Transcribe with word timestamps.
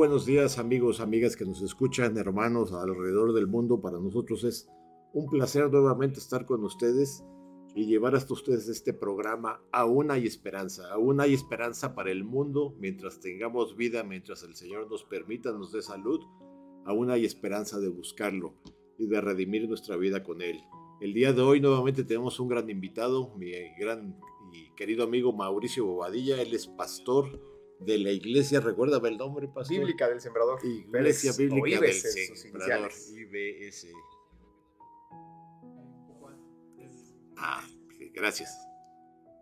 Buenos 0.00 0.24
días 0.24 0.58
amigos, 0.58 0.98
amigas 1.00 1.36
que 1.36 1.44
nos 1.44 1.60
escuchan, 1.60 2.16
hermanos 2.16 2.72
alrededor 2.72 3.34
del 3.34 3.46
mundo. 3.46 3.82
Para 3.82 3.98
nosotros 3.98 4.44
es 4.44 4.66
un 5.12 5.28
placer 5.28 5.70
nuevamente 5.70 6.20
estar 6.20 6.46
con 6.46 6.64
ustedes 6.64 7.22
y 7.74 7.84
llevar 7.84 8.14
hasta 8.14 8.32
ustedes 8.32 8.66
este 8.68 8.94
programa. 8.94 9.60
Aún 9.72 10.10
hay 10.10 10.26
esperanza, 10.26 10.90
aún 10.90 11.20
hay 11.20 11.34
esperanza 11.34 11.94
para 11.94 12.10
el 12.10 12.24
mundo 12.24 12.74
mientras 12.80 13.20
tengamos 13.20 13.76
vida, 13.76 14.02
mientras 14.02 14.42
el 14.42 14.54
Señor 14.54 14.90
nos 14.90 15.04
permita, 15.04 15.52
nos 15.52 15.70
dé 15.70 15.82
salud. 15.82 16.20
Aún 16.86 17.10
hay 17.10 17.26
esperanza 17.26 17.78
de 17.78 17.90
buscarlo 17.90 18.54
y 18.96 19.06
de 19.06 19.20
redimir 19.20 19.68
nuestra 19.68 19.98
vida 19.98 20.22
con 20.22 20.40
Él. 20.40 20.62
El 21.02 21.12
día 21.12 21.34
de 21.34 21.42
hoy 21.42 21.60
nuevamente 21.60 22.04
tenemos 22.04 22.40
un 22.40 22.48
gran 22.48 22.70
invitado, 22.70 23.34
mi 23.36 23.52
gran 23.78 24.18
y 24.50 24.74
querido 24.76 25.04
amigo 25.04 25.34
Mauricio 25.34 25.84
Bobadilla. 25.84 26.40
Él 26.40 26.54
es 26.54 26.68
pastor 26.68 27.49
de 27.80 27.98
la 27.98 28.10
iglesia, 28.10 28.60
recuérdame 28.60 29.08
el 29.08 29.16
nombre, 29.16 29.48
pastor. 29.48 29.78
Bíblica 29.78 30.08
del 30.08 30.20
Sembrador. 30.20 30.60
Iglesia 30.64 31.32
Pérez, 31.32 31.52
Bíblica 31.52 31.78
o 31.78 31.82
del 31.82 31.94
Sembrador. 32.36 32.92
IBS. 32.92 33.88
Ah, 37.36 37.66
gracias. 38.12 38.54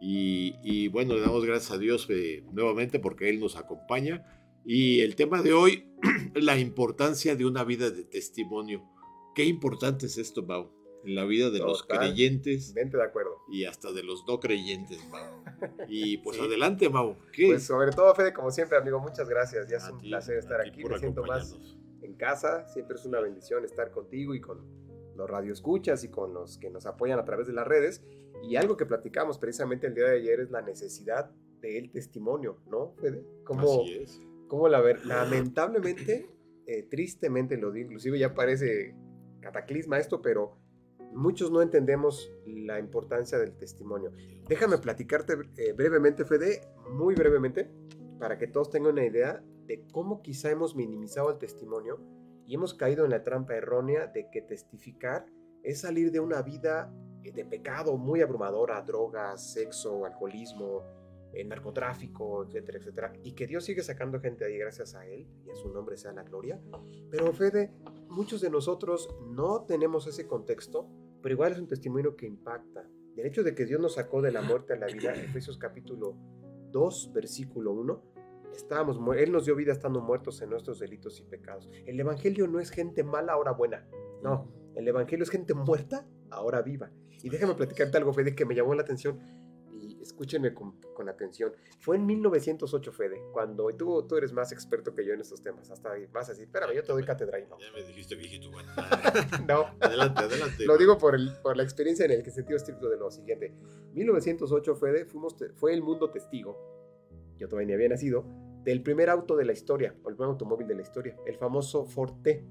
Y, 0.01 0.55
y 0.63 0.89
bueno, 0.89 1.15
le 1.15 1.21
damos 1.21 1.45
gracias 1.45 1.73
a 1.73 1.79
Dios 1.79 2.07
eh, 2.11 2.45
nuevamente 2.53 3.01
porque 3.01 3.29
Él 3.29 3.41
nos 3.41 3.57
acompaña. 3.57 4.25
Y 4.65 5.01
el 5.01 5.17
tema 5.17 5.43
de 5.43 5.53
hoy, 5.53 5.89
la 6.35 6.59
importancia 6.59 7.35
de 7.35 7.45
una 7.45 7.65
vida 7.65 7.91
de 7.91 8.05
testimonio. 8.05 8.89
Qué 9.35 9.45
importante 9.45 10.07
es 10.07 10.19
esto, 10.19 10.43
Mau, 10.43 10.71
en 11.05 11.15
la 11.15 11.25
vida 11.25 11.51
de 11.51 11.59
los 11.61 11.83
creyentes 11.85 12.75
Vente 12.75 12.97
de 12.97 13.03
acuerdo. 13.05 13.37
y 13.49 13.65
hasta 13.65 13.93
de 13.93 14.03
los 14.03 14.25
no 14.27 14.41
creyentes, 14.41 14.99
Mau. 15.11 15.43
Y 15.89 16.19
pues 16.19 16.37
Sí. 16.37 16.43
adelante, 16.43 16.89
Mau. 16.89 17.17
¿Qué? 17.33 17.47
Pues 17.49 17.65
sobre 17.65 17.93
todo, 17.93 18.15
Fede, 18.15 18.33
como 18.33 18.51
siempre, 18.51 18.77
amigo, 18.79 18.99
muchas 19.01 19.29
gracias. 19.29 19.69
Ya 19.69 19.77
es 19.79 19.85
A 19.85 19.93
un 19.93 19.99
ti, 20.01 20.09
placer 20.09 20.37
estar 20.39 20.61
aquí. 20.61 20.85
Me 20.85 20.99
siento 20.99 21.23
más 21.25 21.57
en 22.03 22.15
casa. 22.15 22.67
Siempre 22.69 22.97
es 22.97 23.05
una 23.07 23.21
bendición 23.21 23.65
estar 23.65 23.91
contigo 23.91 24.35
y 24.35 24.41
con 24.41 24.61
los 25.17 25.29
radioescuchas 25.29 26.05
y 26.05 26.11
con 26.11 26.33
los 26.35 26.59
que 26.59 26.71
nos 26.71 26.87
apoyan 26.87 27.19
a 27.19 27.25
través 27.25 27.47
de 27.47 27.53
las 27.53 27.67
redes. 27.67 28.03
Y 28.43 28.55
algo 28.57 28.77
que 28.77 28.87
platicamos 28.87 29.39
precisamente 29.39 29.87
el 29.89 29.95
día 29.95 30.05
de 30.09 30.17
ayer 30.19 30.41
es 30.41 30.51
la 30.51 30.63
necesidad 30.63 31.31
del 31.61 31.91
testimonio, 31.91 32.61
¿no, 32.71 32.95
Fede? 33.01 33.25
Como, 33.45 33.83
Así 33.83 33.95
es. 33.95 34.21
como 34.47 34.69
la 34.69 34.81
ver, 34.81 35.05
lamentablemente, 35.07 36.31
eh, 36.67 36.85
tristemente 36.85 37.57
lo 37.57 37.73
digo, 37.73 37.87
inclusive 37.87 38.19
ya 38.19 38.33
parece 38.35 38.95
cataclisma 39.41 39.99
esto, 39.99 40.23
pero 40.23 40.57
muchos 41.13 41.51
no 41.51 41.63
entendemos 41.63 42.31
la 42.47 42.79
importancia 42.79 43.39
del 43.39 43.57
testimonio. 43.57 44.13
Déjame 44.49 44.79
platicarte 44.79 45.35
eh, 45.57 45.73
brevemente, 45.73 46.25
Fede, 46.25 46.63
muy 46.91 47.15
brevemente, 47.15 47.71
para 48.19 48.39
que 48.39 48.47
todos 48.47 48.71
tengan 48.71 48.93
una 48.93 49.05
idea 49.05 49.43
de 49.67 49.85
cómo 49.93 50.23
quizá 50.23 50.51
hemos 50.51 50.75
minimizado 50.75 51.31
el 51.31 51.39
testimonio 51.39 52.01
y 52.47 52.55
hemos 52.55 52.75
caído 52.75 53.05
en 53.05 53.11
la 53.11 53.23
trampa 53.23 53.55
errónea 53.55 54.07
de 54.07 54.31
que 54.31 54.41
testificar 54.41 55.27
es 55.63 55.81
salir 55.81 56.11
de 56.11 56.21
una 56.21 56.41
vida 56.43 56.93
eh, 57.23 57.33
de 57.33 57.45
pecado 57.45 57.97
muy 57.97 58.23
abrumadora, 58.23 58.81
drogas, 58.83 59.53
sexo, 59.53 60.07
alcoholismo, 60.07 60.83
eh, 61.33 61.45
narcotráfico, 61.45 62.45
etcétera, 62.45 62.79
etcétera, 62.79 63.13
y 63.23 63.33
que 63.33 63.47
Dios 63.47 63.65
sigue 63.65 63.83
sacando 63.83 64.19
gente 64.19 64.47
ahí 64.47 64.57
gracias 64.57 64.95
a 64.95 65.07
Él 65.07 65.27
y 65.45 65.51
a 65.51 65.55
su 65.57 65.69
nombre 65.69 65.99
sea 65.99 66.13
la 66.13 66.23
gloria. 66.23 66.59
Pero 67.11 67.33
Fede, 67.35 67.71
muchos 68.09 68.41
de 68.41 68.49
nosotros 68.49 69.15
no 69.29 69.65
tenemos 69.67 70.07
ese 70.07 70.27
contexto, 70.27 70.89
pero 71.23 71.35
igual 71.35 71.53
es 71.53 71.59
un 71.59 71.69
testimonio 71.69 72.17
que 72.17 72.27
impacta. 72.27 72.89
El 73.17 73.27
hecho 73.27 73.43
de 73.43 73.55
que 73.55 73.67
Dios 73.67 73.81
nos 73.81 73.95
sacó 73.95 74.23
de 74.23 74.31
la 74.31 74.43
muerte 74.43 74.75
a 74.75 74.77
la 74.77 74.87
vida, 74.87 75.13
Efesios 75.13 75.59
capítulo 75.59 76.17
2, 76.71 77.13
versículo 77.13 77.73
1, 77.73 78.03
estábamos, 78.55 78.99
Él 79.17 79.33
nos 79.33 79.45
dio 79.45 79.57
vida 79.57 79.73
estando 79.73 80.01
muertos 80.01 80.41
en 80.43 80.51
nuestros 80.51 80.79
delitos 80.79 81.19
y 81.21 81.25
pecados. 81.25 81.69
El 81.87 81.99
Evangelio 81.99 82.47
no 82.47 82.61
es 82.61 82.71
gente 82.71 83.03
mala 83.03 83.33
ahora 83.33 83.53
buena, 83.53 83.89
no, 84.23 84.53
el 84.75 84.87
Evangelio 84.87 85.25
es 85.25 85.31
gente 85.31 85.55
muerta 85.55 86.07
ahora 86.31 86.63
viva. 86.63 86.91
Y 87.23 87.31
déjame 87.31 87.55
platicarte 87.55 87.97
algo, 87.99 88.13
Fede, 88.13 88.37
que 88.37 88.45
me 88.45 88.55
llamó 88.55 88.75
la 88.75 88.83
atención 88.83 89.19
escúchenme 90.09 90.53
con, 90.53 90.81
con 90.95 91.09
atención. 91.09 91.53
Fue 91.79 91.97
en 91.97 92.07
1908, 92.07 92.93
Fede, 92.93 93.23
cuando 93.33 93.69
tú, 93.77 94.07
tú 94.07 94.17
eres 94.17 94.33
más 94.33 94.53
experto 94.53 94.95
que 94.95 95.07
yo 95.07 95.15
en 95.15 95.21
estos 95.21 95.43
temas. 95.43 95.71
Hasta 95.71 95.93
ahí 95.93 96.07
vas 96.07 96.29
a 96.29 96.33
decir, 96.33 96.47
espérame, 96.47 96.75
yo 96.75 96.83
te 96.83 96.93
doy 96.93 97.05
cátedra 97.05 97.39
y 97.39 97.47
no. 97.47 97.59
Ya 97.59 97.71
me 97.73 97.83
dijiste 97.83 98.15
viejito, 98.15 98.51
bueno. 98.51 98.73
No, 99.47 99.67
adelante, 99.81 100.21
adelante. 100.21 100.67
lo 100.67 100.77
digo 100.77 100.99
por, 100.99 101.15
el, 101.15 101.33
por 101.43 101.57
la 101.57 101.63
experiencia 101.63 102.05
en 102.05 102.13
el 102.13 102.23
que 102.23 102.31
sentido 102.31 102.57
estricto 102.57 102.89
de 102.89 102.97
lo 102.97 103.11
siguiente. 103.11 103.55
1908, 103.95 104.77
Fede, 104.77 105.05
fuimos 105.05 105.37
fue 105.55 105.73
el 105.73 105.83
mundo 105.83 106.11
testigo, 106.11 106.57
yo 107.37 107.49
todavía 107.49 107.69
ni 107.69 107.75
había 107.75 107.89
nacido, 107.89 108.25
del 108.65 108.83
primer 108.83 109.09
auto 109.11 109.37
de 109.37 109.45
la 109.45 109.53
historia, 109.53 109.95
o 110.03 110.09
el 110.09 110.17
primer 110.17 110.33
automóvil 110.33 110.67
de 110.67 110.75
la 110.75 110.83
historia, 110.83 111.17
el 111.27 111.37
famoso 111.37 111.85
Ford 111.85 112.23
T. 112.23 112.45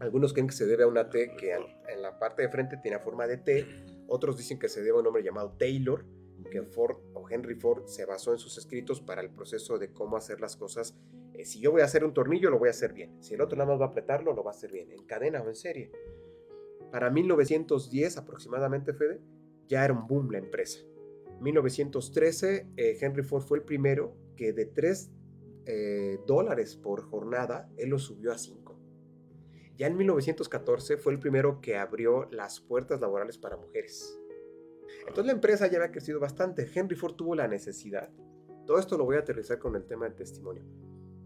Algunos 0.00 0.32
creen 0.32 0.46
que 0.46 0.54
se 0.54 0.66
debe 0.66 0.84
a 0.84 0.86
una 0.86 1.10
T 1.10 1.36
que 1.36 1.52
en, 1.52 1.62
en 1.88 2.02
la 2.02 2.18
parte 2.18 2.42
de 2.42 2.48
frente 2.48 2.76
tiene 2.78 2.98
forma 3.00 3.26
de 3.26 3.38
T, 3.38 3.66
otros 4.08 4.36
dicen 4.36 4.58
que 4.58 4.68
se 4.68 4.82
debe 4.82 4.96
a 4.96 5.00
un 5.00 5.06
hombre 5.06 5.22
llamado 5.22 5.54
Taylor, 5.58 6.04
que 6.44 6.62
Ford 6.62 6.96
o 7.14 7.28
Henry 7.28 7.54
Ford 7.54 7.86
se 7.86 8.04
basó 8.04 8.32
en 8.32 8.38
sus 8.38 8.58
escritos 8.58 9.00
para 9.00 9.20
el 9.20 9.30
proceso 9.30 9.78
de 9.78 9.92
cómo 9.92 10.16
hacer 10.16 10.40
las 10.40 10.56
cosas. 10.56 10.96
Eh, 11.34 11.44
si 11.44 11.60
yo 11.60 11.72
voy 11.72 11.82
a 11.82 11.84
hacer 11.84 12.04
un 12.04 12.14
tornillo, 12.14 12.50
lo 12.50 12.58
voy 12.58 12.68
a 12.68 12.72
hacer 12.72 12.92
bien. 12.92 13.22
Si 13.22 13.34
el 13.34 13.40
otro 13.40 13.56
nada 13.56 13.70
más 13.70 13.80
va 13.80 13.86
a 13.86 13.88
apretarlo, 13.88 14.32
lo 14.32 14.42
va 14.42 14.50
a 14.50 14.54
hacer 14.54 14.72
bien, 14.72 14.90
en 14.92 15.04
cadena 15.04 15.42
o 15.42 15.48
en 15.48 15.54
serie. 15.54 15.92
Para 16.90 17.10
1910 17.10 18.16
aproximadamente, 18.16 18.92
Fede, 18.94 19.20
ya 19.68 19.84
era 19.84 19.92
un 19.92 20.06
boom 20.06 20.30
la 20.30 20.38
empresa. 20.38 20.80
1913, 21.40 22.66
eh, 22.76 22.98
Henry 23.00 23.22
Ford 23.22 23.42
fue 23.42 23.58
el 23.58 23.64
primero 23.64 24.16
que 24.36 24.52
de 24.52 24.66
3 24.66 25.12
dólares 26.26 26.76
por 26.76 27.02
jornada, 27.02 27.70
él 27.76 27.90
lo 27.90 27.98
subió 27.98 28.32
a 28.32 28.38
5. 28.38 28.68
Ya 29.78 29.86
en 29.86 29.96
1914 29.96 30.96
fue 30.96 31.12
el 31.12 31.20
primero 31.20 31.60
que 31.60 31.76
abrió 31.76 32.28
las 32.32 32.58
puertas 32.58 33.00
laborales 33.00 33.38
para 33.38 33.56
mujeres. 33.56 34.17
Entonces 35.00 35.26
la 35.26 35.32
empresa 35.32 35.66
ya 35.66 35.78
había 35.78 35.90
crecido 35.90 36.20
bastante. 36.20 36.68
Henry 36.74 36.96
Ford 36.96 37.14
tuvo 37.14 37.34
la 37.34 37.48
necesidad, 37.48 38.10
todo 38.66 38.78
esto 38.78 38.98
lo 38.98 39.04
voy 39.06 39.16
a 39.16 39.20
aterrizar 39.20 39.58
con 39.58 39.76
el 39.76 39.86
tema 39.86 40.04
del 40.04 40.14
testimonio. 40.14 40.62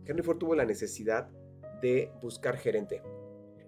Henry 0.05 0.23
Ford 0.23 0.39
tuvo 0.39 0.55
la 0.55 0.65
necesidad 0.65 1.29
de 1.81 2.13
buscar 2.21 2.57
gerente. 2.57 3.03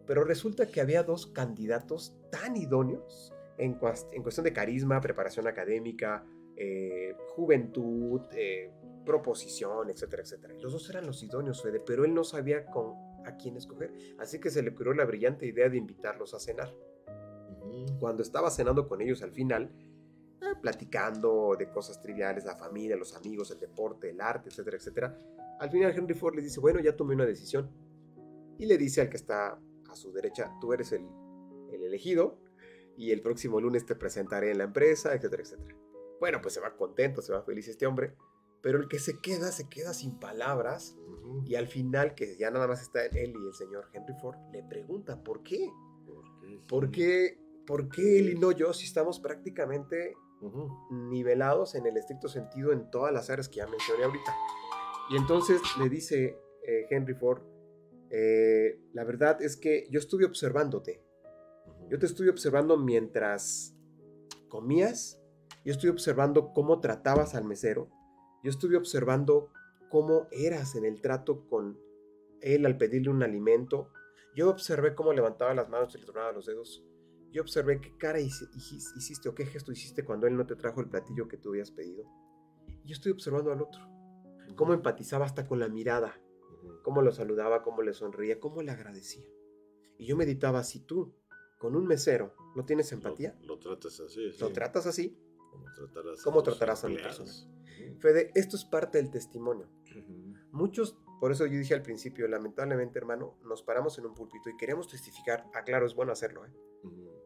Pero 0.06 0.22
resulta 0.22 0.66
que 0.66 0.80
había 0.80 1.02
dos 1.02 1.26
candidatos 1.26 2.16
tan 2.30 2.56
idóneos 2.56 3.32
en, 3.58 3.74
cuestión 3.74 4.44
de 4.44 4.52
carisma, 4.52 5.00
preparación 5.00 5.46
académica, 5.46 6.24
eh, 6.56 7.16
juventud, 7.34 8.20
eh, 8.32 8.70
proposición, 9.04 9.90
etcétera, 9.90 10.22
etcétera. 10.22 10.54
Los 10.54 10.72
dos 10.72 10.88
eran 10.90 11.06
los 11.06 11.22
idóneos, 11.22 11.62
Fede, 11.62 11.80
pero 11.80 12.04
él 12.04 12.14
no 12.14 12.22
sabía 12.22 12.66
con 12.66 12.94
a 13.24 13.36
quién 13.36 13.56
escoger. 13.56 13.92
Así 14.18 14.38
que 14.38 14.50
se 14.50 14.62
le 14.62 14.70
ocurrió 14.70 14.94
la 14.94 15.04
brillante 15.04 15.46
idea 15.46 15.68
de 15.68 15.78
invitarlos 15.78 16.34
a 16.34 16.38
cenar. 16.38 16.72
Cuando 18.00 18.22
estaba 18.22 18.50
cenando 18.50 18.88
con 18.88 19.00
ellos 19.00 19.22
al 19.22 19.32
final, 19.32 19.70
eh, 20.40 20.54
platicando 20.60 21.56
de 21.58 21.70
cosas 21.70 22.00
triviales, 22.00 22.44
la 22.44 22.56
familia, 22.56 22.96
los 22.96 23.14
amigos, 23.14 23.50
el 23.50 23.60
deporte, 23.60 24.10
el 24.10 24.20
arte, 24.20 24.48
etcétera, 24.48 24.76
etcétera, 24.76 25.18
al 25.58 25.70
final 25.70 25.92
Henry 25.96 26.14
Ford 26.14 26.34
les 26.34 26.44
dice, 26.44 26.60
bueno, 26.60 26.80
ya 26.80 26.96
tomé 26.96 27.14
una 27.14 27.26
decisión. 27.26 27.70
Y 28.58 28.66
le 28.66 28.78
dice 28.78 29.00
al 29.00 29.08
que 29.08 29.16
está 29.16 29.58
a 29.88 29.96
su 29.96 30.12
derecha, 30.12 30.52
tú 30.60 30.72
eres 30.72 30.92
el, 30.92 31.06
el 31.72 31.82
elegido 31.82 32.38
y 32.96 33.10
el 33.10 33.20
próximo 33.22 33.60
lunes 33.60 33.86
te 33.86 33.94
presentaré 33.94 34.50
en 34.50 34.58
la 34.58 34.64
empresa, 34.64 35.14
etcétera, 35.14 35.42
etcétera. 35.42 35.76
Bueno, 36.20 36.40
pues 36.40 36.54
se 36.54 36.60
va 36.60 36.76
contento, 36.76 37.22
se 37.22 37.32
va 37.32 37.42
feliz 37.42 37.68
este 37.68 37.86
hombre, 37.86 38.14
pero 38.62 38.78
el 38.78 38.88
que 38.88 38.98
se 38.98 39.20
queda, 39.20 39.52
se 39.52 39.68
queda 39.68 39.92
sin 39.92 40.18
palabras 40.18 40.96
Ujú. 41.06 41.42
y 41.44 41.56
al 41.56 41.66
final, 41.66 42.14
que 42.14 42.36
ya 42.36 42.50
nada 42.50 42.66
más 42.66 42.82
está 42.82 43.04
él 43.04 43.34
y 43.36 43.46
el 43.46 43.54
señor 43.54 43.88
Henry 43.92 44.14
Ford, 44.20 44.36
le 44.52 44.62
pregunta, 44.62 45.22
¿por 45.22 45.42
qué? 45.42 45.70
¿Por 46.06 46.40
qué, 46.40 46.60
por 46.68 46.90
qué 46.90 47.43
él 48.18 48.30
y 48.30 48.34
no 48.34 48.52
yo 48.52 48.72
si 48.72 48.86
estamos 48.86 49.20
prácticamente 49.20 50.14
nivelados 50.90 51.74
en 51.74 51.86
el 51.86 51.96
estricto 51.96 52.28
sentido 52.28 52.72
en 52.72 52.90
todas 52.90 53.12
las 53.12 53.30
áreas 53.30 53.48
que 53.48 53.56
ya 53.56 53.66
mencioné 53.66 54.04
ahorita? 54.04 54.34
Y 55.10 55.16
entonces 55.16 55.60
le 55.78 55.88
dice 55.88 56.38
eh, 56.66 56.86
Henry 56.90 57.14
Ford, 57.14 57.42
eh, 58.10 58.80
la 58.92 59.04
verdad 59.04 59.42
es 59.42 59.56
que 59.56 59.86
yo 59.90 59.98
estuve 59.98 60.24
observándote. 60.24 61.02
Yo 61.88 61.98
te 61.98 62.06
estuve 62.06 62.30
observando 62.30 62.76
mientras 62.76 63.74
comías, 64.48 65.20
Yo 65.64 65.72
estuve 65.72 65.90
observando 65.90 66.52
cómo 66.52 66.80
tratabas 66.80 67.34
al 67.34 67.44
mesero. 67.44 67.88
Yo 68.42 68.50
estuve 68.50 68.76
observando 68.76 69.50
cómo 69.88 70.28
eras 70.30 70.74
en 70.76 70.84
el 70.84 71.00
trato 71.00 71.46
con 71.48 71.78
él 72.42 72.66
al 72.66 72.76
pedirle 72.76 73.10
un 73.10 73.22
alimento. 73.22 73.90
Yo 74.36 74.50
observé 74.50 74.94
cómo 74.94 75.12
levantaba 75.12 75.54
las 75.54 75.70
manos 75.70 75.94
y 75.94 75.98
le 75.98 76.04
tronaba 76.04 76.32
los 76.32 76.46
dedos. 76.46 76.84
Yo 77.34 77.42
observé 77.42 77.80
qué 77.80 77.90
cara 77.98 78.20
hiciste 78.20 79.28
o 79.28 79.34
qué 79.34 79.44
gesto 79.44 79.72
hiciste 79.72 80.04
cuando 80.04 80.28
él 80.28 80.36
no 80.36 80.46
te 80.46 80.54
trajo 80.54 80.80
el 80.80 80.88
platillo 80.88 81.26
que 81.26 81.36
tú 81.36 81.48
habías 81.48 81.72
pedido. 81.72 82.04
Y 82.84 82.90
yo 82.90 82.92
estoy 82.92 83.10
observando 83.10 83.50
al 83.50 83.60
otro. 83.60 83.82
Cómo 84.54 84.72
empatizaba 84.72 85.26
hasta 85.26 85.44
con 85.44 85.58
la 85.58 85.66
mirada. 85.68 86.16
Cómo 86.84 87.02
lo 87.02 87.10
saludaba, 87.10 87.64
cómo 87.64 87.82
le 87.82 87.92
sonría, 87.92 88.38
cómo 88.38 88.62
le 88.62 88.70
agradecía. 88.70 89.26
Y 89.98 90.06
yo 90.06 90.16
meditaba, 90.16 90.62
si 90.62 90.78
tú 90.86 91.12
con 91.58 91.74
un 91.74 91.88
mesero 91.88 92.36
no 92.54 92.64
tienes 92.64 92.92
empatía, 92.92 93.36
lo, 93.42 93.58
tratas 93.58 93.98
así. 93.98 94.30
Lo 94.38 94.52
tratas 94.52 94.86
así. 94.86 95.18
¿Cómo 96.22 96.44
tratarás, 96.44 96.84
a, 96.84 96.86
una 96.86 97.02
persona? 97.02 97.32
Fede, 97.98 98.30
esto 98.36 98.56
es 98.56 98.64
parte 98.64 98.98
del 98.98 99.10
testimonio. 99.10 99.68
Muchos, 100.52 100.96
por 101.18 101.32
eso 101.32 101.46
yo 101.46 101.58
dije 101.58 101.74
al 101.74 101.82
principio, 101.82 102.28
lamentablemente, 102.28 102.96
hermano, 102.96 103.40
nos 103.42 103.64
paramos 103.64 103.98
en 103.98 104.06
un 104.06 104.14
púlpito 104.14 104.50
y 104.50 104.56
queremos 104.56 104.86
testificar. 104.86 105.50
Ah, 105.52 105.64
claro, 105.64 105.84
es 105.84 105.96
bueno 105.96 106.12
hacerlo, 106.12 106.46
¿eh? 106.46 106.52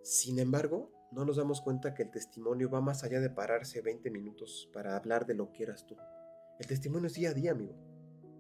Sin 0.09 0.39
embargo, 0.39 0.91
no 1.13 1.27
nos 1.27 1.37
damos 1.37 1.61
cuenta 1.61 1.93
que 1.93 2.05
el 2.05 2.11
testimonio 2.11 2.71
va 2.71 2.81
más 2.81 3.05
allá 3.05 3.21
de 3.21 3.29
pararse 3.29 3.83
20 3.83 4.11
minutos 4.11 4.71
para 4.73 4.97
hablar 4.97 5.27
de 5.27 5.35
lo 5.35 5.53
que 5.53 5.65
eras 5.65 5.85
tú. 5.87 5.99
El 6.59 6.67
testimonio 6.67 7.09
es 7.09 7.13
día 7.13 7.29
a 7.29 7.35
día, 7.35 7.51
amigo. 7.51 7.75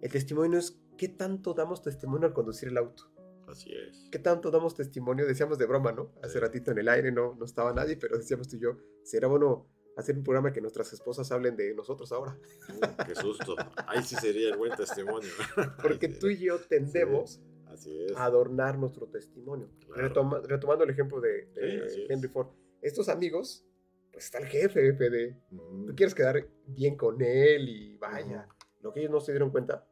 El 0.01 0.11
testimonio 0.11 0.59
es 0.59 0.81
qué 0.97 1.09
tanto 1.09 1.53
damos 1.53 1.83
testimonio 1.83 2.27
al 2.27 2.33
conducir 2.33 2.71
el 2.71 2.79
auto. 2.79 3.13
Así 3.47 3.71
es. 3.71 4.09
¿Qué 4.11 4.19
tanto 4.19 4.51
damos 4.51 4.77
testimonio? 4.77 5.27
Decíamos 5.27 5.59
de 5.59 5.67
broma, 5.67 5.93
¿no? 5.93 6.11
Hace 6.23 6.41
ratito 6.41 6.71
en 6.71 6.79
el 6.79 6.89
aire 6.89 7.13
no, 7.13 7.35
no 7.35 7.45
estaba 7.45 7.75
nadie, 7.75 7.99
pero 7.99 8.17
decíamos 8.17 8.49
tú 8.49 8.57
y 8.57 8.61
yo, 8.61 8.79
será 9.05 9.29
bueno 9.29 9.69
hacer 9.99 10.17
un 10.17 10.25
programa 10.25 10.53
que 10.53 10.63
nuestras 10.63 10.91
esposas 10.95 11.31
hablen 11.33 11.55
de 11.55 11.75
nosotros 11.75 12.11
ahora. 12.13 12.39
Uh, 12.71 13.05
qué 13.05 13.15
susto. 13.15 13.57
Ahí 13.87 14.03
sí 14.03 14.17
sería 14.17 14.49
el 14.53 14.57
buen 14.57 14.75
testimonio. 14.75 15.29
Porque 15.83 16.09
tú 16.09 16.29
y 16.29 16.39
yo 16.39 16.59
tendemos 16.61 17.43
adornar 18.17 18.79
nuestro 18.79 19.07
testimonio. 19.07 19.69
retomando 19.95 20.85
el 20.85 20.91
ejemplo 20.91 21.21
de, 21.21 21.49
Henry 22.09 22.29
Ford. 22.29 22.49
Estos 22.81 23.09
amigos, 23.09 23.65
pues 24.13 24.27
está 24.27 24.39
el 24.39 24.47
jefe, 24.47 24.81
de 24.81 25.37
Tú 25.87 25.95
quieres 25.97 26.15
quedar 26.15 26.49
bien 26.67 26.97
con 26.97 27.21
él 27.21 27.69
y 27.69 27.97
vaya. 27.97 28.49
Lo 28.81 28.93
que 28.93 29.01
ellos 29.01 29.13
no 29.13 29.21
se 29.21 29.33
dieron 29.33 29.51
cuenta 29.51 29.87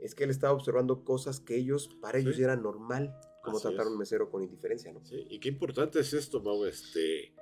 es 0.00 0.14
que 0.14 0.24
él 0.24 0.30
estaba 0.30 0.52
observando 0.52 1.04
cosas 1.04 1.40
que 1.40 1.56
ellos, 1.56 1.88
para 2.00 2.18
ellos, 2.18 2.38
era 2.38 2.56
normal, 2.56 3.14
como 3.42 3.60
tratar 3.60 3.86
a 3.86 3.88
un 3.88 3.98
mesero 3.98 4.30
con 4.30 4.42
indiferencia, 4.42 4.92
¿no? 4.92 5.04
Sí, 5.04 5.26
y 5.30 5.38
qué 5.38 5.48
importante 5.48 6.00
es 6.00 6.12
esto, 6.12 6.42
Mau, 6.42 6.64
este 6.64 7.34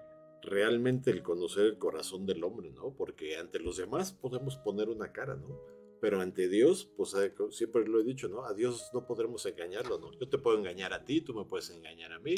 realmente 0.42 1.10
el 1.10 1.22
conocer 1.22 1.66
el 1.66 1.78
corazón 1.78 2.26
del 2.26 2.42
hombre, 2.44 2.70
¿no? 2.70 2.94
Porque 2.94 3.36
ante 3.36 3.58
los 3.58 3.76
demás 3.76 4.12
podemos 4.12 4.56
poner 4.56 4.88
una 4.88 5.12
cara, 5.12 5.36
¿no? 5.36 5.60
Pero 6.02 6.20
ante 6.20 6.48
Dios, 6.48 6.90
pues 6.96 7.14
eh, 7.14 7.32
siempre 7.50 7.86
lo 7.86 8.00
he 8.00 8.02
dicho, 8.02 8.28
¿no? 8.28 8.44
A 8.44 8.54
Dios 8.54 8.90
no 8.92 9.06
podremos 9.06 9.46
engañarlo, 9.46 10.00
¿no? 10.00 10.10
Yo 10.18 10.28
te 10.28 10.36
puedo 10.36 10.58
engañar 10.58 10.92
a 10.92 11.04
ti, 11.04 11.20
tú 11.20 11.32
me 11.32 11.44
puedes 11.44 11.70
engañar 11.70 12.12
a 12.12 12.18
mí, 12.18 12.34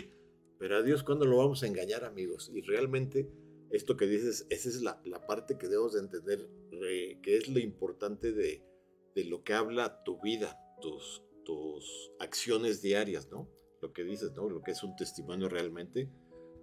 pero 0.59 0.77
a 0.77 0.83
Dios, 0.83 1.03
¿cuándo 1.03 1.25
lo 1.25 1.39
vamos 1.39 1.63
a 1.63 1.67
engañar, 1.67 2.05
amigos? 2.05 2.51
Y 2.53 2.61
realmente, 2.61 3.27
esto 3.71 3.97
que 3.97 4.07
dices, 4.07 4.47
esa 4.51 4.69
es 4.69 4.83
la, 4.83 5.01
parte 5.27 5.57
que 5.57 5.69
debemos 5.69 5.95
de 5.95 6.01
entender, 6.01 6.47
que 7.23 7.37
es 7.39 7.49
lo 7.49 7.59
importante 7.59 8.33
de, 8.33 8.63
de, 9.15 9.25
lo 9.25 9.43
que 9.43 9.55
habla 9.55 10.05
tu 10.05 10.21
vida, 10.21 10.61
tus, 10.83 11.23
tus 11.47 12.13
acciones 12.19 12.83
diarias, 12.83 13.31
¿no? 13.31 13.49
Lo 13.81 13.95
que 13.95 14.05
dices, 14.05 14.35
¿no? 14.35 14.51
Lo 14.51 14.63
que 14.63 14.73
es 14.73 14.83
un 14.83 14.95
testimonio 14.95 15.49
realmente 15.49 16.11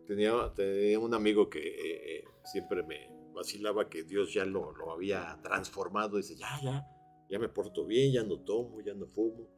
Tenía, 0.08 0.52
tenía 0.54 1.00
un 1.00 1.14
amigo 1.14 1.50
que 1.50 1.60
eh, 1.60 2.18
eh, 2.18 2.24
siempre 2.44 2.84
me 2.84 3.21
vacilaba 3.34 3.90
que 3.90 4.04
Dios 4.04 4.34
ya 4.34 4.46
lo, 4.46 4.72
lo 4.74 4.92
había 4.92 5.40
transformado. 5.44 6.18
Dice, 6.18 6.36
ya, 6.36 6.60
ya, 6.62 6.86
ya 7.30 7.40
me 7.40 7.50
porto 7.50 7.86
bien, 7.86 8.12
ya 8.12 8.24
no 8.24 8.40
tomo, 8.40 8.82
ya 8.82 8.94
no 8.94 9.08
fumo. 9.08 9.50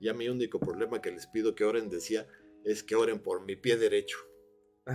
Ya 0.00 0.12
mi 0.12 0.28
único 0.28 0.58
problema 0.58 1.00
que 1.00 1.10
les 1.10 1.26
pido 1.26 1.54
que 1.54 1.64
oren, 1.64 1.88
decía, 1.88 2.26
es 2.64 2.82
que 2.82 2.96
oren 2.96 3.20
por 3.20 3.44
mi 3.44 3.56
pie 3.56 3.76
derecho, 3.76 4.18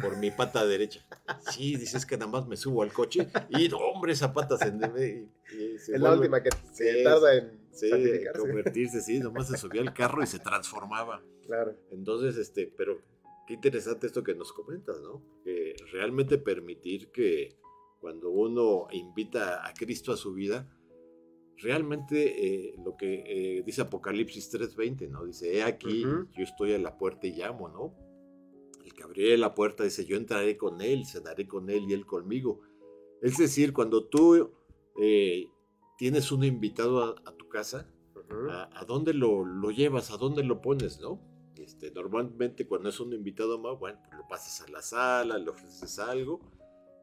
por 0.01 0.18
mi 0.18 0.30
pata 0.30 0.66
derecha. 0.66 1.06
Sí, 1.51 1.77
dices 1.77 2.06
que 2.06 2.18
nada 2.18 2.30
más 2.30 2.48
me 2.48 2.57
subo 2.57 2.83
al 2.83 2.94
coche 2.94 3.27
y, 3.50 3.71
hombre, 3.74 4.13
esa 4.13 4.33
pata 4.33 4.57
se... 4.57 4.68
Y, 4.68 5.75
es 5.75 5.89
la 6.00 6.13
última 6.13 6.44
que 6.44 6.50
se 6.74 7.04
tarda 7.04 7.36
en 7.36 7.60
sí, 7.72 7.89
convertirse, 8.38 9.01
sí, 9.01 9.19
nomás 9.19 9.48
se 9.48 9.57
subía 9.57 9.81
al 9.81 9.94
carro 9.94 10.22
y 10.22 10.27
se 10.27 10.39
transformaba. 10.39 11.24
Claro. 11.45 11.75
Entonces, 11.92 12.38
este, 12.38 12.72
pero 12.77 13.01
qué 13.48 13.56
interesante 13.56 14.06
esto 14.07 14.24
que 14.24 14.36
nos 14.36 14.54
comentas, 14.54 15.00
¿no? 15.01 15.24
Que 15.44 15.75
realmente 15.92 16.38
permitir 16.38 17.12
que 17.12 17.57
cuando 18.00 18.30
uno 18.30 18.88
invita 18.92 19.68
a 19.68 19.74
Cristo 19.74 20.12
a 20.12 20.18
su 20.18 20.34
vida, 20.34 20.68
realmente 21.57 22.69
eh, 22.69 22.75
lo 22.84 22.96
que 22.96 23.24
eh, 23.25 23.63
dice 23.66 23.81
Apocalipsis 23.81 24.51
3:20, 24.51 25.10
¿no? 25.10 25.25
Dice, 25.25 25.57
he 25.57 25.63
aquí, 25.63 26.04
yo 26.04 26.44
estoy 26.44 26.74
a 26.74 26.80
la 26.80 26.98
puerta 26.98 27.28
y 27.28 27.34
llamo, 27.34 27.69
¿no? 27.69 27.96
El 28.84 28.94
que 28.94 29.04
abrió 29.04 29.36
la 29.38 29.54
puerta 29.54 29.84
dice, 29.84 30.06
yo 30.06 30.18
entraré 30.18 30.57
con 30.57 30.81
él, 30.81 31.06
cenaré 31.06 31.48
con 31.48 31.69
él 31.69 31.86
y 31.90 31.94
él 31.94 32.06
conmigo. 32.06 32.62
Es 33.22 33.38
decir, 33.38 33.74
cuando 33.74 34.06
tú 34.06 34.51
eh, 35.01 35.48
tienes 35.98 36.31
un 36.31 36.44
invitado 36.44 37.04
a, 37.04 37.36
tu 37.36 37.50
casa, 37.50 37.90
a, 38.50 38.86
dónde 38.86 39.13
lo, 39.13 39.44
lo, 39.44 39.72
llevas? 39.72 40.12
¿A 40.12 40.18
dónde 40.18 40.44
lo 40.44 40.62
pones, 40.62 41.00
no? 41.01 41.19
Este, 41.57 41.92
normalmente 41.92 42.66
cuando 42.66 42.90
es 42.90 43.00
un 43.00 43.12
invitado 43.13 43.60
más, 43.60 43.78
bueno, 43.78 44.00
pues 44.06 44.18
lo 44.18 44.28
pasas 44.28 44.68
a 44.68 44.72
la 44.72 44.81
sala, 44.81 45.38
le 45.38 45.50
ofreces 45.50 46.00
algo 46.00 46.40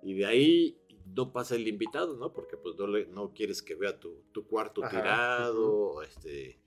y 0.03 0.15
de 0.15 0.27
ahí 0.27 0.79
no 1.15 1.33
pasa 1.33 1.55
el 1.55 1.67
invitado, 1.69 2.17
¿no? 2.17 2.33
Porque 2.33 2.57
pues 2.57 2.77
no, 2.77 2.87
le, 2.87 3.07
no 3.07 3.33
quieres 3.33 3.63
que 3.63 3.75
vea 3.75 3.99
tu, 3.99 4.25
tu 4.33 4.47
cuarto 4.47 4.83
tirado, 4.89 6.03
este, 6.03 6.61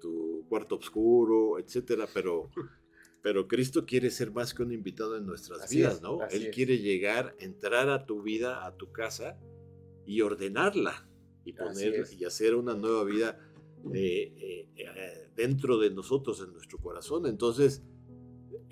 tu 0.00 0.44
cuarto 0.48 0.76
oscuro, 0.76 1.58
etcétera, 1.58 2.06
pero, 2.12 2.50
pero 3.22 3.46
Cristo 3.48 3.86
quiere 3.86 4.10
ser 4.10 4.32
más 4.32 4.52
que 4.52 4.62
un 4.62 4.72
invitado 4.72 5.16
en 5.16 5.26
nuestras 5.26 5.70
vidas, 5.70 6.02
¿no? 6.02 6.20
Él 6.30 6.50
quiere 6.50 6.78
llegar, 6.78 7.34
entrar 7.38 7.88
a 7.88 8.06
tu 8.06 8.22
vida, 8.22 8.66
a 8.66 8.76
tu 8.76 8.92
casa 8.92 9.38
y 10.06 10.20
ordenarla 10.20 11.08
y 11.44 11.52
poner 11.52 12.06
y 12.18 12.24
hacer 12.24 12.54
una 12.54 12.74
nueva 12.74 13.04
vida 13.04 13.38
eh, 13.92 14.68
eh, 14.76 15.30
dentro 15.36 15.78
de 15.78 15.90
nosotros, 15.90 16.40
en 16.40 16.52
nuestro 16.52 16.78
corazón. 16.78 17.26
Entonces, 17.26 17.82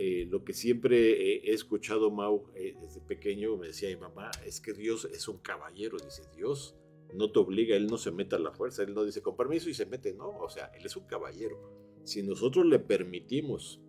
eh, 0.04 0.26
lo 0.28 0.42
que 0.42 0.52
siempre 0.52 1.46
he 1.48 1.52
escuchado, 1.52 2.10
Mau, 2.10 2.50
desde 2.54 3.00
pequeño, 3.00 3.56
me 3.56 3.68
decía 3.68 3.88
mi 3.88 3.94
mamá, 3.94 4.32
es 4.44 4.60
que 4.60 4.72
Dios 4.72 5.04
es 5.04 5.28
un 5.28 5.38
caballero, 5.38 5.96
dice 5.96 6.24
Dios. 6.34 6.74
No 7.14 7.30
te 7.30 7.38
obliga, 7.38 7.76
Él 7.76 7.86
no 7.86 7.98
se 7.98 8.10
mete 8.10 8.34
a 8.34 8.40
la 8.40 8.50
fuerza, 8.50 8.82
Él 8.82 8.94
no 8.94 9.04
dice 9.04 9.22
con 9.22 9.36
permiso 9.36 9.70
y 9.70 9.74
se 9.74 9.86
mete, 9.86 10.12
no, 10.12 10.28
o 10.40 10.48
sea, 10.48 10.72
Él 10.74 10.84
es 10.84 10.96
un 10.96 11.06
caballero. 11.06 11.56
Si 12.02 12.24
nosotros 12.24 12.66
le 12.66 12.80
permitimos 12.80 13.80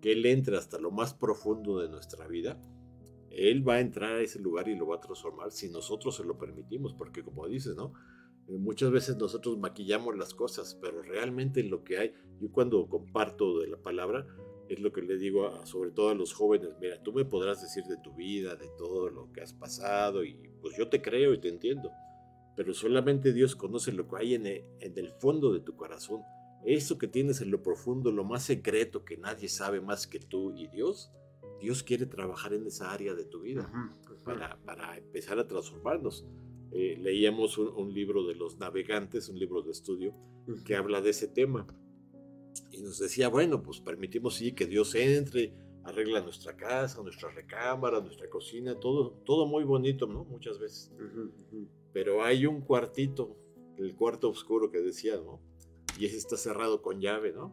que 0.00 0.10
Él 0.10 0.26
entre 0.26 0.56
hasta 0.56 0.80
lo 0.80 0.90
más 0.90 1.14
profundo 1.14 1.78
de 1.78 1.88
nuestra 1.88 2.26
vida, 2.26 2.60
Él 3.30 3.66
va 3.66 3.74
a 3.74 3.80
entrar 3.80 4.16
a 4.16 4.20
ese 4.20 4.40
lugar 4.40 4.66
y 4.66 4.74
lo 4.74 4.88
va 4.88 4.96
a 4.96 5.00
transformar 5.00 5.52
si 5.52 5.68
nosotros 5.68 6.16
se 6.16 6.24
lo 6.24 6.38
permitimos, 6.38 6.92
porque 6.92 7.22
como 7.22 7.46
dices, 7.46 7.76
¿no? 7.76 7.92
Eh, 8.48 8.58
muchas 8.58 8.90
veces 8.90 9.16
nosotros 9.16 9.58
maquillamos 9.58 10.16
las 10.16 10.34
cosas, 10.34 10.76
pero 10.82 11.02
realmente 11.02 11.62
lo 11.62 11.84
que 11.84 11.98
hay, 11.98 12.14
yo 12.40 12.50
cuando 12.50 12.88
comparto 12.88 13.60
de 13.60 13.68
la 13.68 13.80
palabra, 13.80 14.26
es 14.68 14.80
lo 14.80 14.92
que 14.92 15.02
le 15.02 15.16
digo 15.16 15.46
a, 15.46 15.66
sobre 15.66 15.90
todo 15.90 16.10
a 16.10 16.14
los 16.14 16.32
jóvenes, 16.32 16.76
mira, 16.80 17.02
tú 17.02 17.12
me 17.12 17.24
podrás 17.24 17.60
decir 17.60 17.84
de 17.84 17.96
tu 17.98 18.14
vida, 18.14 18.56
de 18.56 18.68
todo 18.78 19.10
lo 19.10 19.32
que 19.32 19.40
has 19.40 19.52
pasado, 19.52 20.24
y 20.24 20.34
pues 20.60 20.76
yo 20.76 20.88
te 20.88 21.02
creo 21.02 21.34
y 21.34 21.40
te 21.40 21.48
entiendo, 21.48 21.90
pero 22.56 22.74
solamente 22.74 23.32
Dios 23.32 23.56
conoce 23.56 23.92
lo 23.92 24.08
que 24.08 24.16
hay 24.16 24.34
en 24.34 24.46
el, 24.46 24.64
en 24.80 24.98
el 24.98 25.10
fondo 25.12 25.52
de 25.52 25.60
tu 25.60 25.76
corazón, 25.76 26.22
eso 26.64 26.96
que 26.96 27.08
tienes 27.08 27.40
en 27.40 27.50
lo 27.50 27.62
profundo, 27.62 28.12
lo 28.12 28.24
más 28.24 28.44
secreto 28.44 29.04
que 29.04 29.16
nadie 29.16 29.48
sabe 29.48 29.80
más 29.80 30.06
que 30.06 30.20
tú 30.20 30.54
y 30.56 30.68
Dios, 30.68 31.10
Dios 31.60 31.82
quiere 31.82 32.06
trabajar 32.06 32.52
en 32.54 32.66
esa 32.66 32.92
área 32.92 33.14
de 33.14 33.24
tu 33.24 33.42
vida 33.42 33.70
para, 34.24 34.58
para 34.64 34.96
empezar 34.98 35.38
a 35.38 35.46
transformarnos. 35.46 36.26
Eh, 36.72 36.96
leíamos 36.98 37.58
un, 37.58 37.92
libro 37.92 38.26
de 38.26 38.34
los 38.34 38.58
navegantes, 38.58 39.28
un 39.28 39.38
libro 39.38 39.62
de 39.62 39.70
estudio, 39.70 40.14
que 40.64 40.74
habla 40.74 41.00
de 41.00 41.10
ese 41.10 41.28
tema. 41.28 41.66
Y 42.70 42.82
nos 42.82 42.98
decía, 42.98 43.28
bueno, 43.28 43.62
pues 43.62 43.80
permitimos 43.80 44.34
sí 44.34 44.52
que 44.52 44.66
Dios 44.66 44.94
entre, 44.94 45.54
arregla 45.84 46.20
nuestra 46.20 46.56
casa, 46.56 47.02
nuestra 47.02 47.30
recámara, 47.30 48.00
nuestra 48.00 48.28
cocina, 48.28 48.78
todo, 48.78 49.12
todo 49.24 49.46
muy 49.46 49.64
bonito, 49.64 50.06
¿no? 50.06 50.24
Muchas 50.24 50.58
veces. 50.58 50.92
Pero 51.92 52.24
hay 52.24 52.46
un 52.46 52.60
cuartito, 52.62 53.36
el 53.78 53.94
cuarto 53.94 54.28
oscuro 54.28 54.70
que 54.70 54.80
decía, 54.80 55.16
¿no? 55.16 55.40
Y 55.98 56.06
ese 56.06 56.16
está 56.16 56.36
cerrado 56.36 56.82
con 56.82 57.00
llave, 57.00 57.32
¿no? 57.32 57.52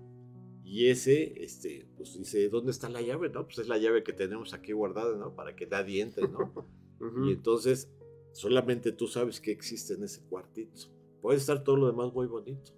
Y 0.63 0.87
ese, 0.87 1.43
este, 1.43 1.87
pues 1.97 2.17
dice, 2.17 2.47
¿dónde 2.49 2.71
está 2.71 2.89
la 2.89 3.01
llave? 3.01 3.29
No, 3.29 3.45
pues 3.45 3.57
es 3.59 3.67
la 3.67 3.77
llave 3.77 4.03
que 4.03 4.13
tenemos 4.13 4.53
aquí 4.53 4.71
guardada, 4.71 5.17
¿no? 5.17 5.35
Para 5.35 5.55
que 5.55 5.65
nadie 5.65 6.01
entre, 6.01 6.27
¿no? 6.27 6.53
Y 7.25 7.31
entonces 7.31 7.89
Solamente 8.33 8.91
tú 8.91 9.07
sabes 9.07 9.41
que 9.41 9.51
existe 9.51 9.95
en 9.95 10.03
ese 10.03 10.21
cuartito. 10.23 10.81
Puede 11.21 11.37
estar 11.37 11.63
todo 11.63 11.75
lo 11.75 11.87
demás 11.87 12.13
muy 12.13 12.27
bonito, 12.27 12.71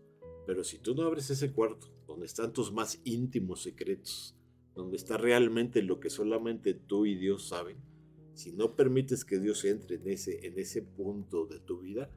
pero 0.48 0.64
si 0.64 0.80
tú 0.80 0.96
no 0.96 1.04
abres 1.04 1.30
ese 1.30 1.52
cuarto, 1.52 1.88
donde 2.12 2.26
están 2.26 2.54
tus 2.54 2.72
más 2.72 3.00
íntimos 3.06 3.62
secretos, 3.64 4.36
donde 4.76 4.98
está 4.98 5.18
realmente 5.18 5.82
lo 5.82 6.00
que 6.00 6.10
solamente 6.10 6.74
tú 6.74 7.06
y 7.06 7.16
Dios 7.16 7.48
saben, 7.48 7.78
si 8.34 8.52
no 8.52 8.76
permites 8.76 9.26
que 9.26 9.40
Dios 9.40 9.64
entre 9.66 9.96
en 9.96 10.08
ese, 10.08 10.46
en 10.46 10.60
ese 10.60 10.82
punto 10.82 11.46
de 11.46 11.60
tu 11.60 11.80
vida, 11.80 12.10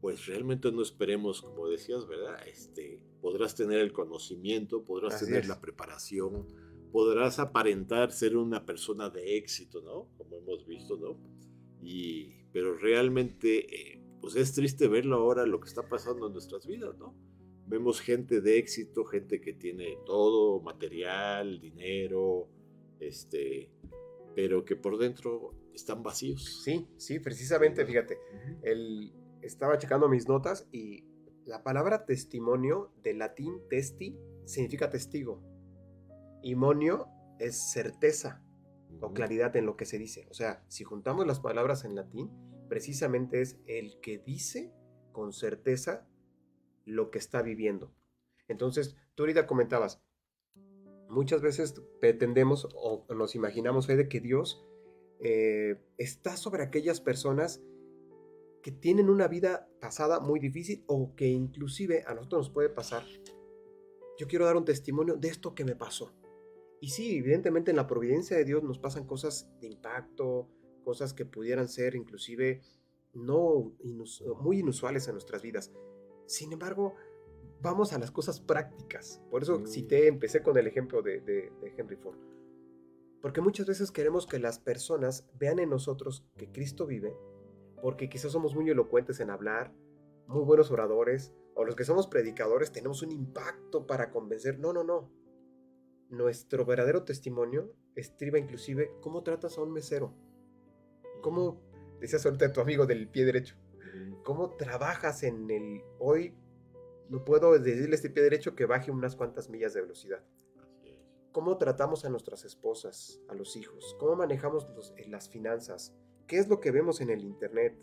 pues 0.00 0.26
realmente 0.26 0.70
no 0.70 0.82
esperemos, 0.82 1.42
como 1.42 1.68
decías, 1.68 2.06
¿verdad? 2.06 2.36
Este, 2.46 3.02
podrás 3.20 3.54
tener 3.54 3.80
el 3.80 3.92
conocimiento, 3.92 4.84
podrás 4.84 5.14
Así 5.14 5.26
tener 5.26 5.42
es. 5.42 5.48
la 5.48 5.60
preparación, 5.60 6.46
podrás 6.92 7.38
aparentar 7.38 8.12
ser 8.12 8.36
una 8.36 8.64
persona 8.66 9.10
de 9.10 9.36
éxito, 9.36 9.80
¿no? 9.82 10.08
Como 10.16 10.36
hemos 10.36 10.66
visto, 10.66 10.96
¿no? 10.96 11.18
Y, 11.82 12.44
pero 12.52 12.76
realmente, 12.76 13.74
eh, 13.74 14.02
pues 14.20 14.36
es 14.36 14.52
triste 14.52 14.88
verlo 14.88 15.16
ahora, 15.16 15.46
lo 15.46 15.60
que 15.60 15.68
está 15.68 15.88
pasando 15.88 16.26
en 16.26 16.32
nuestras 16.34 16.66
vidas, 16.66 16.96
¿no? 16.98 17.14
Vemos 17.66 18.00
gente 18.00 18.40
de 18.40 18.58
éxito, 18.58 19.04
gente 19.04 19.40
que 19.40 19.54
tiene 19.54 19.98
todo, 20.04 20.60
material, 20.60 21.60
dinero, 21.60 22.48
este, 23.00 23.70
pero 24.34 24.64
que 24.64 24.76
por 24.76 24.98
dentro 24.98 25.54
están 25.72 26.02
vacíos. 26.02 26.62
Sí, 26.62 26.88
sí, 26.96 27.20
precisamente, 27.20 27.84
fíjate, 27.86 28.18
el, 28.62 29.12
estaba 29.42 29.78
checando 29.78 30.08
mis 30.08 30.28
notas 30.28 30.68
y 30.72 31.04
la 31.44 31.62
palabra 31.62 32.06
testimonio 32.06 32.92
del 33.02 33.18
latín 33.18 33.60
testi 33.68 34.18
significa 34.44 34.90
testigo. 34.90 35.42
Y 36.42 36.54
monio 36.54 37.08
es 37.38 37.72
certeza 37.72 38.42
o 39.00 39.12
claridad 39.12 39.54
en 39.56 39.66
lo 39.66 39.76
que 39.76 39.86
se 39.86 39.98
dice. 39.98 40.26
O 40.30 40.34
sea, 40.34 40.64
si 40.68 40.84
juntamos 40.84 41.26
las 41.26 41.40
palabras 41.40 41.84
en 41.84 41.94
latín, 41.94 42.30
precisamente 42.68 43.40
es 43.40 43.58
el 43.66 44.00
que 44.00 44.18
dice 44.18 44.72
con 45.12 45.32
certeza 45.32 46.06
lo 46.84 47.10
que 47.10 47.18
está 47.18 47.42
viviendo. 47.42 47.92
Entonces, 48.48 48.96
tú 49.14 49.22
ahorita 49.22 49.46
comentabas, 49.46 50.02
muchas 51.08 51.40
veces 51.40 51.74
pretendemos 52.00 52.68
o 52.74 53.06
nos 53.14 53.34
imaginamos, 53.34 53.86
Fede, 53.86 54.08
que 54.08 54.20
Dios 54.20 54.64
eh, 55.20 55.80
está 55.96 56.36
sobre 56.36 56.62
aquellas 56.62 57.00
personas 57.00 57.62
que 58.62 58.72
tienen 58.72 59.10
una 59.10 59.28
vida 59.28 59.68
pasada 59.80 60.20
muy 60.20 60.40
difícil 60.40 60.84
o 60.86 61.14
que 61.14 61.26
inclusive 61.26 62.02
a 62.06 62.14
nosotros 62.14 62.46
nos 62.46 62.50
puede 62.50 62.70
pasar. 62.70 63.04
Yo 64.18 64.26
quiero 64.26 64.46
dar 64.46 64.56
un 64.56 64.64
testimonio 64.64 65.16
de 65.16 65.28
esto 65.28 65.54
que 65.54 65.64
me 65.64 65.76
pasó. 65.76 66.14
Y 66.80 66.88
sí, 66.88 67.18
evidentemente 67.18 67.70
en 67.70 67.76
la 67.76 67.86
providencia 67.86 68.36
de 68.36 68.44
Dios 68.44 68.62
nos 68.62 68.78
pasan 68.78 69.06
cosas 69.06 69.50
de 69.60 69.66
impacto, 69.66 70.48
cosas 70.82 71.14
que 71.14 71.24
pudieran 71.24 71.68
ser 71.68 71.94
inclusive 71.94 72.62
no 73.12 73.72
muy 74.40 74.58
inusuales 74.58 75.06
en 75.08 75.14
nuestras 75.14 75.42
vidas. 75.42 75.72
Sin 76.26 76.52
embargo, 76.52 76.94
vamos 77.60 77.92
a 77.92 77.98
las 77.98 78.10
cosas 78.10 78.40
prácticas. 78.40 79.22
Por 79.30 79.42
eso 79.42 79.58
Mm. 79.60 79.66
cité, 79.66 80.06
empecé 80.08 80.42
con 80.42 80.56
el 80.58 80.66
ejemplo 80.66 81.02
de, 81.02 81.20
de- 81.20 81.50
de 81.60 81.74
Henry 81.76 81.96
Ford. 81.96 82.18
Porque 83.22 83.40
muchas 83.40 83.66
veces 83.66 83.90
queremos 83.90 84.26
que 84.26 84.38
las 84.38 84.58
personas 84.58 85.26
vean 85.38 85.58
en 85.58 85.70
nosotros 85.70 86.26
que 86.36 86.50
Cristo 86.52 86.86
vive, 86.86 87.16
porque 87.80 88.08
quizás 88.10 88.32
somos 88.32 88.54
muy 88.54 88.68
elocuentes 88.68 89.18
en 89.20 89.30
hablar, 89.30 89.72
muy 90.26 90.44
buenos 90.44 90.70
oradores, 90.70 91.34
o 91.54 91.64
los 91.64 91.74
que 91.76 91.84
somos 91.84 92.06
predicadores 92.06 92.72
tenemos 92.72 93.02
un 93.02 93.12
impacto 93.12 93.86
para 93.86 94.10
convencer. 94.10 94.58
No, 94.58 94.72
no, 94.72 94.84
no. 94.84 95.10
Nuestro 96.10 96.64
verdadero 96.66 97.04
testimonio 97.04 97.72
estriba 97.94 98.38
inclusive 98.38 98.90
cómo 99.00 99.22
tratas 99.22 99.56
a 99.56 99.62
un 99.62 99.72
mesero, 99.72 100.14
cómo, 101.22 101.62
decías 102.00 102.24
ahorita 102.26 102.46
a 102.46 102.52
tu 102.52 102.60
amigo 102.60 102.86
del 102.86 103.08
pie 103.08 103.24
derecho, 103.24 103.56
cómo 104.24 104.50
trabajas 104.56 105.22
en 105.22 105.50
el 105.50 105.82
hoy. 105.98 106.34
No 107.08 107.24
puedo 107.24 107.58
decirle 107.58 107.92
a 107.92 107.96
este 107.96 108.10
pie 108.10 108.22
derecho 108.22 108.54
que 108.54 108.66
baje 108.66 108.90
unas 108.90 109.14
cuantas 109.16 109.48
millas 109.50 109.74
de 109.74 109.82
velocidad. 109.82 110.24
¿Cómo 111.32 111.58
tratamos 111.58 112.04
a 112.04 112.10
nuestras 112.10 112.44
esposas, 112.44 113.20
a 113.28 113.34
los 113.34 113.56
hijos? 113.56 113.96
¿Cómo 113.98 114.16
manejamos 114.16 114.68
los- 114.76 114.94
eh, 114.96 115.08
las 115.08 115.28
finanzas? 115.28 115.94
¿Qué 116.26 116.38
es 116.38 116.48
lo 116.48 116.60
que 116.60 116.70
vemos 116.70 117.00
en 117.00 117.10
el 117.10 117.24
Internet 117.24 117.76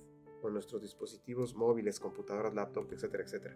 en 0.43 0.53
nuestros 0.53 0.81
dispositivos 0.81 1.53
móviles, 1.53 1.99
computadoras, 1.99 2.55
laptop, 2.55 2.91
etcétera, 2.91 3.23
etcétera? 3.23 3.55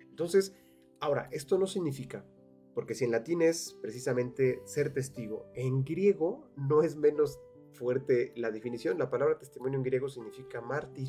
Entonces, 0.00 0.52
ahora, 0.98 1.28
esto 1.30 1.58
no 1.58 1.66
significa, 1.66 2.26
porque 2.74 2.94
si 2.94 3.04
en 3.04 3.12
latín 3.12 3.40
es 3.40 3.78
precisamente 3.80 4.60
ser 4.64 4.92
testigo, 4.92 5.46
en 5.54 5.84
griego 5.84 6.50
no 6.56 6.82
es 6.82 6.96
menos 6.96 7.38
fuerte 7.72 8.32
la 8.36 8.50
definición. 8.50 8.98
La 8.98 9.10
palabra 9.10 9.38
testimonio 9.38 9.78
en 9.78 9.84
griego 9.84 10.08
significa 10.08 10.60
mártir 10.60 11.08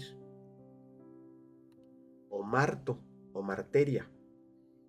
o 2.32 2.42
marto 2.44 2.98
o 3.34 3.44
marteria. 3.44 4.10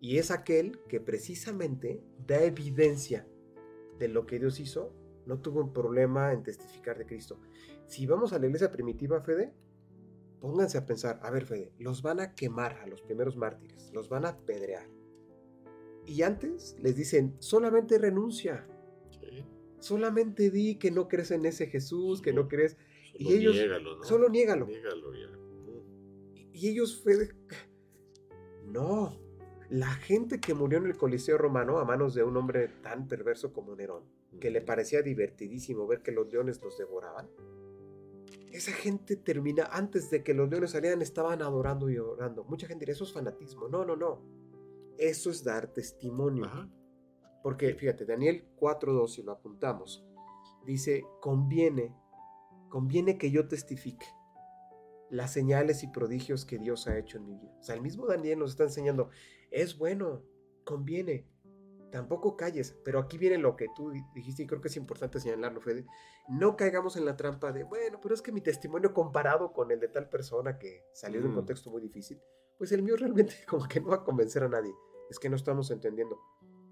Y 0.01 0.17
es 0.19 0.31
aquel 0.31 0.81
que 0.89 0.99
precisamente 1.01 2.03
da 2.27 2.43
evidencia 2.43 3.29
de 3.99 4.09
lo 4.09 4.25
que 4.27 4.39
Dios 4.39 4.59
hizo, 4.59 4.95
no 5.27 5.41
tuvo 5.41 5.61
un 5.61 5.73
problema 5.73 6.33
en 6.33 6.43
testificar 6.43 6.97
de 6.99 7.07
Cristo. 7.07 7.39
Si 7.87 8.07
vamos 8.07 8.33
a 8.33 8.39
la 8.39 8.47
iglesia 8.47 8.71
primitiva, 8.71 9.21
Fede, 9.21 9.53
pónganse 10.41 10.79
a 10.79 10.87
pensar, 10.87 11.21
a 11.23 11.31
ver, 11.31 11.45
Fede, 11.45 11.73
los 11.79 12.03
van 12.03 12.19
a 12.21 12.35
quemar 12.35 12.79
a 12.79 12.87
los 12.87 13.03
primeros 13.03 13.37
mártires, 13.37 13.93
los 13.93 14.09
van 14.09 14.25
a 14.25 14.31
apedrear. 14.31 14.89
Y 16.05 16.23
antes 16.23 16.77
les 16.81 16.97
dicen, 16.97 17.37
solamente 17.39 17.99
renuncia, 17.99 18.67
Sí. 19.21 19.45
solamente 19.79 20.51
di 20.51 20.77
que 20.77 20.91
no 20.91 21.07
crees 21.07 21.31
en 21.31 21.45
ese 21.45 21.67
Jesús, 21.69 22.21
que 22.23 22.33
no 22.33 22.49
crees, 22.49 22.77
Solo 23.13 23.31
Y 23.31 23.35
ellos- 23.35 23.55
niégalo, 23.55 23.97
¿no? 23.99 24.03
solo 24.05 24.29
niégalo. 24.31 24.67
Niégalo. 24.67 25.13
Y 26.53 26.69
ellos, 26.69 27.03
Fede, 27.03 27.35
no. 28.67 29.19
La 29.71 29.91
gente 29.91 30.39
que 30.39 30.55
murió 30.55 30.79
en 30.79 30.87
el 30.87 30.97
Coliseo 30.97 31.39
romano 31.39 31.79
a 31.79 31.85
manos 31.85 32.15
de 32.15 32.23
un 32.23 32.37
hombre 32.37 32.69
tan 32.83 33.09
perverso 33.09 33.53
como 33.53 33.75
Nerón, 33.75 34.05
que 34.39 34.51
le 34.51 34.61
parecía 34.61 35.03
divertidísimo 35.03 35.87
ver 35.87 36.03
que 36.03 36.13
los 36.13 36.31
leones 36.31 36.61
los 36.63 36.77
devoraban, 36.77 37.31
esa 38.53 38.73
gente 38.73 39.17
termina, 39.17 39.65
antes 39.73 40.11
de 40.11 40.23
que 40.23 40.35
los 40.35 40.51
leones 40.51 40.73
salieran, 40.73 41.01
estaban 41.01 41.41
adorando 41.41 41.89
y 41.89 41.97
orando. 41.97 42.45
Mucha 42.45 42.67
gente 42.67 42.81
diría, 42.83 42.93
eso 42.93 43.05
es 43.05 43.13
fanatismo. 43.13 43.67
No, 43.69 43.85
no, 43.85 43.97
no. 43.97 44.21
Eso 44.99 45.31
es 45.31 45.43
dar 45.43 45.69
testimonio. 45.69 46.45
Ajá. 46.45 46.69
Porque, 47.43 47.75
fíjate, 47.75 48.05
Daniel 48.05 48.45
4.2, 48.57 49.09
si 49.09 49.23
lo 49.23 49.33
apuntamos, 49.33 50.05
dice, 50.67 51.03
conviene, 51.21 51.97
conviene 52.69 53.17
que 53.17 53.31
yo 53.31 53.49
testifique 53.49 54.07
las 55.13 55.31
señales 55.33 55.83
y 55.83 55.89
prodigios 55.89 56.45
que 56.47 56.59
Dios 56.59 56.87
ha 56.89 56.97
hecho 56.99 57.19
en 57.19 57.27
mi 57.27 57.35
vida. 57.37 57.55
O 57.61 57.63
sea, 57.63 57.75
el 57.75 57.83
mismo 57.83 58.07
Daniel 58.07 58.39
nos 58.39 58.53
está 58.53 58.65
enseñando, 58.65 59.11
es 59.51 59.77
bueno, 59.77 60.23
conviene, 60.65 61.29
tampoco 61.91 62.35
calles, 62.37 62.75
pero 62.83 62.99
aquí 62.99 63.19
viene 63.19 63.37
lo 63.37 63.55
que 63.55 63.67
tú 63.77 63.91
di- 63.91 64.01
dijiste 64.15 64.43
y 64.45 64.47
creo 64.47 64.63
que 64.63 64.69
es 64.69 64.77
importante 64.79 65.21
señalarlo, 65.21 65.61
Fede, 65.61 65.85
no 66.31 66.57
caigamos 66.57 66.97
en 66.97 67.05
la 67.05 67.15
trampa 67.17 67.53
de, 67.53 67.65
bueno, 67.65 67.99
pero 68.03 68.15
es 68.15 68.23
que 68.23 68.33
mi 68.33 68.41
testimonio 68.41 68.95
comparado 68.95 69.53
con 69.53 69.71
el 69.71 69.81
de 69.81 69.89
tal 69.89 70.09
persona 70.09 70.59
que 70.59 70.83
salió 70.95 71.21
de 71.21 71.27
un 71.27 71.33
Mm. 71.33 71.37
contexto 71.37 71.71
muy 71.71 71.83
difícil, 71.83 72.19
pues 72.57 72.73
el 72.73 72.83
mío 72.83 72.97
realmente 73.27 73.35
como 73.47 73.69
que 73.69 73.81
no 73.81 73.89
va 73.89 73.97
a 73.97 74.05
convencer 74.05 74.43
a 74.45 74.49
nadie. 74.49 74.73
Es 75.11 75.19
que 75.19 75.29
no 75.29 75.37
estamos 75.37 75.71
entendiendo. 75.71 76.19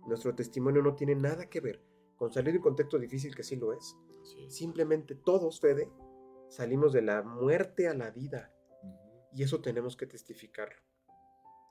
Nuestro 0.07 0.35
testimonio 0.35 0.81
no 0.81 0.95
tiene 0.95 1.15
nada 1.15 1.51
que 1.51 1.61
ver 1.61 1.83
con 2.17 2.33
salir 2.33 2.53
de 2.55 2.59
un 2.59 2.63
contexto 2.63 2.99
difícil 2.99 3.35
que 3.37 3.43
sí 3.43 3.57
lo 3.57 3.75
es. 3.75 3.95
Simplemente 4.49 5.15
todos, 5.15 5.61
Fede, 5.61 5.91
salimos 6.51 6.93
de 6.93 7.01
la 7.01 7.23
muerte 7.23 7.89
a 7.89 7.95
la 7.95 8.11
vida. 8.11 8.53
Y 9.33 9.43
eso 9.43 9.63
tenemos 9.63 9.97
que 9.97 10.07
testificarlo. 10.07 10.83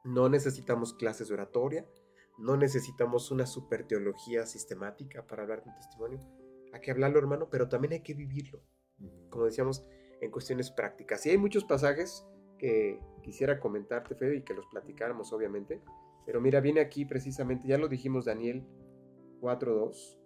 No 0.05 0.29
necesitamos 0.29 0.93
clases 0.93 1.27
de 1.27 1.33
oratoria, 1.35 1.85
no 2.37 2.55
necesitamos 2.55 3.31
una 3.31 3.45
super 3.45 3.85
teología 3.85 4.45
sistemática 4.45 5.27
para 5.27 5.43
hablar 5.43 5.61
un 5.65 5.75
testimonio. 5.75 6.19
Hay 6.71 6.79
que 6.79 6.91
hablarlo, 6.91 7.19
hermano, 7.19 7.49
pero 7.49 7.67
también 7.67 7.93
hay 7.93 8.01
que 8.01 8.13
vivirlo, 8.13 8.63
como 9.29 9.45
decíamos, 9.45 9.85
en 10.21 10.31
cuestiones 10.31 10.71
prácticas. 10.71 11.25
Y 11.25 11.31
hay 11.31 11.37
muchos 11.37 11.65
pasajes 11.65 12.25
que 12.57 12.99
quisiera 13.23 13.59
comentarte, 13.59 14.15
Fede, 14.15 14.37
y 14.37 14.43
que 14.43 14.53
los 14.53 14.65
platicáramos, 14.67 15.33
obviamente. 15.33 15.81
Pero 16.25 16.39
mira, 16.39 16.61
viene 16.61 16.79
aquí 16.79 17.05
precisamente, 17.05 17.67
ya 17.67 17.77
lo 17.77 17.89
dijimos, 17.89 18.25
Daniel 18.25 18.65
4.2. 19.41 20.18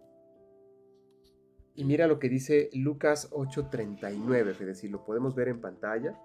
Y 1.76 1.86
mira 1.86 2.08
lo 2.08 2.20
que 2.20 2.30
dice 2.30 2.70
Lucas 2.74 3.30
8:39, 3.32 4.54
Fede, 4.54 4.76
si 4.76 4.88
lo 4.88 5.04
podemos 5.04 5.36
ver 5.36 5.48
en 5.48 5.60
pantalla. 5.60 6.20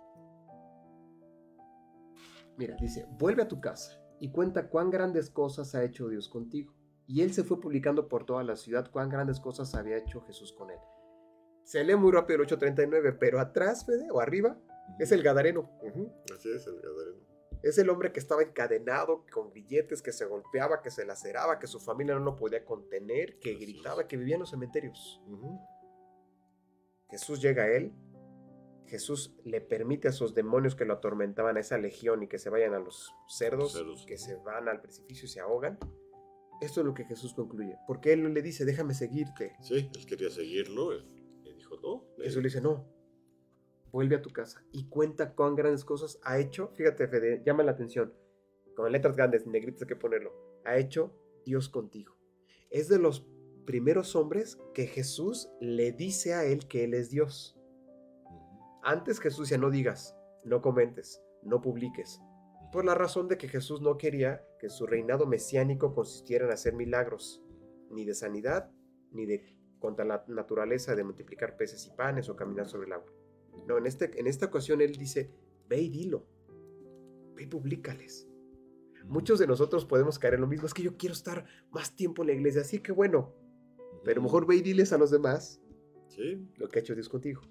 Mira, 2.57 2.77
dice, 2.81 3.07
vuelve 3.19 3.43
a 3.43 3.49
tu 3.49 3.61
casa 3.61 4.03
y 4.21 4.31
cuenta 4.31 4.69
cuán 4.69 4.91
grandes 4.91 5.31
cosas 5.31 5.75
ha 5.75 5.85
hecho 5.85 6.09
Dios 6.09 6.29
contigo. 6.29 6.75
Y 7.07 7.23
él 7.23 7.33
se 7.33 7.45
fue 7.45 7.61
publicando 7.61 8.09
por 8.09 8.27
toda 8.27 8.43
la 8.43 8.57
ciudad 8.57 8.91
cuán 8.91 9.09
grandes 9.09 9.41
cosas 9.41 9.75
había 9.75 9.97
hecho 9.97 10.21
Jesús 10.23 10.53
con 10.53 10.71
él. 10.71 10.79
Se 11.65 11.83
lee 11.85 11.97
muy 11.97 12.13
rápido 12.13 12.43
el 12.43 12.47
8:39, 12.47 13.17
pero 13.19 13.41
atrás, 13.41 13.87
Fede, 13.87 14.11
o 14.11 14.21
arriba, 14.21 14.59
es 14.99 15.13
el 15.13 15.23
Gadareno. 15.23 15.71
Así 16.35 16.51
es, 16.51 16.67
el 16.67 16.81
gadareno. 16.81 17.28
Es 17.63 17.77
el 17.79 17.91
hombre 17.91 18.13
que 18.13 18.21
estaba 18.21 18.43
encadenado 18.43 19.25
con 19.33 19.53
billetes, 19.53 20.01
que 20.01 20.13
se 20.13 20.25
golpeaba, 20.27 20.81
que 20.81 20.91
se 20.91 21.05
laceraba, 21.05 21.59
que 21.59 21.67
su 21.67 21.81
familia 21.81 22.15
no 22.15 22.21
lo 22.25 22.37
podía 22.37 22.65
contener, 22.65 23.39
que 23.41 23.55
gritaba, 23.55 24.07
que 24.07 24.17
vivía 24.17 24.37
en 24.37 24.41
los 24.41 24.51
cementerios. 24.51 25.21
Jesús 27.11 27.41
llega 27.41 27.65
a 27.65 27.69
él, 27.69 27.93
Jesús 28.87 29.35
le 29.45 29.61
permite 29.61 30.09
a 30.09 30.11
esos 30.11 30.35
demonios 30.35 30.75
que 30.75 30.85
lo 30.85 30.95
atormentaban, 30.95 31.57
a 31.57 31.61
esa 31.61 31.79
legión 31.79 32.23
y 32.23 32.29
que 32.29 32.39
se 32.39 32.49
vayan 32.49 32.75
a 32.75 32.79
los 32.79 33.13
cerdos, 33.29 33.73
Cerdos. 33.73 34.07
que 34.07 34.19
se 34.19 34.37
van 34.37 34.69
al 34.69 34.81
precipicio 34.81 35.27
y 35.27 35.29
se 35.29 35.41
ahogan. 35.41 35.79
Esto 36.61 36.81
es 36.81 36.87
lo 36.87 36.95
que 36.95 37.05
Jesús 37.05 37.35
concluye, 37.35 37.77
porque 37.87 38.13
él 38.13 38.33
le 38.33 38.43
dice, 38.43 38.65
déjame 38.65 38.95
seguirte. 38.95 39.55
Sí, 39.61 39.91
él 39.95 40.07
quería 40.07 40.31
seguirlo. 40.31 40.93
él 40.93 41.07
Le 41.45 41.55
dijo, 41.55 41.77
no. 41.81 42.05
Jesús 42.23 42.37
le 42.43 42.49
dice, 42.49 42.61
no, 42.61 42.87
vuelve 43.93 44.17
a 44.17 44.23
tu 44.23 44.31
casa 44.31 44.65
y 44.73 44.89
cuenta 44.89 45.35
cuán 45.35 45.55
grandes 45.55 45.85
cosas 45.85 46.19
ha 46.23 46.39
hecho. 46.39 46.69
Fíjate, 46.75 47.09
Fede, 47.09 47.43
llama 47.45 47.63
la 47.63 47.73
atención. 47.73 48.13
Con 48.75 48.91
letras 48.93 49.17
grandes, 49.17 49.47
negritas 49.47 49.83
hay 49.83 49.89
que 49.89 49.97
ponerlo. 49.97 50.33
Ha 50.65 50.77
hecho 50.79 51.13
Dios 51.45 51.69
contigo. 51.69 52.17
Es 52.71 52.89
de 52.89 52.99
los 52.99 53.27
primeros 53.67 54.17
hombres 54.17 54.59
que 54.73 54.87
Jesús 54.87 55.51
le 55.61 55.93
dice 55.93 56.35
a 56.35 56.45
él 56.45 56.67
que 56.69 56.85
él 56.85 56.95
es 56.95 57.11
Dios. 57.11 57.59
Antes 58.83 59.21
Jesús 59.21 59.49
ya 59.49 59.59
no 59.59 59.71
digas, 59.71 60.17
no 60.45 60.63
comentes, 60.63 61.23
no 61.43 61.61
publiques. 61.61 62.21
Por 62.73 62.85
la 62.85 62.95
razón 62.95 63.29
de 63.29 63.39
que 63.39 63.49
Jesús 63.49 63.81
no 63.81 63.97
quería 63.99 64.45
que 64.59 64.69
su 64.69 64.87
reinado 64.87 65.27
mesiánico 65.27 65.95
consistiera 65.95 66.47
en 66.47 66.53
hacer 66.53 66.75
milagros, 66.75 67.43
ni 67.91 68.05
de 68.05 68.15
sanidad, 68.15 68.71
ni 69.11 69.27
de 69.27 69.59
contra 69.79 70.05
la 70.05 70.25
naturaleza 70.29 70.95
de 70.95 71.05
multiplicar 71.05 71.57
peces 71.57 71.87
y 71.87 71.91
panes 71.91 72.29
o 72.29 72.37
caminar 72.37 72.67
sobre 72.69 72.87
el 72.87 72.93
agua. 72.93 73.11
No, 73.67 73.79
en, 73.79 73.87
este, 73.87 74.19
en 74.19 74.27
esta 74.27 74.47
ocasión 74.47 74.81
él 74.81 74.93
dice, 74.93 75.31
ve 75.69 75.81
y 75.81 75.89
dilo, 75.89 76.27
ve 77.35 77.45
y 77.45 77.47
publícales. 77.47 78.27
Muchos 79.05 79.39
de 79.39 79.47
nosotros 79.47 79.85
podemos 79.85 80.19
caer 80.19 80.35
en 80.35 80.43
lo 80.43 80.47
mismo, 80.47 80.67
es 80.67 80.75
que 80.75 80.83
yo 80.83 80.97
quiero 80.97 81.15
estar 81.15 81.47
más 81.71 81.97
tiempo 81.97 82.23
en 82.23 82.29
la 82.29 82.35
iglesia, 82.35 82.61
así 82.61 82.81
que 82.81 82.93
bueno, 82.93 83.35
pero 84.05 84.23
mejor 84.23 84.47
ve 84.47 84.57
y 84.57 84.61
diles 84.61 84.93
a 84.93 84.99
los 84.99 85.11
demás 85.11 85.61
Sí, 86.09 86.39
lo 86.57 86.69
que 86.69 86.79
ha 86.79 86.83
hecho 86.83 86.95
Dios 86.95 87.09
contigo. 87.09 87.43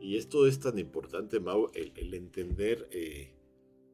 Y 0.00 0.16
esto 0.16 0.46
es 0.46 0.58
tan 0.58 0.78
importante, 0.78 1.40
Mau, 1.40 1.70
el, 1.74 1.92
el 1.96 2.14
entender 2.14 2.88
eh, 2.90 3.34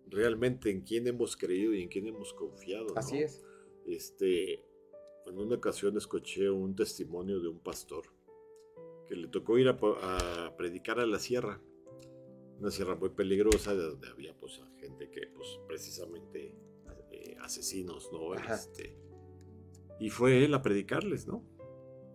realmente 0.07 0.71
en 0.71 0.83
quién 0.83 1.07
hemos 1.07 1.37
creído 1.37 1.75
y 1.75 1.83
en 1.83 1.89
quién 1.89 2.07
hemos 2.07 2.33
confiado. 2.35 2.87
¿no? 2.87 2.95
Así 2.97 3.19
es. 3.19 3.43
Este, 3.87 4.65
en 5.27 5.39
una 5.39 5.57
ocasión 5.57 5.97
escuché 5.97 6.51
un 6.51 6.75
testimonio 6.77 7.41
de 7.41 7.49
un 7.49 7.59
pastor 7.59 8.05
que 9.09 9.17
le 9.17 9.29
tocó 9.29 9.59
ir 9.59 9.69
a, 9.69 10.57
predicar 10.57 11.01
a 11.01 11.07
la 11.07 11.19
sierra, 11.19 11.61
una 12.59 12.71
sierra 12.71 12.95
muy 12.95 13.11
peligrosa 13.11 13.75
donde 13.75 14.09
había 14.09 14.35
pues 14.35 14.61
gente 14.79 15.11
que 15.11 15.29
pues 15.35 15.61
precisamente 15.67 16.55
eh, 17.11 17.37
asesinos, 17.41 18.11
¿no? 18.13 18.35
Este, 18.35 18.97
y 20.01 20.11
fue 20.11 20.45
él 20.45 20.55
a 20.55 20.63
predicarles, 20.63 21.27
¿no? 21.27 21.45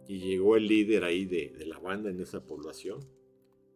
Y 0.07 0.19
llegó 0.19 0.55
el 0.55 0.67
líder 0.67 1.03
ahí 1.03 1.25
de, 1.25 1.49
de 1.57 1.65
la 1.65 1.79
banda 1.79 2.09
en 2.09 2.19
esa 2.19 2.45
población 2.45 2.99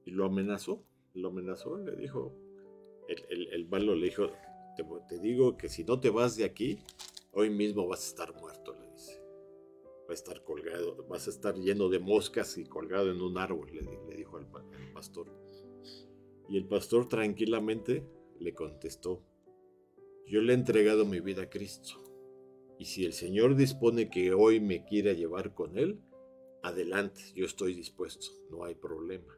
y 0.06 0.12
lo 0.12 0.26
amenazó, 0.26 0.84
lo 1.14 1.30
amenazó, 1.30 1.78
le 1.78 1.96
dijo, 1.96 2.34
el, 3.08 3.24
el, 3.30 3.54
el 3.54 3.68
malo 3.68 3.96
le 3.96 4.06
dijo, 4.06 4.32
te, 4.76 4.84
te 5.08 5.20
digo 5.20 5.58
que 5.58 5.70
si 5.70 5.84
no 5.84 6.00
te 6.00 6.10
vas 6.10 6.36
de 6.36 6.46
aquí, 6.46 6.80
hoy 7.32 7.50
mismo 7.50 7.88
vas 7.88 8.04
a 8.06 8.08
estar 8.08 8.34
muerto. 8.34 8.83
Va 10.08 10.12
a 10.12 10.14
estar 10.14 10.44
colgado, 10.44 11.06
vas 11.08 11.28
a 11.28 11.30
estar 11.30 11.56
lleno 11.56 11.90
de 11.90 12.00
moscas 12.00 12.58
y 12.58 12.66
colgado 12.66 13.10
en 13.12 13.22
un 13.22 13.38
árbol, 13.38 13.72
le, 13.74 13.82
di- 13.82 13.98
le 14.10 14.16
dijo 14.18 14.38
al 14.38 14.48
pastor. 14.94 15.28
Y 16.50 16.58
el 16.58 16.68
pastor 16.68 17.08
tranquilamente 17.08 18.06
le 18.40 18.54
contestó, 18.54 19.24
yo 20.28 20.42
le 20.42 20.54
he 20.54 20.56
entregado 20.56 21.06
mi 21.06 21.20
vida 21.20 21.44
a 21.44 21.50
Cristo. 21.50 22.04
Y 22.78 22.86
si 22.86 23.06
el 23.06 23.14
Señor 23.14 23.56
dispone 23.56 24.10
que 24.10 24.34
hoy 24.34 24.60
me 24.60 24.84
quiera 24.84 25.14
llevar 25.14 25.54
con 25.54 25.78
Él, 25.78 26.02
adelante, 26.64 27.22
yo 27.36 27.46
estoy 27.46 27.74
dispuesto, 27.74 28.28
no 28.50 28.66
hay 28.66 28.76
problema. 28.76 29.38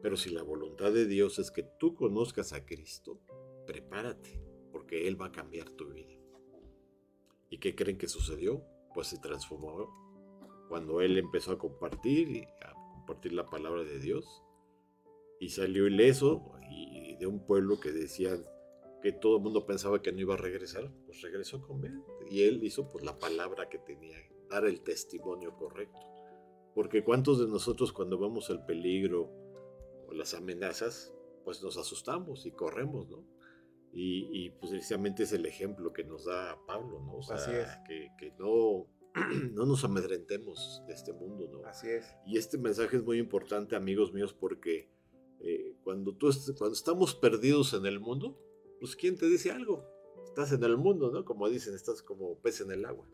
Pero 0.00 0.16
si 0.16 0.30
la 0.30 0.42
voluntad 0.42 0.92
de 0.92 1.06
Dios 1.06 1.38
es 1.38 1.50
que 1.50 1.64
tú 1.78 1.94
conozcas 1.94 2.52
a 2.52 2.64
Cristo, 2.64 3.20
prepárate, 3.66 4.40
porque 4.72 5.06
Él 5.06 5.20
va 5.20 5.26
a 5.26 5.32
cambiar 5.32 5.70
tu 5.70 5.88
vida. 5.92 6.14
¿Y 7.50 7.58
qué 7.58 7.74
creen 7.74 7.98
que 7.98 8.08
sucedió? 8.08 8.64
Pues 8.94 9.08
se 9.08 9.18
transformó 9.18 9.88
cuando 10.68 11.00
Él 11.00 11.18
empezó 11.18 11.52
a 11.52 11.58
compartir 11.58 12.46
a 12.62 12.72
compartir 12.94 13.32
la 13.32 13.46
palabra 13.46 13.82
de 13.82 13.98
Dios. 13.98 14.42
Y 15.40 15.48
salió 15.48 15.86
ileso 15.88 16.52
y 16.70 17.16
de 17.16 17.26
un 17.26 17.44
pueblo 17.44 17.80
que 17.80 17.90
decía 17.90 18.38
que 19.02 19.12
todo 19.12 19.36
el 19.36 19.42
mundo 19.42 19.66
pensaba 19.66 20.00
que 20.00 20.12
no 20.12 20.20
iba 20.20 20.34
a 20.34 20.38
regresar, 20.38 20.90
pues 21.06 21.20
regresó 21.20 21.60
con. 21.60 21.82
Y 22.30 22.42
él 22.42 22.62
hizo 22.62 22.88
pues 22.88 23.04
la 23.04 23.18
palabra 23.18 23.68
que 23.68 23.78
tenía, 23.78 24.16
dar 24.48 24.64
el 24.64 24.82
testimonio 24.82 25.56
correcto. 25.56 25.98
Porque 26.74 27.04
cuántos 27.04 27.40
de 27.40 27.48
nosotros 27.48 27.92
cuando 27.92 28.18
vamos 28.18 28.48
al 28.50 28.64
peligro 28.64 29.30
o 30.06 30.12
las 30.14 30.34
amenazas, 30.34 31.12
pues 31.44 31.62
nos 31.62 31.76
asustamos 31.76 32.46
y 32.46 32.52
corremos, 32.52 33.08
¿no? 33.08 33.24
Y, 33.94 34.28
y, 34.46 34.50
pues 34.50 34.70
precisamente 34.72 35.24
es 35.24 35.32
el 35.32 35.44
ejemplo 35.44 35.92
que 35.92 36.02
nos 36.04 36.24
da 36.24 36.58
Pablo, 36.66 37.00
¿no? 37.00 37.16
O 37.16 37.22
sea, 37.22 37.36
Así 37.36 37.50
es. 37.52 37.68
Que, 37.86 38.08
que 38.18 38.32
no, 38.38 38.86
no 39.52 39.66
nos 39.66 39.84
amedrentemos 39.84 40.82
de 40.86 40.94
este 40.94 41.12
mundo, 41.12 41.46
¿no? 41.52 41.66
Así 41.66 41.88
es. 41.88 42.06
Y 42.26 42.38
este 42.38 42.56
mensaje 42.56 42.96
es 42.96 43.04
muy 43.04 43.18
importante, 43.18 43.76
amigos 43.76 44.12
míos, 44.14 44.32
porque 44.32 44.88
eh, 45.40 45.76
cuando, 45.84 46.14
tú 46.16 46.30
est- 46.30 46.56
cuando 46.56 46.74
estamos 46.74 47.14
perdidos 47.14 47.74
en 47.74 47.84
el 47.84 48.00
mundo, 48.00 48.38
pues 48.80 48.96
¿quién 48.96 49.18
te 49.18 49.26
dice 49.26 49.50
algo? 49.50 49.84
Estás 50.24 50.52
en 50.52 50.64
el 50.64 50.78
mundo, 50.78 51.10
¿no? 51.10 51.24
Como 51.26 51.48
dicen, 51.50 51.74
estás 51.74 52.02
como 52.02 52.38
pez 52.38 52.62
en 52.62 52.70
el 52.72 52.86
agua. 52.86 53.06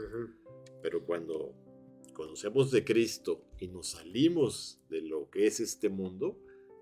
Pero 0.80 1.04
cuando 1.04 1.54
conocemos 2.14 2.70
de 2.70 2.84
Cristo 2.84 3.44
y 3.58 3.66
nos 3.66 3.88
salimos 3.90 4.80
de 4.88 5.00
lo 5.02 5.28
que 5.30 5.46
es 5.48 5.58
este 5.58 5.88
mundo, 5.88 6.38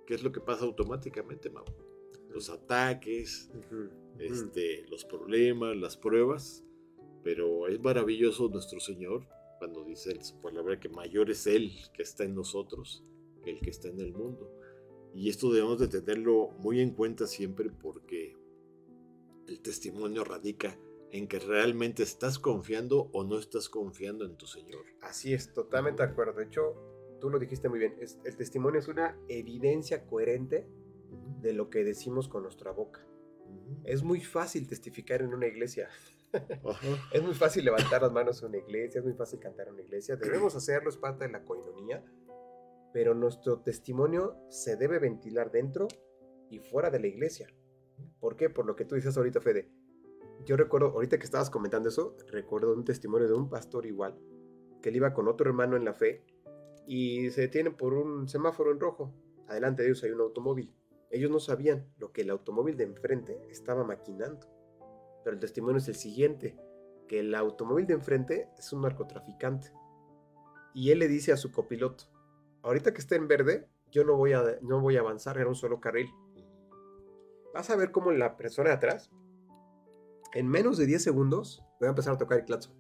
¿qué 0.07 0.15
es 0.15 0.23
lo 0.23 0.33
que 0.33 0.41
pasa 0.41 0.65
automáticamente, 0.67 1.49
Mau? 1.49 1.65
Los 2.37 2.51
ataques, 2.51 3.51
este, 4.19 4.85
los 4.91 5.07
problemas, 5.07 5.75
las 5.75 5.97
pruebas, 5.97 6.63
pero 7.25 7.67
es 7.67 7.81
maravilloso 7.81 8.49
nuestro 8.51 8.79
Señor 8.79 9.27
cuando 9.59 9.83
dice 9.85 10.11
en 10.13 10.23
su 10.23 10.39
palabra 10.43 10.79
que 10.79 10.91
mayor 10.91 11.31
es 11.31 11.47
Él 11.47 11.73
que 11.95 12.03
está 12.03 12.25
en 12.25 12.35
nosotros 12.35 13.03
que 13.43 13.53
el 13.53 13.61
que 13.61 13.71
está 13.71 13.89
en 13.89 14.01
el 14.01 14.13
mundo. 14.13 14.53
Y 15.15 15.31
esto 15.31 15.51
debemos 15.51 15.79
de 15.79 15.89
tenerlo 15.89 16.49
muy 16.59 16.81
en 16.81 16.91
cuenta 16.91 17.27
siempre 17.27 17.71
porque 17.71 18.37
el 19.49 19.61
testimonio 19.63 20.23
radica 20.23 20.79
en 21.13 21.29
que 21.29 21.39
realmente 21.39 22.03
estás 22.03 22.39
confiando 22.39 23.09
o 23.15 23.25
no 23.25 23.39
estás 23.39 23.71
confiando 23.71 24.27
en 24.27 24.37
tu 24.37 24.47
Señor. 24.47 24.85
Así 25.01 25.33
es, 25.33 25.55
totalmente 25.55 26.03
de 26.03 26.11
acuerdo. 26.11 26.35
De 26.35 26.45
hecho, 26.45 26.75
tú 27.19 27.31
lo 27.31 27.39
dijiste 27.39 27.71
muy 27.71 27.79
bien. 27.79 27.95
es- 27.99 28.19
el 28.27 28.37
testimonio 28.37 28.79
es 28.79 28.89
una 28.89 29.19
evidencia 29.29 30.05
coherente 30.05 30.67
de 31.41 31.53
lo 31.53 31.71
que 31.71 31.85
decimos 31.85 32.29
con 32.29 32.43
nuestra 32.43 32.71
boca. 32.71 33.07
Es 33.85 34.03
muy 34.03 34.21
fácil 34.21 34.67
testificar 34.69 35.23
en 35.23 35.35
una 35.35 35.47
iglesia. 35.47 35.89
Es 37.13 37.23
muy 37.23 37.35
fácil 37.35 37.65
levantar 37.65 38.03
las 38.03 38.13
manos 38.13 38.43
en 38.43 38.49
una 38.49 38.59
iglesia, 38.59 38.99
es 38.99 39.05
muy 39.05 39.15
fácil 39.15 39.39
cantar 39.39 39.69
en 39.69 39.75
una 39.75 39.83
iglesia. 39.83 40.17
Debemos 40.17 40.55
hacerlo, 40.55 40.91
es 40.91 40.97
parte 40.99 41.25
de 41.25 41.33
la 41.33 41.45
coinonía. 41.45 42.05
Pero 42.93 43.15
nuestro 43.15 43.61
testimonio 43.61 44.37
se 44.51 44.77
debe 44.77 44.99
ventilar 44.99 45.51
dentro 45.51 45.89
y 46.51 46.59
fuera 46.59 46.91
de 46.91 47.01
la 47.01 47.07
iglesia. 47.07 47.49
¿Por 48.21 48.37
qué? 48.37 48.51
Por 48.51 48.67
lo 48.67 48.77
que 48.77 48.85
tú 48.85 48.97
dices 48.97 49.17
ahorita, 49.17 49.41
Fede. 49.41 49.71
Yo 50.45 50.57
recuerdo, 50.57 50.89
ahorita 50.89 51.19
que 51.19 51.25
estabas 51.25 51.49
comentando 51.49 51.89
eso, 51.89 52.17
recuerdo 52.29 52.75
un 52.75 52.85
testimonio 52.85 53.29
de 53.29 53.35
un 53.35 53.49
pastor 53.49 53.87
igual, 53.87 54.19
que 54.83 54.91
él 54.91 54.97
iba 54.97 55.15
con 55.15 55.29
otro 55.29 55.49
hermano 55.49 55.77
en 55.77 55.85
la 55.85 55.95
fe 55.95 56.25
y 56.87 57.31
se 57.31 57.43
detienen 57.43 57.77
por 57.77 57.95
un 57.95 58.29
semáforo 58.29 58.71
en 58.71 58.81
rojo. 58.81 59.13
Adelante 59.49 59.83
de 59.83 59.89
ellos 59.89 60.03
hay 60.05 60.11
un 60.11 60.21
automóvil. 60.21 60.73
Ellos 61.11 61.31
no 61.31 61.41
sabían 61.41 61.89
lo 61.99 62.13
que 62.13 62.23
el 62.23 62.31
automóvil 62.31 62.77
de 62.77 62.85
enfrente 62.85 63.41
estaba 63.51 63.85
maquinando. 63.85 64.47
Pero 65.25 65.35
el 65.35 65.41
testimonio 65.41 65.79
es 65.79 65.89
el 65.89 65.95
siguiente, 65.95 66.57
que 67.09 67.21
el 67.21 67.35
automóvil 67.35 67.87
de 67.87 67.95
enfrente 67.95 68.49
es 68.59 68.73
un 68.73 68.83
narcotraficante. 68.83 69.73
Y 70.75 70.91
él 70.91 70.99
le 70.99 71.09
dice 71.09 71.33
a 71.33 71.37
su 71.37 71.53
copiloto, 71.53 72.05
ahorita 72.63 72.93
que 72.93 72.99
esté 72.99 73.17
en 73.17 73.29
verde, 73.29 73.69
yo 73.91 74.05
no 74.05 74.17
voy 74.17 74.33
a, 74.33 74.43
no 74.63 74.81
voy 74.81 74.97
a 74.97 75.01
avanzar, 75.01 75.39
era 75.39 75.49
un 75.49 75.55
solo 75.55 75.81
carril. 75.81 76.11
Vas 77.55 77.71
a 77.71 77.77
ver 77.77 77.91
cómo 77.91 78.13
la 78.13 78.37
persona 78.37 78.71
de 78.71 78.77
atrás, 78.77 79.11
en 80.35 80.49
menos 80.49 80.77
de 80.77 80.87
10 80.87 81.03
segundos, 81.03 81.65
voy 81.81 81.87
a 81.87 81.91
empezar 81.91 82.15
a 82.15 82.19
tocar 82.19 82.39
el 82.39 82.45
claxon. 82.45 82.75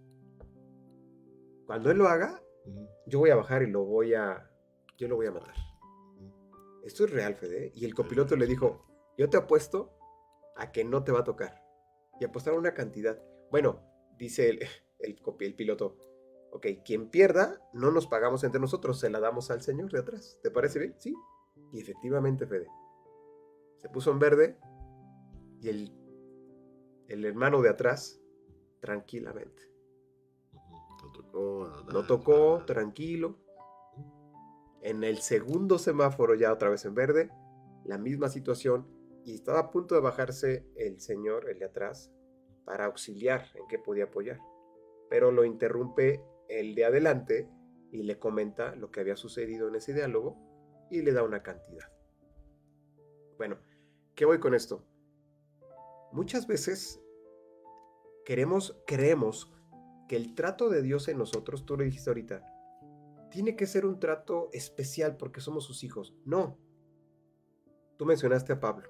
Cuando 1.66 1.90
él 1.90 1.98
lo 1.98 2.06
haga, 2.06 2.42
yo 3.06 3.18
voy 3.18 3.30
a 3.30 3.36
bajar 3.36 3.62
y 3.62 3.70
lo 3.70 3.84
voy 3.84 4.14
a, 4.14 4.50
yo 4.98 5.08
lo 5.08 5.16
voy 5.16 5.26
a 5.26 5.32
matar. 5.32 5.54
Esto 6.86 7.04
es 7.04 7.10
real, 7.10 7.34
Fede. 7.34 7.72
Y 7.74 7.84
el 7.84 7.94
copiloto 7.94 8.36
le 8.36 8.46
dijo, 8.46 8.86
yo 9.18 9.28
te 9.28 9.36
apuesto 9.36 9.98
a 10.54 10.70
que 10.70 10.84
no 10.84 11.02
te 11.02 11.10
va 11.10 11.20
a 11.20 11.24
tocar. 11.24 11.64
Y 12.20 12.24
apostaron 12.24 12.60
una 12.60 12.74
cantidad. 12.74 13.20
Bueno, 13.50 13.82
dice 14.16 14.48
el, 14.48 14.60
el, 15.00 15.18
el 15.40 15.54
piloto, 15.56 15.98
ok, 16.52 16.66
quien 16.84 17.10
pierda, 17.10 17.60
no 17.72 17.90
nos 17.90 18.06
pagamos 18.06 18.44
entre 18.44 18.60
nosotros, 18.60 19.00
se 19.00 19.10
la 19.10 19.18
damos 19.18 19.50
al 19.50 19.62
señor 19.62 19.90
de 19.90 19.98
atrás. 19.98 20.38
¿Te 20.44 20.50
parece 20.52 20.78
bien? 20.78 20.94
Sí. 20.98 21.12
Y 21.72 21.80
efectivamente, 21.80 22.46
Fede. 22.46 22.68
Se 23.82 23.88
puso 23.88 24.12
en 24.12 24.20
verde 24.20 24.56
y 25.60 25.68
el, 25.68 25.92
el 27.08 27.24
hermano 27.24 27.62
de 27.62 27.70
atrás, 27.70 28.20
tranquilamente. 28.78 29.72
No 31.02 31.12
tocó. 31.12 31.68
Nada, 31.92 32.06
tocó, 32.06 32.64
tranquilo. 32.64 33.38
En 34.86 35.02
el 35.02 35.18
segundo 35.18 35.80
semáforo, 35.80 36.36
ya 36.36 36.52
otra 36.52 36.70
vez 36.70 36.84
en 36.84 36.94
verde, 36.94 37.28
la 37.84 37.98
misma 37.98 38.28
situación. 38.28 38.86
Y 39.24 39.34
estaba 39.34 39.58
a 39.58 39.70
punto 39.72 39.96
de 39.96 40.00
bajarse 40.00 40.64
el 40.76 41.00
señor, 41.00 41.50
el 41.50 41.58
de 41.58 41.64
atrás, 41.64 42.12
para 42.64 42.84
auxiliar 42.84 43.48
en 43.56 43.66
qué 43.66 43.80
podía 43.80 44.04
apoyar. 44.04 44.38
Pero 45.10 45.32
lo 45.32 45.44
interrumpe 45.44 46.22
el 46.48 46.76
de 46.76 46.84
adelante 46.84 47.50
y 47.90 48.04
le 48.04 48.20
comenta 48.20 48.76
lo 48.76 48.92
que 48.92 49.00
había 49.00 49.16
sucedido 49.16 49.66
en 49.66 49.74
ese 49.74 49.92
diálogo 49.92 50.36
y 50.88 51.02
le 51.02 51.12
da 51.12 51.24
una 51.24 51.42
cantidad. 51.42 51.90
Bueno, 53.38 53.58
¿qué 54.14 54.24
voy 54.24 54.38
con 54.38 54.54
esto? 54.54 54.86
Muchas 56.12 56.46
veces 56.46 57.02
queremos, 58.24 58.80
creemos 58.86 59.52
que 60.08 60.14
el 60.14 60.36
trato 60.36 60.68
de 60.68 60.82
Dios 60.82 61.08
en 61.08 61.18
nosotros, 61.18 61.66
tú 61.66 61.76
lo 61.76 61.82
dijiste 61.82 62.08
ahorita, 62.08 62.55
tiene 63.36 63.54
que 63.54 63.66
ser 63.66 63.84
un 63.84 64.00
trato 64.00 64.48
especial 64.54 65.18
porque 65.18 65.42
somos 65.42 65.62
sus 65.62 65.84
hijos. 65.84 66.14
No. 66.24 66.56
Tú 67.98 68.06
mencionaste 68.06 68.54
a 68.54 68.60
Pablo. 68.60 68.88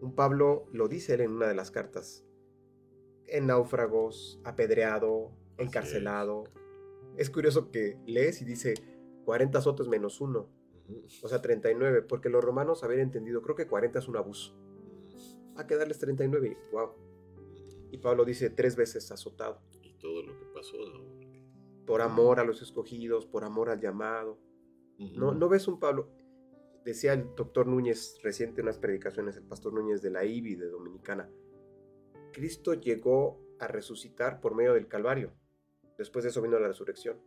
Un 0.00 0.14
Pablo 0.14 0.66
lo 0.70 0.86
dice 0.86 1.14
él 1.14 1.22
en 1.22 1.32
una 1.32 1.48
de 1.48 1.56
las 1.56 1.72
cartas. 1.72 2.24
En 3.26 3.48
náufragos, 3.48 4.40
apedreado, 4.44 5.32
encarcelado. 5.58 6.44
Es. 7.16 7.28
curioso 7.28 7.72
que 7.72 7.98
lees 8.06 8.40
y 8.40 8.44
dice 8.44 8.74
40 9.24 9.58
azotes 9.58 9.88
menos 9.88 10.20
uno. 10.20 10.48
O 11.24 11.28
sea, 11.28 11.42
39. 11.42 12.02
Porque 12.02 12.28
los 12.28 12.44
romanos 12.44 12.84
habían 12.84 13.00
entendido, 13.00 13.42
creo 13.42 13.56
que 13.56 13.66
40 13.66 13.98
es 13.98 14.06
un 14.06 14.16
abuso. 14.16 14.56
Hay 15.56 15.66
que 15.66 15.74
darles 15.74 15.98
39. 15.98 16.56
Wow. 16.70 16.92
Y 17.90 17.98
Pablo 17.98 18.24
dice 18.24 18.48
tres 18.50 18.76
veces 18.76 19.10
azotado. 19.10 19.60
Y 19.82 19.94
todo 19.94 20.22
lo 20.22 20.38
que 20.38 20.44
pasó, 20.54 20.76
Por 21.86 22.02
amor 22.02 22.40
a 22.40 22.44
los 22.44 22.62
escogidos, 22.62 23.26
por 23.26 23.44
amor 23.44 23.70
al 23.70 23.80
llamado. 23.80 24.38
no, 24.98 25.32
no 25.32 25.48
ves 25.48 25.68
un 25.68 25.78
Pablo. 25.78 26.10
Decía 26.84 27.12
el 27.12 27.34
doctor 27.36 27.66
Núñez 27.66 28.18
reciente 28.22 28.60
en 28.60 28.66
unas 28.66 28.78
predicaciones, 28.78 29.36
el 29.36 29.44
pastor 29.44 29.72
Núñez 29.72 30.02
de 30.02 30.10
la 30.10 30.24
IBI 30.24 30.56
de 30.56 30.68
Dominicana. 30.68 31.30
Cristo 32.32 32.74
llegó 32.74 33.40
a 33.60 33.68
resucitar 33.68 34.40
por 34.40 34.54
medio 34.54 34.74
del 34.74 34.88
Calvario. 34.88 35.32
Después 35.98 36.24
de 36.24 36.30
eso 36.30 36.42
vino 36.42 36.58
la 36.58 36.68
resurrección. 36.68 37.20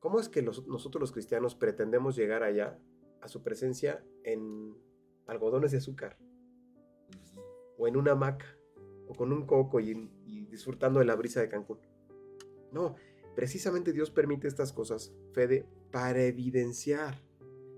¿Cómo 0.00 0.20
es 0.20 0.28
que 0.28 0.42
nosotros 0.42 1.00
los 1.00 1.12
cristianos 1.12 1.54
pretendemos 1.54 2.16
llegar 2.16 2.42
allá, 2.42 2.78
a 3.22 3.28
su 3.28 3.42
presencia, 3.42 4.04
en 4.24 4.76
algodones 5.26 5.72
de 5.72 5.78
azúcar? 5.78 6.18
O 7.78 7.88
en 7.88 7.96
una 7.96 8.12
hamaca 8.12 8.46
o 9.08 9.14
con 9.14 9.32
un 9.32 9.46
coco 9.46 9.80
y, 9.80 9.94
disfrutando 10.50 11.00
de 11.00 11.06
la 11.06 11.16
brisa 11.16 11.40
de 11.40 11.48
Cancún. 11.48 11.78
No, 12.72 12.96
precisamente 13.36 13.92
Dios 13.92 14.10
permite 14.10 14.48
estas 14.48 14.72
cosas, 14.72 15.14
Fede, 15.32 15.64
para 15.92 16.24
evidenciar 16.24 17.22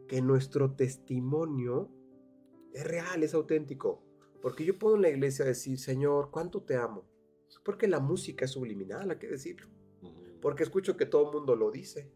que 0.06 0.22
nuestro 0.22 0.74
testimonio 0.74 1.90
es 2.72 2.84
real, 2.84 3.22
es 3.22 3.34
auténtico. 3.34 4.02
Porque 4.40 4.64
yo 4.64 4.78
puedo 4.78 4.96
en 4.96 5.02
la 5.02 5.10
iglesia 5.10 5.44
decir, 5.44 5.78
Señor, 5.78 6.30
¿cuánto 6.30 6.62
te 6.62 6.76
amo? 6.76 7.04
Porque 7.62 7.88
la 7.88 8.00
música 8.00 8.46
es 8.46 8.52
subliminal, 8.52 9.10
hay 9.10 9.18
que 9.18 9.28
decirlo. 9.28 9.68
Porque 10.40 10.62
escucho 10.62 10.96
que 10.96 11.04
todo 11.04 11.26
el 11.26 11.36
mundo 11.36 11.56
lo 11.56 11.70
dice. 11.70 12.10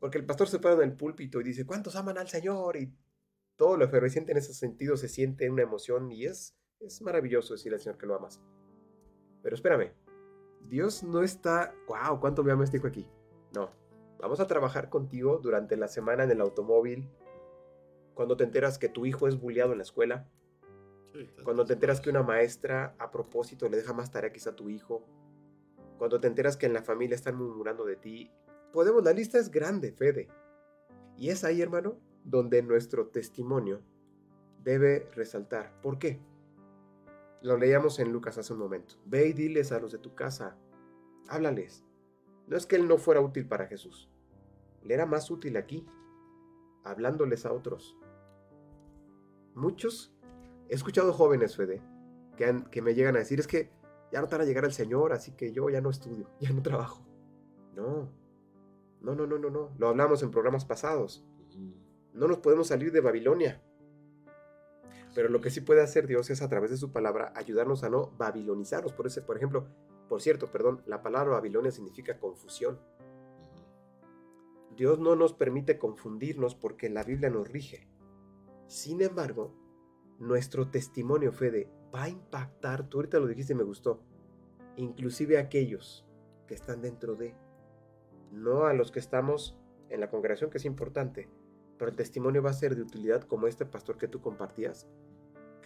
Porque 0.00 0.18
el 0.18 0.26
pastor 0.26 0.48
se 0.48 0.58
para 0.58 0.74
en 0.74 0.90
el 0.90 0.96
púlpito 0.96 1.40
y 1.40 1.44
dice, 1.44 1.64
¿cuántos 1.66 1.94
aman 1.94 2.18
al 2.18 2.28
Señor? 2.28 2.76
Y 2.76 2.92
todo 3.54 3.76
lo 3.76 3.84
efervesciente 3.84 4.32
en 4.32 4.38
ese 4.38 4.54
sentido 4.54 4.96
se 4.96 5.08
siente 5.08 5.48
una 5.48 5.62
emoción 5.62 6.10
y 6.10 6.24
es 6.24 6.56
es 6.80 7.00
maravilloso 7.02 7.54
decirle 7.54 7.76
al 7.76 7.82
Señor 7.82 7.98
que 7.98 8.06
lo 8.06 8.14
amas. 8.14 8.40
Pero 9.42 9.54
espérame, 9.54 9.92
Dios 10.68 11.02
no 11.02 11.22
está, 11.22 11.74
wow, 11.86 12.18
¿cuánto 12.20 12.42
me 12.42 12.64
este 12.64 12.84
aquí? 12.86 13.06
No, 13.54 13.70
vamos 14.18 14.40
a 14.40 14.46
trabajar 14.46 14.88
contigo 14.88 15.38
durante 15.38 15.76
la 15.76 15.88
semana 15.88 16.24
en 16.24 16.30
el 16.30 16.40
automóvil, 16.40 17.08
cuando 18.14 18.36
te 18.36 18.44
enteras 18.44 18.78
que 18.78 18.88
tu 18.88 19.06
hijo 19.06 19.28
es 19.28 19.40
bulleado 19.40 19.72
en 19.72 19.78
la 19.78 19.84
escuela, 19.84 20.28
cuando 21.44 21.64
te 21.64 21.74
enteras 21.74 22.00
que 22.00 22.10
una 22.10 22.22
maestra 22.22 22.94
a 22.98 23.10
propósito 23.10 23.68
le 23.68 23.76
deja 23.78 23.92
más 23.92 24.10
tarea 24.10 24.32
quizá 24.32 24.50
a 24.50 24.56
tu 24.56 24.68
hijo, 24.68 25.06
cuando 25.98 26.20
te 26.20 26.26
enteras 26.26 26.56
que 26.56 26.66
en 26.66 26.74
la 26.74 26.82
familia 26.82 27.14
están 27.14 27.36
murmurando 27.36 27.84
de 27.84 27.96
ti, 27.96 28.30
podemos, 28.72 29.02
la 29.04 29.12
lista 29.12 29.38
es 29.38 29.50
grande, 29.50 29.92
Fede. 29.92 30.28
Y 31.16 31.30
es 31.30 31.44
ahí, 31.44 31.62
hermano, 31.62 31.98
donde 32.24 32.62
nuestro 32.62 33.08
testimonio 33.08 33.80
debe 34.62 35.08
resaltar. 35.14 35.80
¿Por 35.80 35.98
qué? 35.98 36.20
Lo 37.42 37.56
leíamos 37.56 37.98
en 37.98 38.12
Lucas 38.12 38.38
hace 38.38 38.52
un 38.52 38.58
momento. 38.58 38.96
Ve 39.04 39.28
y 39.28 39.32
diles 39.32 39.72
a 39.72 39.80
los 39.80 39.92
de 39.92 39.98
tu 39.98 40.14
casa, 40.14 40.56
háblales. 41.28 41.84
No 42.46 42.56
es 42.56 42.66
que 42.66 42.76
él 42.76 42.88
no 42.88 42.98
fuera 42.98 43.20
útil 43.20 43.46
para 43.46 43.66
Jesús. 43.66 44.10
Le 44.82 44.94
era 44.94 45.06
más 45.06 45.30
útil 45.30 45.56
aquí, 45.56 45.86
hablándoles 46.84 47.44
a 47.44 47.52
otros. 47.52 47.96
Muchos, 49.54 50.14
he 50.68 50.74
escuchado 50.74 51.12
jóvenes, 51.12 51.56
Fede, 51.56 51.82
que, 52.36 52.64
que 52.70 52.82
me 52.82 52.94
llegan 52.94 53.16
a 53.16 53.20
decir, 53.20 53.40
es 53.40 53.46
que 53.46 53.70
ya 54.12 54.20
no 54.20 54.28
te 54.28 54.36
van 54.36 54.42
a 54.42 54.48
llegar 54.48 54.64
al 54.64 54.72
Señor, 54.72 55.12
así 55.12 55.32
que 55.32 55.52
yo 55.52 55.68
ya 55.68 55.80
no 55.80 55.90
estudio, 55.90 56.30
ya 56.40 56.50
no 56.50 56.62
trabajo. 56.62 57.04
No, 57.74 58.10
no, 59.00 59.14
no, 59.14 59.26
no, 59.26 59.38
no, 59.38 59.50
no. 59.50 59.70
Lo 59.78 59.88
hablamos 59.88 60.22
en 60.22 60.30
programas 60.30 60.64
pasados. 60.64 61.24
No 62.12 62.26
nos 62.26 62.38
podemos 62.38 62.68
salir 62.68 62.92
de 62.92 63.00
Babilonia. 63.00 63.62
Pero 65.16 65.30
lo 65.30 65.40
que 65.40 65.48
sí 65.48 65.62
puede 65.62 65.80
hacer 65.80 66.06
Dios 66.06 66.28
es 66.28 66.42
a 66.42 66.48
través 66.50 66.70
de 66.70 66.76
su 66.76 66.92
palabra 66.92 67.32
ayudarnos 67.34 67.82
a 67.84 67.88
no 67.88 68.10
babilonizarnos. 68.18 68.92
Por, 68.92 69.06
ese, 69.06 69.22
por 69.22 69.38
ejemplo, 69.38 69.66
por 70.10 70.20
cierto, 70.20 70.52
perdón, 70.52 70.82
la 70.84 71.02
palabra 71.02 71.32
Babilonia 71.32 71.70
significa 71.70 72.18
confusión. 72.18 72.78
Dios 74.76 74.98
no 74.98 75.16
nos 75.16 75.32
permite 75.32 75.78
confundirnos 75.78 76.54
porque 76.54 76.90
la 76.90 77.02
Biblia 77.02 77.30
nos 77.30 77.48
rige. 77.48 77.88
Sin 78.66 79.00
embargo, 79.00 79.54
nuestro 80.18 80.68
testimonio, 80.68 81.32
Fede, 81.32 81.72
va 81.94 82.02
a 82.02 82.08
impactar, 82.10 82.86
tú 82.86 82.98
ahorita 82.98 83.18
lo 83.18 83.26
dijiste 83.26 83.54
y 83.54 83.56
me 83.56 83.62
gustó, 83.62 84.02
inclusive 84.76 85.38
a 85.38 85.42
aquellos 85.42 86.06
que 86.46 86.52
están 86.52 86.82
dentro 86.82 87.14
de, 87.14 87.34
no 88.32 88.66
a 88.66 88.74
los 88.74 88.92
que 88.92 88.98
estamos 88.98 89.58
en 89.88 90.00
la 90.00 90.10
congregación, 90.10 90.50
que 90.50 90.58
es 90.58 90.66
importante, 90.66 91.30
pero 91.78 91.90
el 91.90 91.96
testimonio 91.96 92.42
va 92.42 92.50
a 92.50 92.54
ser 92.54 92.76
de 92.76 92.82
utilidad 92.82 93.22
como 93.22 93.46
este 93.46 93.64
pastor 93.64 93.96
que 93.96 94.08
tú 94.08 94.20
compartías, 94.20 94.86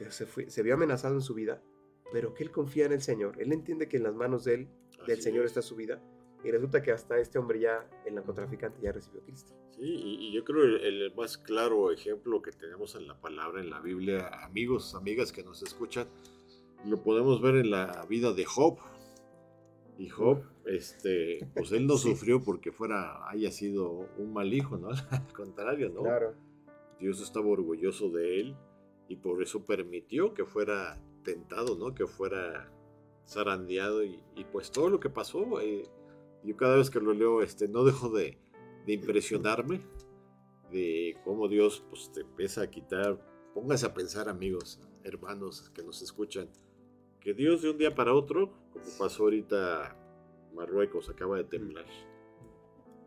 que 0.05 0.11
se, 0.11 0.27
fue, 0.27 0.51
se 0.51 0.63
vio 0.63 0.75
amenazado 0.75 1.15
en 1.15 1.21
su 1.21 1.35
vida, 1.35 1.63
pero 2.11 2.33
que 2.33 2.43
él 2.43 2.51
confía 2.51 2.87
en 2.87 2.93
el 2.93 3.03
Señor. 3.03 3.37
Él 3.39 3.53
entiende 3.53 3.89
que 3.89 3.99
en 3.99 4.05
las 4.05 4.15
manos 4.15 4.45
de 4.45 4.55
él, 4.55 4.69
del 5.07 5.21
Señor 5.21 5.45
está 5.45 5.61
su 5.63 5.77
vida. 5.77 6.03
Y 6.43 6.51
resulta 6.51 6.81
que 6.81 6.91
hasta 6.91 7.19
este 7.19 7.39
hombre 7.39 7.61
ya, 7.61 7.87
el 8.07 8.15
narcotraficante, 8.15 8.81
ya 8.81 8.93
recibió 8.93 9.21
a 9.21 9.25
Cristo. 9.25 9.53
Sí, 9.77 9.83
y, 9.83 10.33
yo 10.33 10.43
creo 10.43 10.65
el, 10.65 11.03
el, 11.03 11.15
más 11.15 11.37
claro 11.37 11.93
ejemplo 11.93 12.41
que 12.41 12.51
tenemos 12.51 12.95
en 12.95 13.07
la 13.07 13.21
palabra, 13.21 13.61
en 13.61 13.69
la 13.69 13.81
Biblia, 13.81 14.29
amigos, 14.43 14.95
amigas 14.95 15.33
que 15.33 15.43
nos 15.43 15.63
escuchan, 15.63 16.09
lo 16.87 17.03
podemos 17.03 17.43
ver 17.43 17.57
en 17.57 17.71
la 17.71 18.07
vida 18.09 18.33
de 18.33 18.47
Job. 18.47 18.79
Y 19.99 20.09
Job, 20.09 20.43
este, 20.65 21.47
pues 21.55 21.73
él 21.73 21.87
no 21.87 21.97
sufrió 21.99 22.43
porque 22.43 22.73
fuera, 22.73 23.29
haya 23.29 23.51
sido 23.51 24.09
un 24.17 24.33
mal 24.33 24.55
hijo, 24.55 24.79
¿no? 24.79 24.89
Al 25.11 25.33
contrario, 25.35 25.91
¿no? 25.91 26.03
Claro. 26.03 26.35
Dios 26.99 27.21
estaba 27.21 27.47
orgulloso 27.47 28.09
de 28.11 28.41
él 28.41 28.57
y 29.11 29.17
por 29.17 29.43
eso 29.43 29.65
permitió 29.65 30.33
que 30.35 30.45
fuera 30.45 31.03
tentado, 31.25 31.77
¿no? 31.77 31.93
Que 31.93 32.07
fuera 32.07 32.73
zarandeado 33.27 34.05
y, 34.05 34.23
pues 34.53 34.71
todo 34.71 34.89
lo 34.89 35.01
que 35.01 35.11
pasó, 35.11 35.61
eh, 35.61 35.83
yo 36.45 36.57
cada 36.57 36.77
vez 36.77 36.91
que 36.91 37.01
lo 37.01 37.13
leo, 37.13 37.43
este, 37.43 37.67
no 37.67 37.83
dejo 37.83 38.09
de, 38.09 38.39
impresionarme 38.87 39.83
de 40.71 41.17
cómo 41.25 41.49
Dios 41.49 41.85
pues 41.91 42.11
te 42.13 42.21
empieza 42.21 42.63
a 42.63 42.71
quitar, 42.71 43.21
póngase 43.53 43.87
a 43.87 43.95
pensar 43.95 44.29
amigos, 44.29 44.81
hermanos 45.03 45.71
que 45.75 45.83
nos 45.83 46.03
escuchan, 46.03 46.49
que 47.21 47.35
Dios 47.35 47.63
de 47.63 47.71
un 47.71 47.79
día 47.79 47.95
para 47.95 48.15
otro, 48.15 48.53
como 48.73 48.85
pasó 48.97 49.25
ahorita 49.25 49.97
Marruecos, 50.55 51.09
acaba 51.09 51.37
de 51.37 51.45
temblar, 51.45 51.87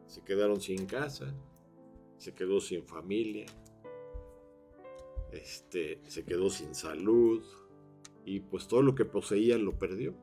se 0.05 0.21
quedaron 0.21 0.59
sin 0.59 0.85
casa, 0.85 1.33
se 2.17 2.33
quedó 2.33 2.59
sin 2.59 2.85
familia, 2.85 3.45
este, 5.35 6.01
se 6.07 6.23
quedó 6.25 6.49
sin 6.49 6.75
salud 6.75 7.43
y 8.25 8.41
pues 8.41 8.67
todo 8.67 8.81
lo 8.81 8.95
que 8.95 9.05
poseía 9.05 9.57
lo 9.57 9.77
perdió. 9.77 10.15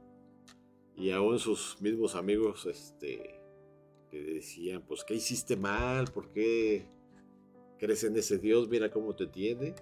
Y 0.96 1.10
aún 1.10 1.38
sus 1.38 1.80
mismos 1.80 2.14
amigos 2.14 2.66
este, 2.66 3.40
decían, 4.10 4.82
pues, 4.86 5.04
¿qué 5.04 5.14
hiciste 5.14 5.56
mal? 5.56 6.06
¿Por 6.12 6.30
qué 6.30 6.86
crees 7.78 8.04
en 8.04 8.16
ese 8.16 8.38
Dios? 8.38 8.68
Mira 8.68 8.90
cómo 8.90 9.14
te 9.14 9.26
tiene. 9.26 9.74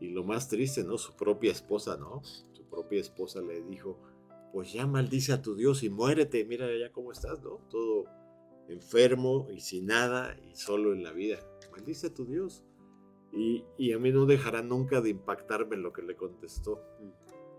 Y 0.00 0.08
lo 0.08 0.24
más 0.24 0.48
triste, 0.48 0.82
¿no? 0.82 0.98
Su 0.98 1.14
propia 1.14 1.52
esposa, 1.52 1.96
¿no? 1.96 2.22
propia 2.74 3.00
esposa 3.00 3.40
le 3.40 3.62
dijo, 3.62 3.98
pues 4.52 4.72
ya 4.72 4.86
maldice 4.86 5.32
a 5.32 5.40
tu 5.40 5.54
Dios 5.54 5.84
y 5.84 5.90
muérete, 5.90 6.44
mira 6.44 6.66
ya 6.76 6.90
cómo 6.90 7.12
estás, 7.12 7.40
¿no? 7.42 7.60
Todo 7.70 8.06
enfermo 8.68 9.46
y 9.54 9.60
sin 9.60 9.86
nada 9.86 10.36
y 10.50 10.56
solo 10.56 10.92
en 10.92 11.04
la 11.04 11.12
vida. 11.12 11.38
Maldice 11.70 12.08
a 12.08 12.14
tu 12.14 12.24
Dios. 12.24 12.64
Y, 13.36 13.92
a 13.92 13.98
mí 13.98 14.12
no 14.12 14.26
dejará 14.26 14.62
nunca 14.62 15.00
de 15.00 15.10
impactarme 15.10 15.76
lo 15.76 15.92
que 15.92 16.02
le 16.02 16.14
contestó, 16.14 16.80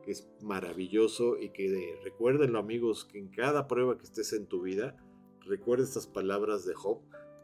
que 0.04 0.12
es 0.12 0.30
maravilloso 0.42 1.38
y 1.38 1.50
que 1.50 2.00
recuérdenlo 2.04 2.60
amigos, 2.60 3.06
que 3.06 3.20
en 3.20 3.28
cada 3.28 3.68
prueba 3.68 3.98
que 3.98 4.04
estés 4.04 4.34
en 4.34 4.48
tu 4.48 4.62
vida, 4.62 4.96
recuerda 5.42 5.84
estas 5.84 6.08
palabras 6.08 6.66
de 6.66 6.76
Job. 6.76 7.00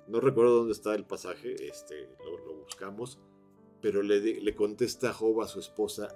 No 0.07 0.19
recuerdo 0.19 0.57
dónde 0.57 0.73
está 0.73 0.95
el 0.95 1.05
pasaje, 1.05 1.55
este, 1.67 2.09
lo, 2.45 2.55
buscamos, 2.55 3.19
pero 3.81 4.01
le, 4.01 4.19
le 4.19 4.55
contesta 4.55 5.13
Job 5.13 5.41
a 5.41 5.47
su 5.47 5.59
esposa, 5.59 6.15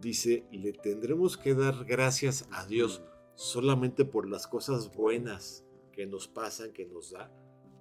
dice, 0.00 0.44
le 0.50 0.72
tendremos 0.72 1.36
que 1.36 1.54
dar 1.54 1.84
gracias 1.84 2.48
a 2.50 2.66
Dios 2.66 3.02
solamente 3.34 4.04
por 4.04 4.28
las 4.28 4.46
cosas 4.46 4.94
buenas 4.94 5.64
que 5.92 6.06
nos 6.06 6.26
pasan, 6.26 6.72
que 6.72 6.86
nos 6.86 7.12
da, 7.12 7.30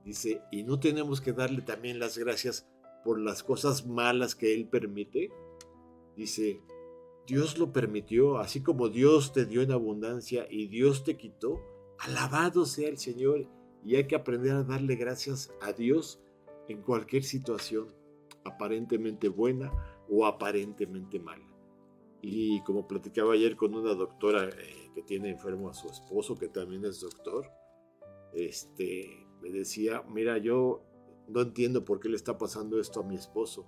Dice, 0.03 0.41
y 0.51 0.63
no 0.63 0.79
tenemos 0.79 1.21
que 1.21 1.31
darle 1.31 1.61
también 1.61 1.99
las 1.99 2.17
gracias 2.17 2.67
por 3.03 3.19
las 3.19 3.43
cosas 3.43 3.85
malas 3.85 4.35
que 4.35 4.53
Él 4.53 4.67
permite. 4.67 5.31
Dice, 6.15 6.61
Dios 7.27 7.57
lo 7.57 7.71
permitió, 7.71 8.37
así 8.37 8.61
como 8.61 8.89
Dios 8.89 9.33
te 9.33 9.45
dio 9.45 9.61
en 9.61 9.71
abundancia 9.71 10.47
y 10.49 10.67
Dios 10.67 11.03
te 11.03 11.17
quitó. 11.17 11.61
Alabado 11.99 12.65
sea 12.65 12.89
el 12.89 12.97
Señor 12.97 13.47
y 13.85 13.95
hay 13.95 14.07
que 14.07 14.15
aprender 14.15 14.51
a 14.53 14.63
darle 14.63 14.95
gracias 14.95 15.53
a 15.61 15.73
Dios 15.73 16.21
en 16.67 16.81
cualquier 16.81 17.23
situación, 17.23 17.87
aparentemente 18.43 19.29
buena 19.29 19.71
o 20.09 20.25
aparentemente 20.25 21.19
mala. 21.19 21.47
Y 22.21 22.61
como 22.63 22.87
platicaba 22.87 23.33
ayer 23.33 23.55
con 23.55 23.73
una 23.73 23.93
doctora 23.93 24.45
eh, 24.45 24.91
que 24.93 25.01
tiene 25.01 25.29
enfermo 25.29 25.69
a 25.69 25.73
su 25.73 25.87
esposo, 25.87 26.37
que 26.37 26.49
también 26.49 26.85
es 26.85 27.01
doctor, 27.01 27.47
este, 28.33 29.25
me 29.41 29.49
decía, 29.49 30.03
mira, 30.07 30.37
yo 30.37 30.83
no 31.31 31.41
entiendo 31.41 31.85
por 31.85 31.99
qué 31.99 32.09
le 32.09 32.15
está 32.15 32.37
pasando 32.37 32.79
esto 32.79 32.99
a 32.99 33.03
mi 33.03 33.15
esposo, 33.15 33.65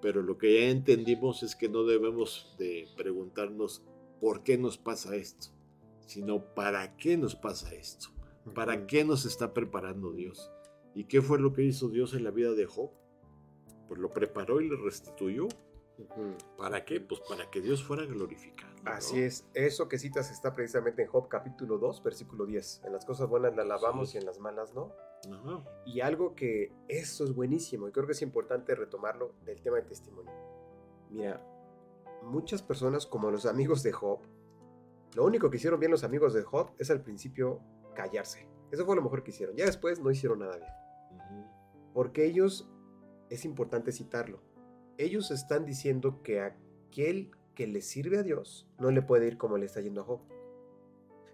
pero 0.00 0.22
lo 0.22 0.38
que 0.38 0.60
ya 0.60 0.70
entendimos 0.70 1.42
es 1.42 1.54
que 1.54 1.68
no 1.68 1.84
debemos 1.84 2.54
de 2.58 2.88
preguntarnos 2.96 3.82
por 4.20 4.42
qué 4.42 4.58
nos 4.58 4.78
pasa 4.78 5.16
esto, 5.16 5.48
sino 6.06 6.54
para 6.54 6.96
qué 6.96 7.16
nos 7.16 7.34
pasa 7.34 7.72
esto, 7.74 8.08
para 8.54 8.86
qué 8.86 9.04
nos 9.04 9.24
está 9.24 9.54
preparando 9.54 10.12
Dios. 10.12 10.50
¿Y 10.94 11.04
qué 11.04 11.22
fue 11.22 11.38
lo 11.38 11.52
que 11.52 11.62
hizo 11.62 11.88
Dios 11.88 12.14
en 12.14 12.24
la 12.24 12.30
vida 12.30 12.52
de 12.52 12.66
Job? 12.66 12.90
Pues 13.88 14.00
lo 14.00 14.10
preparó 14.10 14.60
y 14.60 14.68
le 14.68 14.76
restituyó. 14.76 15.48
¿Para 16.58 16.84
qué? 16.84 17.00
Pues 17.00 17.20
para 17.28 17.50
que 17.50 17.60
Dios 17.60 17.82
fuera 17.82 18.04
glorificado. 18.04 18.72
Así 18.84 19.20
es, 19.20 19.46
eso 19.54 19.88
que 19.88 19.98
citas 19.98 20.30
está 20.30 20.54
precisamente 20.54 21.02
en 21.02 21.08
Job 21.08 21.28
capítulo 21.28 21.78
2, 21.78 22.02
versículo 22.02 22.44
10. 22.46 22.82
En 22.84 22.92
las 22.92 23.04
cosas 23.04 23.28
buenas 23.28 23.54
la 23.54 23.62
alabamos 23.62 24.14
y 24.14 24.18
en 24.18 24.26
las 24.26 24.40
malas 24.40 24.74
no. 24.74 24.92
Y 25.84 26.00
algo 26.00 26.34
que 26.34 26.72
eso 26.88 27.24
es 27.24 27.34
buenísimo 27.34 27.88
y 27.88 27.92
creo 27.92 28.06
que 28.06 28.12
es 28.12 28.22
importante 28.22 28.74
retomarlo 28.74 29.34
del 29.44 29.60
tema 29.60 29.76
de 29.76 29.82
testimonio. 29.82 30.32
Mira, 31.10 31.44
muchas 32.22 32.62
personas 32.62 33.06
como 33.06 33.30
los 33.30 33.46
amigos 33.46 33.82
de 33.82 33.92
Job, 33.92 34.20
lo 35.14 35.24
único 35.24 35.50
que 35.50 35.58
hicieron 35.58 35.78
bien 35.78 35.92
los 35.92 36.04
amigos 36.04 36.34
de 36.34 36.42
Job 36.42 36.70
es 36.78 36.90
al 36.90 37.02
principio 37.02 37.60
callarse. 37.94 38.48
Eso 38.70 38.86
fue 38.86 38.96
lo 38.96 39.02
mejor 39.02 39.22
que 39.22 39.30
hicieron. 39.30 39.54
Ya 39.56 39.66
después 39.66 40.00
no 40.00 40.10
hicieron 40.10 40.40
nada 40.40 40.56
bien. 40.56 40.72
Porque 41.92 42.24
ellos, 42.24 42.68
es 43.28 43.44
importante 43.44 43.92
citarlo, 43.92 44.40
ellos 44.96 45.30
están 45.30 45.66
diciendo 45.66 46.22
que 46.22 46.40
aquel 46.40 47.30
que 47.54 47.66
le 47.66 47.82
sirve 47.82 48.18
a 48.18 48.22
Dios 48.22 48.66
no 48.78 48.90
le 48.90 49.02
puede 49.02 49.26
ir 49.26 49.36
como 49.36 49.58
le 49.58 49.66
está 49.66 49.80
yendo 49.80 50.00
a 50.00 50.04
Job. 50.04 50.20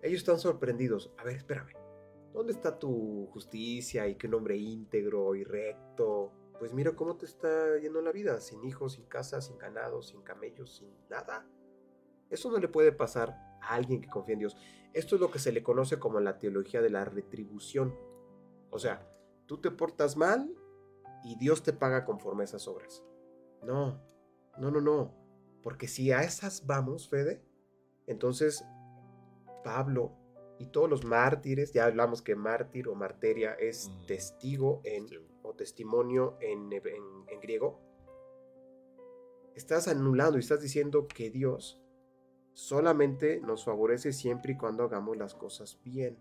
Ellos 0.02 0.18
están 0.18 0.38
sorprendidos. 0.38 1.12
A 1.16 1.24
ver, 1.24 1.36
espérame. 1.36 1.77
¿Dónde 2.38 2.52
está 2.52 2.78
tu 2.78 3.26
justicia 3.32 4.06
y 4.06 4.14
qué 4.14 4.28
hombre 4.28 4.56
íntegro 4.56 5.34
y 5.34 5.42
recto? 5.42 6.30
Pues 6.60 6.72
mira 6.72 6.94
cómo 6.94 7.16
te 7.16 7.26
está 7.26 7.76
yendo 7.78 8.00
la 8.00 8.12
vida, 8.12 8.38
sin 8.38 8.62
hijos, 8.62 8.92
sin 8.92 9.06
casa, 9.06 9.40
sin 9.40 9.58
ganado, 9.58 10.02
sin 10.02 10.22
camellos, 10.22 10.76
sin 10.76 10.88
nada. 11.10 11.44
Eso 12.30 12.48
no 12.52 12.58
le 12.58 12.68
puede 12.68 12.92
pasar 12.92 13.30
a 13.60 13.74
alguien 13.74 14.00
que 14.00 14.08
confía 14.08 14.34
en 14.34 14.38
Dios. 14.38 14.56
Esto 14.92 15.16
es 15.16 15.20
lo 15.20 15.32
que 15.32 15.40
se 15.40 15.50
le 15.50 15.64
conoce 15.64 15.98
como 15.98 16.20
la 16.20 16.38
teología 16.38 16.80
de 16.80 16.90
la 16.90 17.04
retribución. 17.04 17.92
O 18.70 18.78
sea, 18.78 19.04
tú 19.46 19.58
te 19.58 19.72
portas 19.72 20.16
mal 20.16 20.48
y 21.24 21.36
Dios 21.38 21.64
te 21.64 21.72
paga 21.72 22.04
conforme 22.04 22.42
a 22.42 22.44
esas 22.44 22.68
obras. 22.68 23.02
No, 23.64 24.00
no, 24.58 24.70
no, 24.70 24.80
no. 24.80 25.12
Porque 25.60 25.88
si 25.88 26.12
a 26.12 26.22
esas 26.22 26.68
vamos, 26.68 27.08
Fede, 27.08 27.42
entonces 28.06 28.64
Pablo 29.64 30.12
y 30.58 30.66
todos 30.66 30.88
los 30.90 31.04
mártires, 31.04 31.72
ya 31.72 31.84
hablamos 31.86 32.20
que 32.22 32.34
mártir 32.34 32.88
o 32.88 32.94
marteria 32.94 33.52
es 33.54 33.88
Mm. 33.88 34.06
testigo 34.06 34.80
en, 34.84 35.06
o 35.42 35.54
testimonio 35.54 36.36
en, 36.40 36.72
en- 36.72 37.28
en 37.28 37.40
griego, 37.40 37.80
estás 39.54 39.88
anulando 39.88 40.38
y 40.38 40.40
estás 40.40 40.60
diciendo 40.60 41.06
que 41.08 41.30
Dios 41.30 41.80
solamente 42.54 43.40
nos 43.40 43.64
favorece 43.64 44.12
siempre 44.12 44.52
y 44.52 44.56
cuando 44.56 44.84
hagamos 44.84 45.16
las 45.16 45.34
cosas 45.34 45.80
bien. 45.84 46.18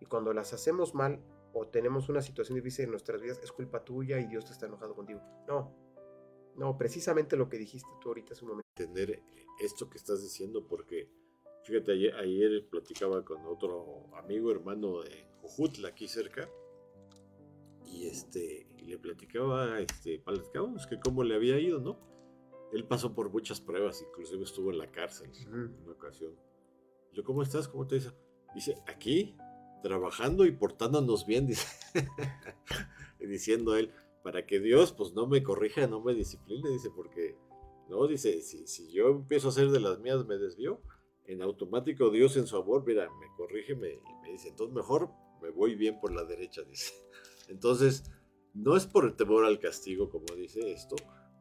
Y 0.00 0.06
cuando 0.06 0.32
las 0.32 0.52
hacemos 0.52 0.94
mal 0.94 1.20
o 1.52 1.66
tenemos 1.66 2.08
una 2.08 2.22
situación 2.22 2.56
difícil 2.56 2.84
en 2.84 2.90
nuestras 2.92 3.20
vidas, 3.20 3.40
es 3.42 3.52
culpa 3.52 3.84
tuya 3.84 4.20
y 4.20 4.26
Dios 4.26 4.46
te 4.46 4.52
está 4.52 4.66
enojado 4.66 4.94
contigo. 4.94 5.20
No, 5.48 5.74
no, 6.56 6.76
precisamente 6.78 7.36
lo 7.36 7.48
que 7.48 7.58
dijiste 7.58 7.88
tú 8.00 8.08
ahorita 8.08 8.34
hace 8.34 8.44
un 8.44 8.50
momento. 8.50 8.68
entender 8.76 9.22
esto 9.60 9.88
que 9.90 9.98
estás 9.98 10.22
diciendo 10.22 10.66
porque 10.68 11.10
fíjate 11.68 11.92
ayer, 11.92 12.14
ayer 12.14 12.66
platicaba 12.70 13.22
con 13.22 13.44
otro 13.44 14.06
amigo 14.16 14.50
hermano 14.50 15.02
de 15.02 15.26
Jujutla 15.42 15.88
aquí 15.88 16.08
cerca 16.08 16.48
y 17.84 18.06
este 18.06 18.66
y 18.78 18.86
le 18.86 18.98
platicaba 18.98 19.78
este 19.78 20.18
platicábamos 20.18 20.86
que 20.86 20.98
cómo 20.98 21.22
le 21.24 21.34
había 21.34 21.58
ido 21.58 21.78
no 21.78 22.00
él 22.72 22.84
pasó 22.84 23.14
por 23.14 23.30
muchas 23.30 23.60
pruebas 23.60 24.02
inclusive 24.02 24.44
estuvo 24.44 24.70
en 24.70 24.78
la 24.78 24.90
cárcel 24.90 25.30
en 25.46 25.74
una 25.82 25.92
ocasión. 25.92 26.34
Yo 27.12 27.22
cómo 27.22 27.42
estás 27.42 27.68
cómo 27.68 27.86
te 27.86 27.96
dice 27.96 28.12
dice 28.54 28.74
aquí 28.86 29.36
trabajando 29.82 30.46
y 30.46 30.52
portándonos 30.52 31.26
bien 31.26 31.46
dice 31.46 31.68
diciendo 33.20 33.76
él 33.76 33.92
para 34.22 34.46
que 34.46 34.58
Dios 34.58 34.92
pues 34.92 35.12
no 35.12 35.26
me 35.26 35.42
corrija 35.42 35.86
no 35.86 36.00
me 36.00 36.14
discipline 36.14 36.62
dice 36.72 36.88
porque 36.94 37.36
no, 37.88 38.06
dice, 38.06 38.42
si, 38.42 38.66
si 38.66 38.92
yo 38.92 39.08
empiezo 39.08 39.48
a 39.48 39.50
hacer 39.50 39.70
de 39.70 39.80
las 39.80 39.98
mías, 39.98 40.26
me 40.26 40.36
desvío, 40.36 40.82
en 41.28 41.42
automático 41.42 42.10
Dios 42.10 42.36
en 42.36 42.46
su 42.46 42.56
amor, 42.56 42.84
mira, 42.86 43.08
me 43.20 43.26
corrige 43.36 43.76
me, 43.76 43.92
y 43.92 44.22
me 44.22 44.32
dice, 44.32 44.48
entonces 44.48 44.74
mejor 44.74 45.10
me 45.40 45.50
voy 45.50 45.76
bien 45.76 46.00
por 46.00 46.12
la 46.12 46.24
derecha, 46.24 46.62
dice. 46.68 46.94
Entonces, 47.48 48.10
no 48.54 48.76
es 48.76 48.86
por 48.86 49.04
el 49.04 49.14
temor 49.14 49.44
al 49.44 49.58
castigo, 49.58 50.10
como 50.10 50.34
dice 50.34 50.72
esto, 50.72 50.96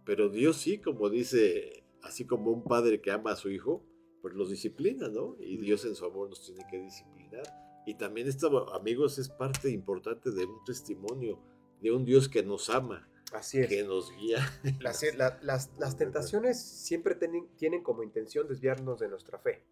pero 0.05 0.29
Dios 0.29 0.57
sí, 0.57 0.79
como 0.79 1.09
dice, 1.09 1.85
así 2.03 2.25
como 2.25 2.51
un 2.51 2.63
padre 2.63 3.01
que 3.01 3.11
ama 3.11 3.31
a 3.31 3.35
su 3.35 3.49
hijo, 3.49 3.83
pues 4.21 4.35
los 4.35 4.49
disciplina, 4.49 5.07
¿no? 5.07 5.35
Y 5.39 5.57
Dios 5.57 5.85
en 5.85 5.95
su 5.95 6.05
amor 6.05 6.29
nos 6.29 6.45
tiene 6.45 6.65
que 6.69 6.79
disciplinar. 6.79 7.43
Y 7.85 7.95
también 7.95 8.27
esto, 8.27 8.73
amigos, 8.73 9.17
es 9.17 9.29
parte 9.29 9.71
importante 9.71 10.31
de 10.31 10.45
un 10.45 10.63
testimonio 10.65 11.39
de 11.81 11.91
un 11.91 12.03
Dios 12.03 12.27
que 12.27 12.43
nos 12.43 12.69
ama, 12.69 13.07
Así 13.33 13.59
es. 13.59 13.67
que 13.67 13.83
nos 13.83 14.11
guía. 14.15 14.37
Las, 14.79 15.03
la- 15.15 15.37
las- 15.41 15.71
las 15.77 15.97
tentaciones 15.97 16.61
siempre 16.61 17.15
tienen, 17.15 17.47
tienen 17.57 17.83
como 17.83 18.03
intención 18.03 18.47
desviarnos 18.47 18.99
de 18.99 19.09
nuestra 19.09 19.37
fe. 19.39 19.65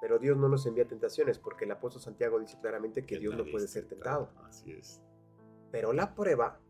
Pero 0.00 0.18
Dios 0.18 0.36
no 0.36 0.48
nos 0.48 0.66
envía 0.66 0.86
tentaciones 0.86 1.38
porque 1.38 1.64
el 1.64 1.70
apóstol 1.72 2.02
Santiago 2.02 2.38
dice 2.38 2.58
claramente 2.60 3.04
que 3.06 3.18
Dios 3.18 3.36
no 3.36 3.44
puede 3.50 3.68
ser 3.68 3.86
tentado. 3.86 4.30
Así 4.44 4.72
es. 4.72 5.00
Pero 5.70 5.92
la 5.92 6.14
prueba 6.14 6.60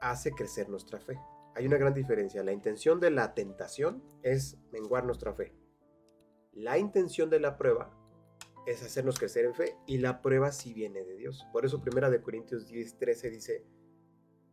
hace 0.00 0.30
crecer 0.32 0.68
nuestra 0.68 1.00
fe. 1.00 1.18
Hay 1.56 1.66
una 1.66 1.76
gran 1.76 1.92
diferencia. 1.92 2.42
La 2.44 2.52
intención 2.52 3.00
de 3.00 3.10
la 3.10 3.34
tentación 3.34 4.02
es 4.22 4.56
menguar 4.72 5.04
nuestra 5.04 5.32
fe. 5.34 5.52
La 6.52 6.78
intención 6.78 7.30
de 7.30 7.40
la 7.40 7.56
prueba 7.56 7.96
es 8.66 8.82
hacernos 8.82 9.18
crecer 9.18 9.44
en 9.44 9.54
fe 9.54 9.76
y 9.86 9.98
la 9.98 10.22
prueba 10.22 10.52
sí 10.52 10.72
viene 10.72 11.04
de 11.04 11.16
Dios. 11.16 11.44
Por 11.52 11.64
eso 11.66 11.82
primera 11.82 12.10
de 12.10 12.22
Corintios 12.22 12.66
10, 12.68 12.98
13 12.98 13.30
dice 13.30 13.66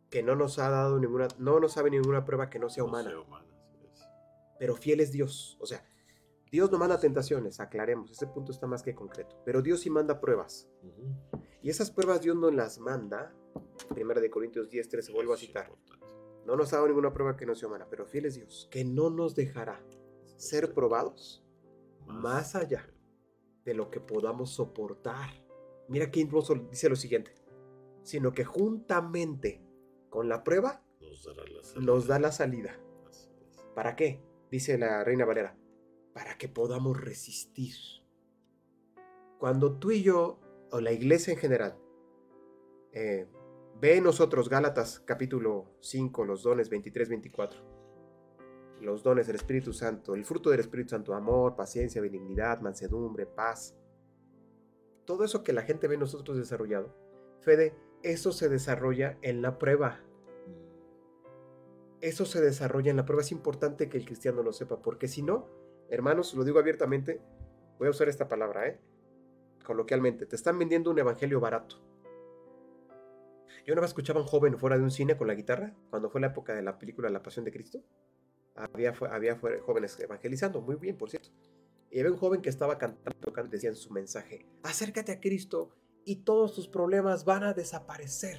que 0.10 0.24
no 0.24 0.36
nos 0.36 0.60
ha 0.60 0.70
dado 0.70 1.00
ninguna, 1.00 1.28
no 1.38 1.60
nos 1.60 1.74
sabe 1.74 1.90
ninguna 1.90 2.24
prueba 2.26 2.50
que 2.50 2.60
no 2.60 2.70
sea 2.70 2.84
No 2.84 2.90
humana, 2.90 3.10
sea 3.10 3.48
pero 4.60 4.76
fiel 4.76 5.00
es 5.00 5.12
Dios. 5.12 5.58
O 5.60 5.66
sea, 5.66 5.86
Dios 6.52 6.72
no 6.72 6.78
manda 6.78 7.00
tentaciones, 7.00 7.60
aclaremos, 7.60 8.12
ese 8.12 8.28
punto 8.28 8.52
está 8.52 8.68
más 8.68 8.82
que 8.82 8.96
concreto, 8.96 9.42
pero 9.46 9.62
Dios 9.62 9.82
sí 9.82 9.90
manda 9.90 10.20
pruebas. 10.20 10.68
Y 11.62 11.70
esas 11.70 11.92
pruebas 11.92 12.22
Dios 12.22 12.36
no 12.36 12.50
las 12.52 12.80
manda. 12.80 13.34
Primera 13.90 14.22
de 14.22 14.30
Corintios 14.30 14.70
10, 14.70 14.88
13, 14.90 15.12
vuelvo 15.12 15.34
a 15.34 15.38
citar. 15.38 15.68
importante. 15.68 16.06
No 16.46 16.56
nos 16.56 16.72
ha 16.72 16.78
dado 16.78 16.88
ninguna 16.88 17.12
prueba 17.12 17.36
que 17.36 17.46
no 17.46 17.56
sea 17.56 17.68
humana, 17.68 17.88
pero 17.90 18.06
fiel 18.06 18.26
es 18.26 18.36
Dios, 18.36 18.70
que 18.72 18.86
no 18.86 19.10
nos 19.10 19.36
dejará 19.36 19.84
ser 20.38 20.74
probados 20.74 21.44
más 22.06 22.56
allá 22.56 22.90
de 23.66 23.74
lo 23.74 23.90
que 23.92 24.00
podamos 24.00 24.52
soportar. 24.52 25.30
Mira 25.90 26.10
qué 26.10 26.22
hermoso 26.22 26.56
dice 26.56 26.88
lo 26.88 26.96
siguiente, 26.96 27.34
sino 28.04 28.32
que 28.32 28.46
juntamente 28.46 29.67
con 30.10 30.30
la 30.30 30.44
prueba 30.44 30.84
Nos 31.00 31.24
dará 31.24 31.44
la 31.50 31.64
salida. 31.64 31.86
nos 31.86 32.08
da 32.08 32.20
la 32.20 32.32
salida. 32.32 32.80
¿Para 33.76 33.96
qué? 33.96 34.24
Dice 34.50 34.78
la 34.78 35.04
Reina 35.04 35.26
Valera, 35.26 35.56
para 36.14 36.38
que 36.38 36.48
podamos 36.48 37.00
resistir. 37.00 37.76
Cuando 39.38 39.78
tú 39.78 39.92
y 39.92 40.02
yo, 40.02 40.40
o 40.72 40.82
la 40.82 40.92
iglesia 40.92 41.34
en 41.34 41.40
general, 41.40 41.78
eh, 42.92 43.28
ve 43.80 43.98
en 43.98 44.04
nosotros 44.04 44.50
Gálatas 44.50 45.00
capítulo 45.02 45.76
5, 45.82 46.26
los 46.26 46.42
dones 46.42 46.72
23-24, 46.72 47.62
los 48.82 49.04
dones 49.04 49.28
del 49.28 49.36
Espíritu 49.36 49.74
Santo, 49.74 50.16
el 50.16 50.26
fruto 50.26 50.50
del 50.50 50.62
Espíritu 50.62 50.90
Santo, 50.90 51.14
amor, 51.14 51.56
paciencia, 51.56 52.02
benignidad, 52.02 52.62
mansedumbre, 52.62 53.28
paz. 53.28 53.78
Todo 55.06 55.24
eso 55.24 55.44
que 55.44 55.54
la 55.54 55.62
gente 55.62 55.88
ve 55.88 55.94
en 55.96 56.00
nosotros 56.00 56.38
desarrollado, 56.38 56.96
Fede, 57.42 57.76
eso 58.04 58.32
se 58.32 58.50
desarrolla 58.50 59.18
en 59.22 59.42
la 59.42 59.58
prueba. 59.58 60.00
Eso 62.02 62.26
se 62.26 62.42
desarrolla 62.42 62.92
en 62.92 62.98
la 62.98 63.06
prueba. 63.06 63.22
Es 63.22 63.32
importante 63.32 63.90
que 63.90 63.98
el 63.98 64.06
cristiano 64.06 64.44
lo 64.44 64.54
sepa, 64.54 64.82
porque 64.82 65.08
si 65.08 65.24
no, 65.24 65.48
hermanos, 65.90 66.34
lo 66.36 66.44
digo 66.44 66.60
abiertamente, 66.60 67.22
voy 67.80 67.88
a 67.88 67.92
usar 67.92 68.08
esta 68.08 68.28
palabra, 68.28 68.68
¿eh? 68.68 68.80
Coloquialmente, 69.66 70.26
te 70.26 70.36
están 70.36 70.58
vendiendo 70.60 70.92
un 70.92 71.00
evangelio 71.00 71.40
barato. 71.40 71.82
Yo 73.66 73.74
una 73.74 73.82
vez 73.82 73.90
escuchaba 73.90 74.20
a 74.20 74.24
un 74.24 74.30
joven 74.30 74.58
fuera 74.58 74.78
de 74.78 74.84
un 74.84 74.92
cine 74.92 75.18
con 75.18 75.28
la 75.28 75.36
guitarra, 75.36 75.76
cuando 75.90 76.10
fue 76.10 76.22
la 76.22 76.28
época 76.28 76.54
de 76.54 76.62
la 76.62 76.78
película 76.78 77.10
La 77.10 77.22
Pasión 77.22 77.44
de 77.44 77.52
Cristo. 77.52 77.84
Había, 78.56 78.94
había 79.12 79.38
jóvenes 79.62 80.00
evangelizando, 80.00 80.62
muy 80.62 80.76
bien, 80.76 80.98
por 80.98 81.10
cierto. 81.10 81.30
Y 81.92 82.00
había 82.00 82.12
un 82.12 82.18
joven 82.18 82.42
que 82.42 82.50
estaba 82.50 82.78
cantando, 82.78 83.20
tocando, 83.20 83.52
decía 83.52 83.70
en 83.70 83.76
su 83.76 83.92
mensaje, 83.92 84.46
acércate 84.64 85.12
a 85.12 85.20
Cristo 85.20 85.76
y 86.08 86.24
todos 86.24 86.54
tus 86.56 86.68
problemas 86.70 87.26
van 87.26 87.44
a 87.44 87.54
desaparecer. 87.54 88.38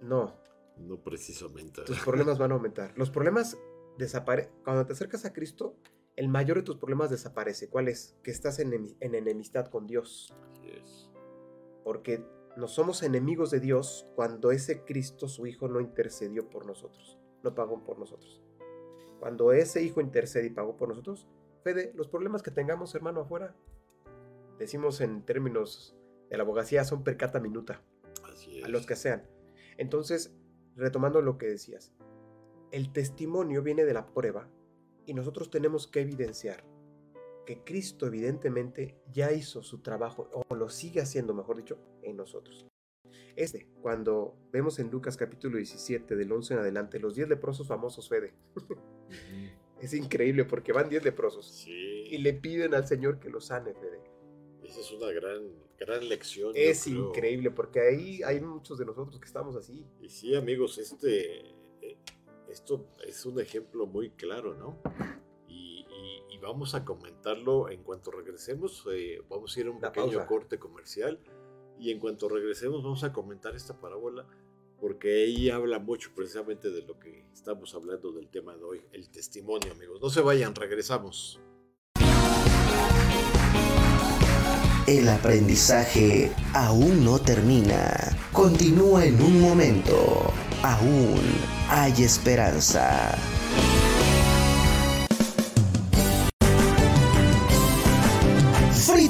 No, 0.00 0.34
No 0.76 1.02
precisamente. 1.02 1.82
tus 1.82 1.98
problemas 2.04 2.38
van 2.38 2.52
a 2.52 2.54
aumentar. 2.54 2.92
Los 2.96 3.10
problemas 3.10 3.56
desaparecen. 3.98 4.52
Cuando 4.62 4.84
te 4.86 4.92
acercas 4.92 5.24
a 5.24 5.32
Cristo, 5.32 5.74
el 6.16 6.28
mayor 6.28 6.58
de 6.58 6.62
tus 6.64 6.76
problemas 6.76 7.10
desaparece. 7.10 7.68
¿Cuál 7.70 7.88
es? 7.88 8.16
Que 8.22 8.30
estás 8.30 8.58
en, 8.58 8.72
enemi- 8.72 8.96
en 9.00 9.14
enemistad 9.14 9.68
con 9.68 9.86
Dios. 9.86 10.34
Porque 11.82 12.22
no 12.56 12.68
somos 12.68 13.02
enemigos 13.02 13.50
de 13.50 13.60
Dios 13.60 14.10
cuando 14.16 14.50
ese 14.50 14.84
Cristo, 14.84 15.28
su 15.28 15.46
Hijo, 15.46 15.66
no 15.68 15.80
intercedió 15.80 16.50
por 16.50 16.66
nosotros. 16.66 17.18
No 17.42 17.54
pagó 17.54 17.82
por 17.84 17.98
nosotros. 17.98 18.42
Cuando 19.18 19.52
ese 19.52 19.82
Hijo 19.82 20.00
intercede 20.02 20.46
y 20.46 20.50
pagó 20.50 20.76
por 20.76 20.88
nosotros, 20.90 21.26
Fede, 21.62 21.92
los 21.96 22.06
problemas 22.08 22.42
que 22.42 22.50
tengamos, 22.50 22.94
hermano, 22.94 23.22
afuera, 23.22 23.56
decimos 24.58 25.00
en 25.00 25.22
términos 25.24 25.96
de 26.30 26.36
la 26.36 26.42
abogacía, 26.42 26.84
son 26.84 27.04
per 27.04 27.16
cata 27.16 27.40
minuta. 27.40 27.82
Así 28.24 28.58
es. 28.58 28.64
a 28.64 28.68
los 28.68 28.86
que 28.86 28.96
sean. 28.96 29.24
Entonces, 29.76 30.34
retomando 30.74 31.22
lo 31.22 31.38
que 31.38 31.46
decías, 31.46 31.92
el 32.72 32.92
testimonio 32.92 33.62
viene 33.62 33.84
de 33.84 33.94
la 33.94 34.06
prueba 34.06 34.48
y 35.06 35.14
nosotros 35.14 35.50
tenemos 35.50 35.86
que 35.86 36.00
evidenciar 36.00 36.64
que 37.46 37.62
Cristo 37.62 38.06
evidentemente 38.06 38.98
ya 39.12 39.30
hizo 39.32 39.62
su 39.62 39.80
trabajo 39.80 40.28
o 40.48 40.54
lo 40.56 40.68
sigue 40.68 41.00
haciendo, 41.00 41.32
mejor 41.32 41.56
dicho, 41.58 41.78
en 42.02 42.16
nosotros. 42.16 42.66
Este, 43.36 43.68
cuando 43.82 44.36
vemos 44.50 44.78
en 44.80 44.90
Lucas 44.90 45.16
capítulo 45.16 45.58
17 45.58 46.16
del 46.16 46.32
11 46.32 46.54
en 46.54 46.60
adelante, 46.60 46.98
los 46.98 47.14
10 47.14 47.28
leprosos 47.28 47.68
famosos, 47.68 48.08
Fede, 48.08 48.34
es 49.80 49.94
increíble 49.94 50.44
porque 50.44 50.72
van 50.72 50.88
10 50.88 51.04
leprosos 51.04 51.46
Sí. 51.46 52.04
y 52.10 52.18
le 52.18 52.32
piden 52.32 52.74
al 52.74 52.86
Señor 52.86 53.20
que 53.20 53.30
los 53.30 53.46
sane, 53.46 53.74
Fede. 53.74 54.00
Esa 54.68 54.80
es 54.80 54.92
una 54.92 55.10
gran, 55.12 55.42
gran 55.78 56.08
lección. 56.08 56.52
Es 56.54 56.86
increíble 56.86 57.50
porque 57.50 57.80
ahí 57.80 58.22
hay 58.22 58.40
muchos 58.40 58.78
de 58.78 58.84
nosotros 58.84 59.18
que 59.20 59.26
estamos 59.26 59.56
así. 59.56 59.84
Y 60.00 60.08
sí, 60.08 60.34
amigos, 60.34 60.78
este, 60.78 61.50
eh, 61.82 61.96
esto 62.48 62.86
es 63.06 63.24
un 63.26 63.40
ejemplo 63.40 63.86
muy 63.86 64.10
claro, 64.10 64.54
¿no? 64.54 64.80
Y, 65.48 65.86
y- 65.88 66.34
y 66.34 66.38
vamos 66.38 66.74
a 66.74 66.84
comentarlo 66.84 67.68
en 67.70 67.82
cuanto 67.82 68.10
regresemos. 68.10 68.84
eh, 68.92 69.22
vamos 69.28 69.56
a 69.56 69.60
ir 69.60 69.66
a 69.66 69.70
un 69.70 69.76
Una 69.78 69.92
pequeño 69.92 70.12
pausa. 70.18 70.26
corte 70.26 70.58
comercial 70.58 71.20
y 71.78 71.90
en 71.90 71.98
cuanto 72.00 72.28
regresemos 72.28 72.82
vamos 72.82 73.04
a 73.04 73.12
comentar 73.12 73.54
esta 73.54 73.78
parábola 73.80 74.26
porque 74.80 75.24
ahí 75.24 75.48
habla 75.48 75.78
mucho 75.78 76.10
precisamente 76.14 76.70
de 76.70 76.82
lo 76.82 76.98
que 76.98 77.26
estamos 77.32 77.74
hablando 77.74 78.12
del 78.12 78.28
tema 78.28 78.54
de 78.56 78.62
hoy, 78.64 78.82
el 78.92 79.08
testimonio, 79.10 79.72
amigos. 79.72 80.00
No 80.02 80.10
se 80.10 80.20
vayan, 80.20 80.54
regresamos. 80.54 81.40
El 84.86 85.08
aprendizaje 85.08 86.30
aún 86.54 87.04
no 87.04 87.18
termina. 87.18 88.16
Continúa 88.32 89.04
en 89.04 89.20
un 89.20 89.40
momento. 89.40 90.32
Aún 90.62 91.20
hay 91.68 92.04
esperanza. 92.04 93.18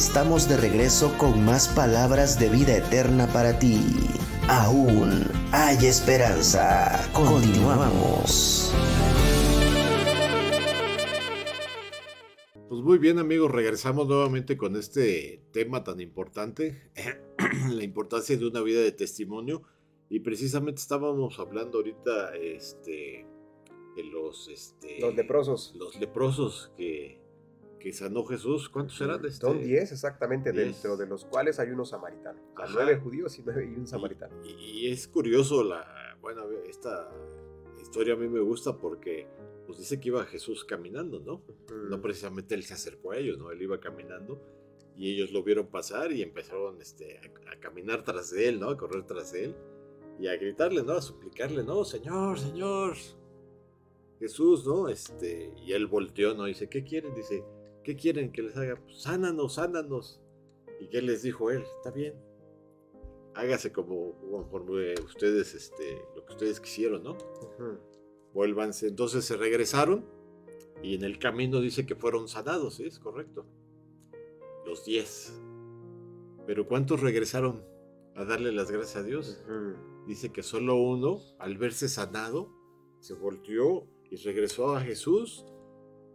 Estamos 0.00 0.48
de 0.48 0.56
regreso 0.56 1.12
con 1.18 1.44
más 1.44 1.68
palabras 1.68 2.40
de 2.40 2.48
vida 2.48 2.74
eterna 2.74 3.26
para 3.26 3.58
ti. 3.58 3.82
Aún 4.48 5.24
hay 5.52 5.76
esperanza. 5.84 7.06
Continuamos. 7.12 8.72
Pues 12.66 12.80
muy 12.80 12.96
bien 12.96 13.18
amigos, 13.18 13.50
regresamos 13.50 14.08
nuevamente 14.08 14.56
con 14.56 14.74
este 14.74 15.44
tema 15.52 15.84
tan 15.84 16.00
importante, 16.00 16.90
la 17.68 17.84
importancia 17.84 18.38
de 18.38 18.46
una 18.46 18.62
vida 18.62 18.80
de 18.80 18.92
testimonio. 18.92 19.64
Y 20.08 20.20
precisamente 20.20 20.80
estábamos 20.80 21.38
hablando 21.38 21.76
ahorita 21.76 22.34
este, 22.36 23.26
de 23.96 24.04
los, 24.04 24.48
este, 24.48 24.98
Los 24.98 25.14
leprosos. 25.14 25.74
los 25.76 26.00
leprosos 26.00 26.72
que, 26.74 27.19
que 27.80 27.92
sanó 27.92 28.24
Jesús. 28.24 28.68
¿Cuántos 28.68 29.00
eran? 29.00 29.24
Este? 29.24 29.44
Son 29.44 29.60
10 29.60 29.90
exactamente, 29.90 30.52
Diez. 30.52 30.66
dentro 30.66 30.96
de 30.96 31.06
los 31.06 31.24
cuales 31.24 31.58
hay 31.58 31.70
unos 31.70 31.88
samaritanos. 31.90 32.40
O 32.54 32.56
sea, 32.56 32.66
nueve 32.72 33.00
judíos 33.02 33.36
y, 33.38 33.42
nueve, 33.42 33.68
y 33.74 33.76
un 33.76 33.86
samaritano. 33.88 34.36
Y, 34.44 34.50
y 34.50 34.92
es 34.92 35.08
curioso, 35.08 35.64
la, 35.64 36.16
bueno, 36.20 36.44
esta 36.68 37.10
historia 37.80 38.14
a 38.14 38.16
mí 38.16 38.28
me 38.28 38.40
gusta 38.40 38.76
porque 38.76 39.26
pues 39.66 39.78
dice 39.78 40.00
que 40.00 40.08
iba 40.08 40.24
Jesús 40.24 40.64
caminando, 40.64 41.20
¿no? 41.20 41.42
No 41.88 42.00
precisamente 42.00 42.54
él 42.54 42.62
se 42.64 42.74
acercó 42.74 43.12
a 43.12 43.16
ellos, 43.16 43.38
¿no? 43.38 43.50
Él 43.50 43.62
iba 43.62 43.80
caminando 43.80 44.40
y 44.96 45.14
ellos 45.14 45.32
lo 45.32 45.42
vieron 45.42 45.68
pasar 45.68 46.12
y 46.12 46.22
empezaron 46.22 46.80
este, 46.80 47.18
a, 47.18 47.52
a 47.52 47.60
caminar 47.60 48.04
tras 48.04 48.30
de 48.30 48.48
él, 48.48 48.60
¿no? 48.60 48.68
A 48.70 48.76
correr 48.76 49.06
tras 49.06 49.32
de 49.32 49.44
él 49.46 49.56
y 50.18 50.26
a 50.26 50.36
gritarle, 50.36 50.82
¿no? 50.82 50.92
A 50.92 51.02
suplicarle, 51.02 51.64
¿no? 51.64 51.84
Señor, 51.84 52.38
Señor, 52.38 52.94
Jesús, 54.18 54.66
¿no? 54.66 54.88
Este, 54.88 55.54
y 55.56 55.72
él 55.72 55.86
volteó, 55.86 56.34
¿no? 56.34 56.44
Dice, 56.44 56.68
¿qué 56.68 56.84
quieren? 56.84 57.14
Dice, 57.14 57.42
¿qué 57.84 57.96
quieren 57.96 58.32
que 58.32 58.42
les 58.42 58.56
haga? 58.56 58.76
Pues, 58.76 59.02
sánanos, 59.02 59.54
sánanos. 59.54 60.20
¿Y 60.80 60.88
qué 60.88 61.02
les 61.02 61.22
dijo 61.22 61.50
él? 61.50 61.62
Está 61.76 61.90
bien. 61.90 62.14
Hágase 63.34 63.72
como 63.72 64.18
conforme 64.30 64.94
ustedes, 65.04 65.54
este, 65.54 66.02
lo 66.16 66.24
que 66.24 66.32
ustedes 66.32 66.60
quisieron, 66.60 67.02
¿no? 67.02 67.12
Ujú. 67.12 67.78
Vuélvanse. 68.32 68.88
Entonces 68.88 69.24
se 69.24 69.36
regresaron 69.36 70.04
y 70.82 70.94
en 70.94 71.04
el 71.04 71.18
camino 71.18 71.60
dice 71.60 71.84
que 71.84 71.94
fueron 71.94 72.28
sanados, 72.28 72.76
¿sí? 72.76 72.84
es 72.84 72.98
correcto. 72.98 73.44
Los 74.66 74.84
diez. 74.84 75.32
Pero 76.46 76.66
¿cuántos 76.66 77.00
regresaron 77.00 77.64
a 78.14 78.24
darle 78.24 78.52
las 78.52 78.70
gracias 78.70 78.96
a 78.96 79.02
Dios? 79.02 79.42
Dice 80.06 80.32
que 80.32 80.42
solo 80.42 80.76
uno, 80.76 81.20
al 81.38 81.58
verse 81.58 81.88
sanado, 81.88 82.50
se 83.00 83.14
volteó 83.14 83.86
y 84.10 84.16
regresó 84.16 84.74
a 84.74 84.80
Jesús 84.80 85.44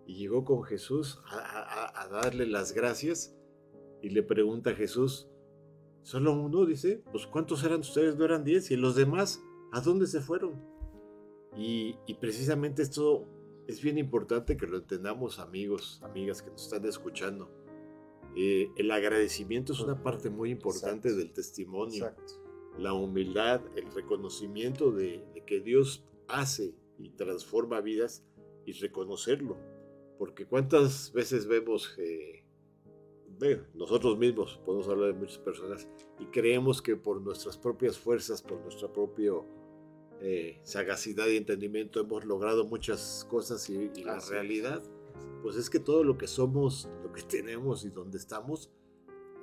y 0.06 0.16
llegó 0.16 0.44
con 0.46 0.64
Jesús 0.64 1.20
a, 1.30 1.38
a- 1.40 2.04
a 2.04 2.08
darle 2.10 2.46
las 2.46 2.74
gracias 2.74 3.36
y 4.02 4.10
le 4.10 4.22
pregunta 4.24 4.72
a 4.72 4.76
Jesús, 4.76 5.28
solo 6.04 6.34
uno, 6.34 6.66
dice, 6.66 7.02
pues 7.12 7.26
¿cuántos 7.26 7.64
eran 7.64 7.80
ustedes? 7.80 8.16
No 8.16 8.26
eran 8.26 8.44
diez 8.44 8.70
y 8.72 8.76
los 8.76 8.96
demás, 8.96 9.42
¿a 9.72 9.82
dónde 9.82 10.06
se 10.08 10.22
fueron? 10.22 10.62
Y, 11.58 11.96
y 12.06 12.16
precisamente 12.16 12.82
esto 12.84 13.26
es 13.68 13.82
bien 13.82 13.98
importante 13.98 14.58
que 14.58 14.68
lo 14.68 14.78
entendamos 14.78 15.40
amigos, 15.40 16.02
amigas 16.04 16.42
que 16.42 16.52
nos 16.52 16.64
están 16.64 16.86
escuchando. 16.86 17.50
Eh, 18.36 18.70
el 18.76 18.92
agradecimiento 18.92 19.72
es 19.74 19.80
una 19.80 20.04
parte 20.04 20.30
muy 20.30 20.52
importante 20.52 21.08
Exacto. 21.08 21.18
del 21.26 21.34
testimonio 21.34 22.06
Exacto. 22.06 22.34
la 22.78 22.94
humildad, 22.94 23.62
el 23.78 23.90
reconocimiento 23.92 24.92
de, 24.92 25.26
de 25.34 25.46
que 25.46 25.62
Dios 25.62 26.06
hace 26.28 26.76
y 27.00 27.12
transforma 27.12 27.80
vidas 27.82 28.24
y 28.66 28.74
reconocerlo. 28.74 29.58
Porque 30.18 30.46
cuántas 30.46 31.12
veces 31.14 31.48
vemos, 31.48 31.94
eh, 31.98 32.44
ve, 33.40 33.62
nosotros 33.74 34.18
mismos, 34.18 34.60
podemos 34.66 34.88
hablar 34.88 35.14
de 35.14 35.20
muchas 35.20 35.40
personas, 35.40 35.88
y 36.20 36.26
creemos 36.28 36.82
que 36.82 36.96
por 36.96 37.22
nuestras 37.22 37.58
propias 37.58 37.98
fuerzas, 37.98 38.42
por 38.42 38.60
nuestra 38.62 38.92
propia 38.92 39.34
eh, 40.22 40.60
sagacidad 40.64 41.28
y 41.28 41.38
entendimiento 41.38 42.00
hemos 42.00 42.24
logrado 42.24 42.66
muchas 42.66 43.28
cosas 43.30 43.70
y, 43.70 43.92
y 43.96 44.04
la 44.04 44.20
realidad, 44.20 44.82
pues 45.42 45.58
es 45.58 45.70
que 45.70 45.80
todo 45.80 46.04
lo 46.04 46.18
que 46.18 46.28
somos, 46.28 46.90
lo 47.04 47.12
que 47.12 47.22
tenemos 47.30 47.84
y 47.86 47.90
donde 47.90 48.18
estamos, 48.18 48.72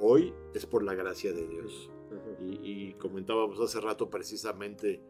hoy 0.00 0.32
es 0.54 0.66
por 0.66 0.82
la 0.82 0.94
gracia 0.94 1.32
de 1.32 1.46
Dios. 1.46 1.90
Y, 2.40 2.58
y 2.62 2.94
comentábamos 2.94 3.58
hace 3.60 3.80
rato 3.80 4.10
precisamente 4.10 5.00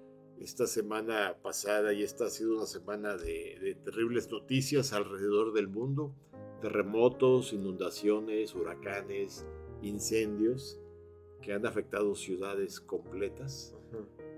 esta 0.42 0.66
semana 0.66 1.36
pasada 1.42 1.92
y 1.92 2.02
esta 2.02 2.26
ha 2.26 2.30
sido 2.30 2.56
una 2.56 2.66
semana 2.66 3.16
de, 3.16 3.58
de 3.60 3.74
terribles 3.76 4.30
noticias 4.30 4.92
alrededor 4.92 5.52
del 5.52 5.68
mundo, 5.68 6.14
terremotos, 6.60 7.52
inundaciones, 7.52 8.54
huracanes, 8.54 9.46
incendios 9.82 10.80
que 11.40 11.52
han 11.52 11.64
afectado 11.66 12.14
ciudades 12.14 12.80
completas 12.80 13.76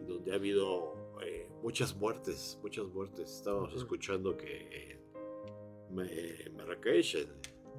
donde 0.06 0.32
ha 0.32 0.34
habido 0.34 0.94
eh, 1.22 1.48
muchas 1.62 1.96
muertes, 1.96 2.58
muchas 2.62 2.86
muertes. 2.86 3.30
Estábamos 3.36 3.74
escuchando 3.74 4.36
que 4.36 4.92
en 5.90 6.00
eh, 6.00 6.50
Marrakech, 6.56 7.14
en 7.14 7.28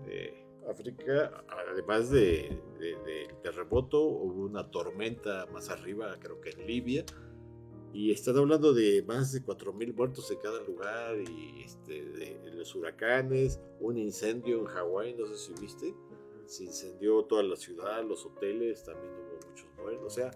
eh, 0.08 0.46
África, 0.68 1.44
además 1.48 2.10
de, 2.10 2.60
de- 2.80 2.96
del 3.06 3.36
terremoto, 3.44 4.02
hubo 4.02 4.46
una 4.46 4.72
tormenta 4.72 5.46
más 5.54 5.70
arriba, 5.70 6.18
creo 6.20 6.42
que 6.42 6.50
en 6.52 6.66
Libia, 6.66 7.06
y 7.96 8.12
están 8.12 8.36
hablando 8.38 8.74
de 8.74 9.04
más 9.04 9.32
de 9.32 9.42
4.000 9.42 9.96
muertos 9.96 10.30
en 10.30 10.40
cada 10.40 10.62
lugar, 10.64 11.16
y 11.18 11.64
este, 11.64 12.04
de, 12.04 12.52
los 12.54 12.76
huracanes, 12.76 13.62
un 13.80 13.98
incendio 13.98 14.60
en 14.60 14.66
Hawái, 14.66 15.14
no 15.14 15.26
sé 15.28 15.38
si 15.38 15.54
viste, 15.62 15.96
se 16.46 16.66
incendió 16.66 17.24
toda 17.24 17.42
la 17.44 17.56
ciudad, 17.56 18.04
los 18.04 18.26
hoteles, 18.26 18.84
también 18.84 19.14
hubo 19.14 19.50
muchos 19.50 19.68
muertos, 19.78 20.06
o 20.06 20.10
sea, 20.10 20.32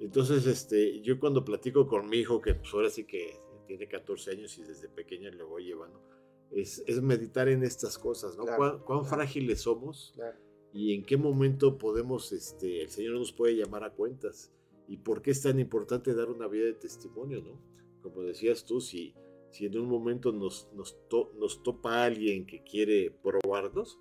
entonces 0.00 0.44
este, 0.46 1.00
yo 1.00 1.20
cuando 1.20 1.44
platico 1.44 1.86
con 1.86 2.08
mi 2.08 2.16
hijo, 2.16 2.40
que 2.40 2.56
pues 2.56 2.74
ahora 2.74 2.90
sí 2.90 3.04
que 3.04 3.40
tiene 3.68 3.86
14 3.86 4.32
años 4.32 4.58
y 4.58 4.64
desde 4.64 4.88
pequeña 4.88 5.30
le 5.30 5.44
voy 5.44 5.66
llevando, 5.66 6.02
es, 6.50 6.82
es 6.88 7.00
meditar 7.00 7.48
en 7.48 7.62
estas 7.62 7.98
cosas, 7.98 8.36
¿no? 8.36 8.42
Claro, 8.42 8.58
¿Cuán, 8.58 8.78
cuán 8.80 9.00
claro. 9.02 9.14
frágiles 9.14 9.60
somos 9.60 10.10
Claro. 10.16 10.36
y 10.72 10.92
en 10.92 11.04
qué 11.04 11.16
momento 11.16 11.78
podemos, 11.78 12.32
este, 12.32 12.82
el 12.82 12.90
Señor 12.90 13.14
nos 13.14 13.32
puede 13.32 13.54
llamar 13.54 13.84
a 13.84 13.92
cuentas 13.92 14.50
y 14.90 14.96
por 14.96 15.22
qué 15.22 15.30
es 15.30 15.40
tan 15.40 15.60
importante 15.60 16.14
dar 16.14 16.28
una 16.28 16.48
vida 16.48 16.66
de 16.66 16.74
testimonio, 16.74 17.40
¿no? 17.40 17.62
Como 18.02 18.22
decías 18.22 18.64
tú, 18.64 18.80
si, 18.80 19.14
si 19.50 19.66
en 19.66 19.78
un 19.78 19.88
momento 19.88 20.32
nos, 20.32 20.68
nos, 20.74 20.98
to- 21.08 21.32
nos 21.38 21.62
topa 21.62 22.04
alguien 22.04 22.44
que 22.44 22.64
quiere 22.64 23.10
probarnos, 23.10 23.98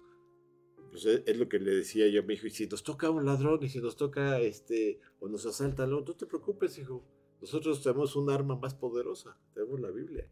pues 0.90 1.06
es, 1.06 1.22
es 1.28 1.38
lo 1.38 1.48
que 1.48 1.60
le 1.60 1.76
decía 1.76 2.08
yo 2.08 2.22
a 2.22 2.24
mi 2.26 2.34
hijo, 2.34 2.48
y 2.48 2.50
si 2.50 2.66
nos 2.66 2.84
toca 2.84 3.12
un 3.12 3.24
ladrón 3.24 3.60
y 3.62 3.70
si 3.70 3.80
nos 3.80 3.96
toca, 3.96 4.40
este, 4.40 5.00
o 5.20 5.30
nos 5.30 5.46
asaltan, 5.46 5.92
no, 5.92 6.02
no 6.02 6.16
te 6.16 6.26
preocupes, 6.26 6.80
hijo, 6.80 7.06
nosotros 7.40 7.84
tenemos 7.84 8.16
un 8.16 8.32
arma 8.32 8.56
más 8.56 8.74
poderosa, 8.74 9.40
tenemos 9.54 9.80
la 9.80 9.92
Biblia. 9.92 10.28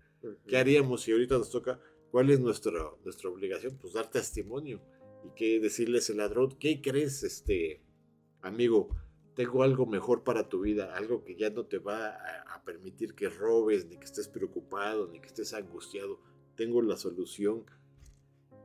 ¿Qué 0.47 0.58
haríamos 0.58 1.03
si 1.03 1.12
ahorita 1.12 1.38
nos 1.38 1.51
toca? 1.51 1.80
¿Cuál 2.10 2.32
es 2.32 2.39
nuestra, 2.39 2.91
nuestra 3.03 3.30
obligación? 3.30 3.78
Pues 3.78 3.93
dar 3.93 4.10
testimonio. 4.10 4.82
¿Y 5.24 5.30
qué 5.36 5.60
decirle 5.60 5.97
a 5.97 5.99
ese 5.99 6.16
ladrón? 6.16 6.58
¿Qué 6.58 6.82
crees, 6.82 7.22
este 7.24 7.84
amigo? 8.41 8.89
Tengo 9.38 9.64
algo 9.64 9.86
mejor 9.86 10.24
para 10.24 10.50
tu 10.50 10.60
vida, 10.62 10.94
algo 10.98 11.24
que 11.24 11.36
ya 11.36 11.50
no 11.52 11.64
te 11.66 11.78
va 11.78 12.08
a, 12.10 12.56
a 12.56 12.64
permitir 12.66 13.14
que 13.14 13.30
robes, 13.30 13.86
ni 13.88 13.96
que 13.98 14.04
estés 14.06 14.28
preocupado, 14.28 15.08
ni 15.08 15.20
que 15.22 15.28
estés 15.28 15.54
angustiado. 15.54 16.20
Tengo 16.56 16.82
la 16.82 16.98
solución 16.98 17.64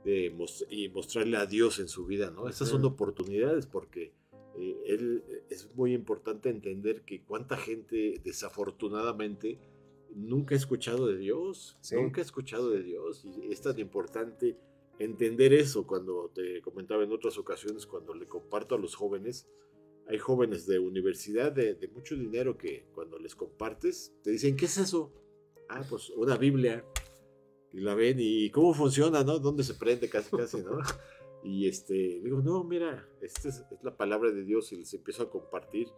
de 0.05 0.33
mos- 0.35 0.67
y 0.69 0.89
mostrarle 0.89 1.37
a 1.37 1.47
Dios 1.47 1.79
en 1.79 1.87
su 1.89 2.07
vida, 2.07 2.31
¿no? 2.31 2.49
Estas 2.49 2.69
son 2.71 2.85
oportunidades 2.85 3.67
porque 3.67 4.13
eh, 4.59 4.83
él, 4.87 5.23
es 5.51 5.73
muy 5.77 5.95
importante 5.95 6.49
entender 6.49 7.03
que 7.03 7.23
cuánta 7.23 7.57
gente 7.57 8.21
desafortunadamente 8.25 9.59
nunca 10.15 10.55
ha 10.55 10.59
escuchado 10.59 11.07
de 11.07 11.19
Dios, 11.19 11.77
Sí. 11.81 11.95
nunca 11.97 12.21
ha 12.21 12.25
escuchado 12.25 12.71
de 12.71 12.83
Dios 12.83 13.25
y 13.25 13.53
es 13.53 13.61
tan 13.63 13.79
importante 13.79 14.57
entender 14.99 15.53
eso 15.53 15.87
cuando 15.87 16.31
te 16.35 16.61
comentaba 16.63 17.03
en 17.05 17.13
otras 17.13 17.39
ocasiones, 17.39 17.87
cuando 17.87 18.15
le 18.15 18.27
comparto 18.27 18.75
a 18.75 18.79
los 18.79 18.95
jóvenes, 18.95 19.49
hay 20.09 20.19
jóvenes 20.19 20.67
de 20.67 20.79
universidad 20.79 21.53
de, 21.53 21.75
de 21.75 21.89
mucho 21.89 22.15
dinero 22.17 22.57
que 22.59 22.87
cuando 22.95 23.19
les 23.19 23.35
compartes 23.35 24.13
te 24.23 24.31
dicen, 24.31 24.57
¿qué 24.57 24.67
es 24.67 24.79
eso? 24.79 25.13
Ah, 25.69 25.83
pues 25.89 26.11
una 26.11 26.37
Biblia. 26.37 26.85
Y 27.73 27.81
la 27.81 27.95
ven 27.95 28.17
y 28.21 28.51
cómo 28.51 28.75
funciona, 28.75 29.25
¿no? 29.25 29.39
¿Dónde 29.39 29.63
se 29.65 29.75
prende 29.75 30.09
casi, 30.09 30.37
casi, 30.37 30.59
¿no? 30.63 30.79
Y 31.45 31.67
este, 31.67 32.21
digo, 32.23 32.41
no, 32.41 32.63
mira, 32.63 33.05
esta 33.21 33.49
es, 33.49 33.65
es 33.73 33.83
la 33.83 33.97
palabra 33.97 34.31
de 34.31 34.45
Dios 34.45 34.71
y 34.73 34.77
les 34.77 34.95
empiezo 34.95 35.25
a 35.25 35.31
compartir. 35.31 35.89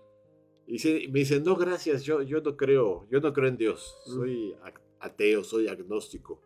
Y 0.67 0.77
y 0.89 1.09
me 1.09 1.19
dicen, 1.19 1.45
no, 1.45 1.55
gracias, 1.55 2.03
yo, 2.03 2.23
yo 2.23 2.41
no 2.41 2.57
creo, 2.57 3.07
yo 3.11 3.21
no 3.21 3.31
creo 3.35 3.49
en 3.49 3.59
Dios, 3.59 3.95
Mm. 4.07 4.11
soy 4.15 4.57
ateo, 5.01 5.45
soy 5.45 5.69
agnóstico. 5.69 6.41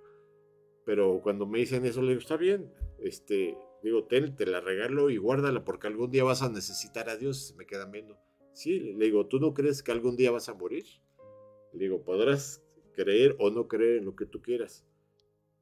Pero 0.84 1.20
cuando 1.22 1.46
me 1.46 1.60
dicen 1.60 1.84
eso, 1.86 2.02
le 2.02 2.08
digo, 2.08 2.20
está 2.22 2.36
bien, 2.36 2.72
este, 2.98 3.56
digo, 3.82 4.04
ten, 4.04 4.34
te 4.36 4.46
la 4.46 4.60
regalo 4.60 5.10
y 5.10 5.16
guárdala 5.16 5.64
porque 5.64 5.86
algún 5.86 6.10
día 6.10 6.24
vas 6.24 6.42
a 6.42 6.48
necesitar 6.48 7.08
a 7.08 7.16
Dios, 7.16 7.48
se 7.48 7.54
me 7.54 7.66
queda 7.66 7.86
viendo. 7.86 8.18
Sí, 8.52 8.78
le 8.94 9.04
digo, 9.06 9.26
¿tú 9.26 9.38
no 9.38 9.54
crees 9.54 9.82
que 9.82 9.92
algún 9.92 10.16
día 10.16 10.30
vas 10.30 10.48
a 10.48 10.54
morir? 10.54 10.84
Le 11.72 11.84
digo, 11.84 12.02
podrás 12.02 12.62
creer 12.94 13.36
o 13.38 13.50
no 13.50 13.68
creer 13.68 13.98
en 13.98 14.04
lo 14.06 14.16
que 14.16 14.26
tú 14.26 14.42
quieras, 14.42 14.84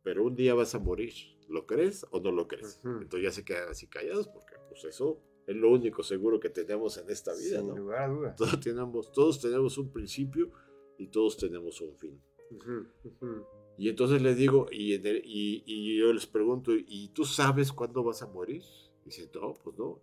pero 0.02 0.24
un 0.24 0.34
día 0.34 0.54
vas 0.54 0.74
a 0.74 0.78
morir. 0.78 1.12
¿Lo 1.48 1.66
crees 1.66 2.04
o 2.10 2.20
no 2.20 2.32
lo 2.32 2.48
crees? 2.48 2.80
Ujú. 2.82 3.02
Entonces 3.02 3.22
ya 3.22 3.30
se 3.30 3.44
quedan 3.44 3.68
así 3.68 3.86
callados 3.86 4.26
porque 4.28 4.54
pues 4.68 4.84
eso 4.84 5.20
es 5.46 5.54
lo 5.54 5.70
único 5.70 6.02
seguro 6.02 6.40
que 6.40 6.50
tenemos 6.50 6.96
en 6.98 7.08
esta 7.10 7.32
vida, 7.34 7.58
Sin 7.58 7.68
¿no? 7.68 7.76
lugar 7.76 8.02
a 8.02 8.08
dudas. 8.08 8.36
Todos 8.36 8.60
tenemos, 8.60 9.12
todos 9.12 9.40
tenemos 9.40 9.78
un 9.78 9.92
principio 9.92 10.50
y 10.98 11.06
todos 11.08 11.36
tenemos 11.36 11.80
un 11.80 11.94
fin. 11.96 12.20
Ujú, 12.50 12.86
ujú. 13.04 13.46
Y 13.78 13.88
entonces 13.88 14.22
les 14.22 14.36
digo, 14.36 14.68
y, 14.70 14.94
y, 14.94 15.62
y 15.66 15.98
yo 15.98 16.12
les 16.12 16.26
pregunto, 16.26 16.72
¿y 16.74 17.08
tú 17.08 17.24
sabes 17.24 17.72
cuándo 17.72 18.02
vas 18.02 18.22
a 18.22 18.26
morir? 18.26 18.62
Y 19.02 19.06
dicen, 19.06 19.30
no, 19.34 19.54
pues 19.54 19.76
no. 19.76 20.00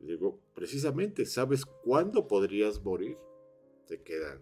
Le 0.00 0.12
digo, 0.14 0.40
precisamente, 0.54 1.24
¿sabes 1.26 1.64
cuándo 1.64 2.26
podrías 2.26 2.82
morir? 2.82 3.16
Se 3.84 4.02
quedan, 4.02 4.40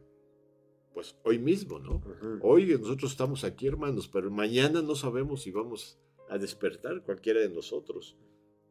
pues 0.94 1.16
hoy 1.24 1.38
mismo, 1.38 1.78
¿no? 1.78 2.02
Hoy 2.42 2.66
nosotros 2.78 3.10
estamos 3.12 3.44
aquí, 3.44 3.66
hermanos, 3.66 4.08
pero 4.08 4.30
mañana 4.30 4.80
no 4.80 4.94
sabemos 4.94 5.42
si 5.42 5.50
vamos 5.50 5.98
a 6.30 6.38
despertar 6.38 7.02
cualquiera 7.02 7.40
de 7.40 7.50
nosotros. 7.50 8.16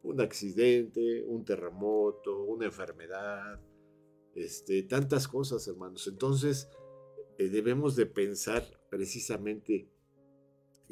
Un 0.02 0.20
accidente, 0.20 1.22
un 1.26 1.44
terremoto, 1.44 2.42
una 2.44 2.66
enfermedad, 2.66 3.60
este, 4.34 4.82
tantas 4.82 5.28
cosas, 5.28 5.66
hermanos. 5.68 6.06
Entonces, 6.08 6.68
eh, 7.38 7.48
debemos 7.48 7.96
de 7.96 8.06
pensar 8.06 8.64
precisamente, 8.90 9.88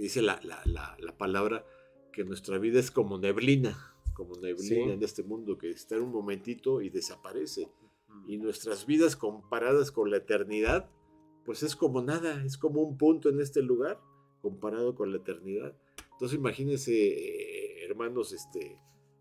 dice 0.03 0.23
la, 0.23 0.41
la- 0.43 0.63
la- 0.65 0.97
la 1.01 1.17
palabra, 1.17 1.65
que 2.13 2.25
nuestra 2.25 2.59
vida 2.59 2.79
es 2.81 2.91
como 2.91 3.19
neblina, 3.19 3.95
como 4.15 4.35
neblina 4.37 4.69
Sí. 4.69 4.81
en 4.81 5.03
este 5.03 5.23
mundo, 5.23 5.59
que 5.59 5.71
está 5.71 5.97
en 5.97 6.03
un 6.03 6.13
momentito 6.13 6.81
y 6.83 6.91
desaparece. 6.91 7.71
Y 8.27 8.37
nuestras 8.39 8.87
vidas 8.87 9.15
comparadas 9.17 9.93
con 9.93 10.11
la 10.11 10.17
eternidad, 10.17 10.91
pues 11.45 11.63
es 11.63 11.77
como 11.77 12.03
nada, 12.03 12.43
es 12.45 12.59
como 12.59 12.83
un 12.83 12.97
punto 12.99 13.29
en 13.29 13.41
este 13.41 13.63
lugar 13.63 14.01
comparado 14.41 14.95
con 14.95 15.13
la 15.13 15.19
eternidad. 15.19 15.75
Entonces 16.13 16.37
imagínense, 16.39 16.93
eh, 16.93 17.85
hermanos, 17.85 18.33
este, 18.33 18.79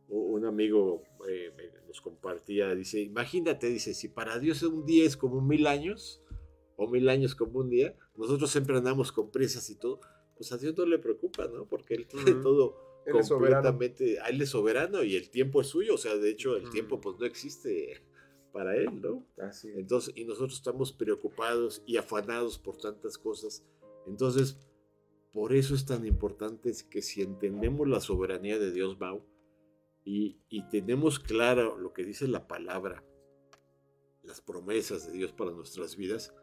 un 0.10 0.46
amigo 0.46 1.04
eh, 1.30 1.52
nos 1.88 2.02
compartía, 2.02 2.74
dice, 2.76 3.02
imagínate, 3.02 3.68
dice, 3.70 3.94
si 3.94 4.08
para 4.08 4.40
Dios 4.40 4.64
un 4.64 4.86
día 4.86 5.06
es 5.06 5.16
como 5.18 5.42
mil 5.42 5.68
años, 5.68 6.24
o 6.76 6.88
mil 6.88 7.08
años 7.10 7.36
como 7.36 7.60
un 7.60 7.70
día, 7.70 7.96
nosotros 8.16 8.50
siempre 8.52 8.78
andamos 8.78 9.12
con 9.12 9.32
prisas 9.32 9.70
y 9.70 9.76
todo, 9.76 10.00
pues 10.38 10.52
a 10.52 10.58
Dios 10.58 10.78
no 10.78 10.86
le 10.86 11.00
preocupa, 11.00 11.48
¿no? 11.48 11.66
Porque 11.66 11.96
Él 11.96 12.08
tiene 12.08 12.32
Ujú. 12.32 12.42
todo 12.42 12.76
Él 13.06 13.14
completamente, 13.14 14.20
a 14.20 14.28
Él 14.28 14.42
es 14.42 14.50
soberano 14.50 15.04
y 15.04 15.16
el 15.16 15.30
tiempo 15.30 15.62
es 15.62 15.68
suyo, 15.68 15.96
o 15.96 15.98
sea, 15.98 16.16
de 16.16 16.30
hecho 16.30 16.56
el 16.56 16.64
Ujú. 16.64 16.72
tiempo 16.72 17.02
pues 17.02 17.18
no 17.20 17.26
existe 17.26 18.02
para 18.52 18.76
Él, 18.76 19.02
¿no? 19.02 19.26
Así 19.38 19.70
es. 19.70 19.78
Entonces, 19.78 20.14
y 20.16 20.26
nosotros 20.26 20.56
estamos 20.56 20.94
preocupados 20.94 21.84
y 21.86 21.98
afanados 21.98 22.58
por 22.58 22.78
tantas 22.78 23.18
cosas. 23.18 23.64
Entonces, 24.06 24.58
por 25.34 25.54
eso 25.54 25.76
es 25.76 25.86
tan 25.86 26.06
importante 26.06 26.72
que 26.90 27.02
si 27.02 27.22
entendemos 27.22 27.88
la 27.88 28.00
soberanía 28.00 28.58
de 28.58 28.72
Dios, 28.72 29.00
Mau, 29.00 29.22
y, 30.04 30.40
y 30.50 30.64
tenemos 30.70 31.20
claro 31.20 31.78
lo 31.78 31.94
que 31.94 32.06
dice 32.06 32.28
la 32.28 32.48
palabra, 32.48 33.04
las 34.24 34.42
promesas 34.42 35.06
de 35.06 35.14
Dios 35.14 35.34
para 35.34 35.52
nuestras 35.52 35.96
vidas, 35.96 36.34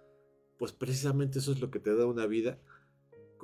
pues 0.58 0.72
precisamente 0.72 1.38
eso 1.38 1.52
es 1.52 1.60
lo 1.60 1.70
que 1.70 1.80
te 1.80 1.94
da 1.94 2.06
una 2.06 2.26
vida 2.26 2.60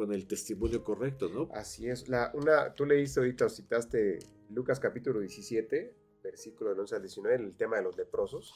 con 0.01 0.15
el 0.15 0.27
testimonio 0.27 0.83
correcto, 0.83 1.29
¿no? 1.29 1.51
Así 1.53 1.87
es. 1.87 2.09
La, 2.09 2.31
una, 2.33 2.73
tú 2.75 2.87
leíste 2.87 3.21
ahorita, 3.21 3.45
o 3.45 3.51
citaste 3.51 4.19
Lucas 4.49 4.81
capítulo 4.81 5.21
17, 5.21 5.95
versículo 6.23 6.71
del 6.71 6.81
11 6.81 6.97
al 6.97 7.03
19, 7.03 7.37
el 7.45 7.55
tema 7.55 7.77
de 7.77 7.83
los 7.83 7.99
leprosos. 7.99 8.55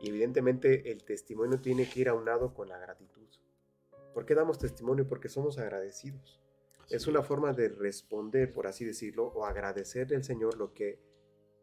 Y 0.00 0.08
evidentemente 0.08 0.90
el 0.90 1.04
testimonio 1.04 1.60
tiene 1.60 1.86
que 1.86 2.00
ir 2.00 2.08
aunado 2.08 2.54
con 2.54 2.70
la 2.70 2.78
gratitud. 2.78 3.28
¿Por 4.14 4.24
qué 4.24 4.34
damos 4.34 4.58
testimonio? 4.58 5.06
Porque 5.06 5.28
somos 5.28 5.58
agradecidos. 5.58 6.40
Es 6.88 7.06
una 7.06 7.22
forma 7.22 7.52
de 7.52 7.68
responder, 7.68 8.50
por 8.50 8.66
así 8.66 8.86
decirlo, 8.86 9.26
o 9.26 9.44
agradecerle 9.44 10.16
al 10.16 10.24
Señor 10.24 10.56
lo 10.56 10.72
que 10.72 10.98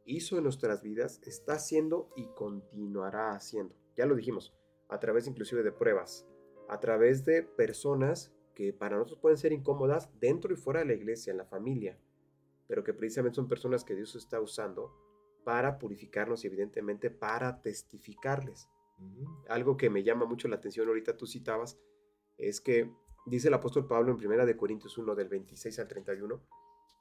hizo 0.05 0.37
en 0.37 0.43
nuestras 0.43 0.83
vidas, 0.83 1.21
está 1.23 1.53
haciendo 1.53 2.11
y 2.15 2.27
continuará 2.35 3.31
haciendo. 3.31 3.75
Ya 3.95 4.05
lo 4.05 4.13
dijimos, 4.13 4.53
a 4.89 4.99
través 4.99 5.25
inclusive 5.25 5.63
de 5.63 5.71
pruebas, 5.71 6.27
a 6.69 6.79
través 6.79 7.25
de 7.25 7.41
personas 7.41 8.31
que 8.57 8.73
para 8.73 8.97
nosotros 8.97 9.19
pueden 9.19 9.37
ser 9.37 9.53
incómodas 9.53 10.09
dentro 10.19 10.51
y 10.51 10.57
fuera 10.57 10.79
de 10.79 10.87
la 10.87 10.93
iglesia, 10.93 11.29
en 11.29 11.37
la 11.37 11.45
familia, 11.45 11.95
pero 12.67 12.83
que 12.83 12.91
precisamente 12.91 13.35
son 13.35 13.47
personas 13.47 13.83
que 13.83 13.93
Dios 13.93 14.15
está 14.15 14.41
usando 14.41 14.91
para 15.45 15.77
purificarnos 15.77 16.43
y 16.43 16.47
evidentemente 16.47 17.11
para 17.11 17.61
testificarles. 17.61 18.67
Algo 19.47 19.77
que 19.77 19.91
me 19.91 20.01
llama 20.03 20.25
mucho 20.25 20.47
la 20.47 20.55
atención, 20.55 20.87
ahorita 20.87 21.15
tú 21.15 21.27
citabas, 21.27 21.77
es 22.35 22.59
que 22.59 22.91
dice 23.27 23.49
el 23.49 23.53
apóstol 23.53 23.85
Pablo 23.85 24.11
en 24.11 24.17
1 24.17 24.47
de 24.47 24.57
Corintios 24.57 24.97
1 24.97 25.13
del 25.13 25.29
26 25.29 25.77
al 25.77 25.87
31, 25.87 26.41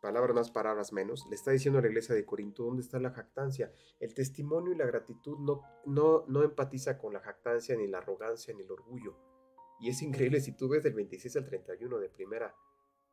palabras 0.02 0.36
más, 0.36 0.50
palabras 0.50 0.92
menos, 0.92 1.26
le 1.30 1.36
está 1.36 1.52
diciendo 1.52 1.78
a 1.78 1.82
la 1.82 1.88
iglesia 1.88 2.14
de 2.14 2.26
Corinto 2.26 2.64
dónde 2.64 2.82
está 2.82 3.00
la 3.00 3.12
jactancia. 3.12 3.72
El 3.98 4.12
testimonio 4.12 4.74
y 4.74 4.76
la 4.76 4.84
gratitud 4.84 5.38
no, 5.38 5.62
no, 5.86 6.26
no 6.28 6.42
empatiza 6.42 6.98
con 6.98 7.14
la 7.14 7.20
jactancia, 7.20 7.74
ni 7.76 7.86
la 7.86 7.96
arrogancia, 7.96 8.52
ni 8.52 8.62
el 8.62 8.70
orgullo. 8.70 9.35
Y 9.80 9.90
es 9.90 10.02
increíble, 10.02 10.40
si 10.40 10.52
tú 10.52 10.68
ves 10.68 10.82
del 10.82 10.94
26 10.94 11.36
al 11.36 11.44
31 11.46 11.98
de 11.98 12.08
primera, 12.08 12.54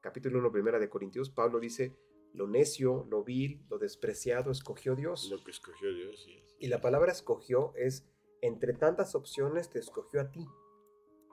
capítulo 0.02 0.40
1, 0.40 0.52
primera 0.52 0.80
de 0.80 0.90
Corintios, 0.90 1.30
Pablo 1.30 1.60
dice, 1.60 1.96
lo 2.34 2.48
necio, 2.48 3.06
lo 3.10 3.24
vil, 3.24 3.66
lo 3.70 3.78
despreciado, 3.78 4.52
escogió 4.52 4.96
Dios. 4.96 5.30
Lo 5.30 5.44
que 5.44 5.52
escogió 5.52 5.94
Dios. 5.94 6.22
sí, 6.24 6.42
sí. 6.48 6.56
Y 6.60 6.68
la 6.68 6.80
palabra 6.82 7.12
escogió 7.12 7.74
es, 7.76 8.08
entre 8.42 8.74
tantas 8.74 9.16
opciones 9.16 9.70
te 9.70 9.80
escogió 9.80 10.22
a 10.22 10.32
ti. 10.32 10.48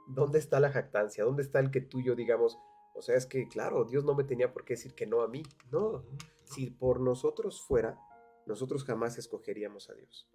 ¿Dónde 0.08 0.38
está 0.40 0.58
la 0.58 0.70
jactancia? 0.70 1.24
¿Dónde 1.24 1.42
está 1.42 1.60
el 1.60 1.70
que 1.70 1.80
tú 1.80 2.00
y 2.00 2.04
yo 2.04 2.16
digamos, 2.16 2.58
o 2.94 3.02
sea, 3.02 3.16
es 3.16 3.26
que 3.26 3.46
claro, 3.46 3.84
Dios 3.84 4.04
no 4.04 4.14
me 4.14 4.24
tenía 4.24 4.52
por 4.52 4.64
qué 4.64 4.74
decir 4.74 4.94
que 4.94 5.06
no 5.06 5.22
a 5.22 5.28
mí? 5.28 5.42
No, 5.70 6.04
si 6.42 6.70
por 6.70 7.00
nosotros 7.00 7.62
fuera, 7.62 7.96
nosotros 8.46 8.84
jamás 8.84 9.18
escogeríamos 9.18 9.88
a 9.88 9.94
Dios. 9.94 10.28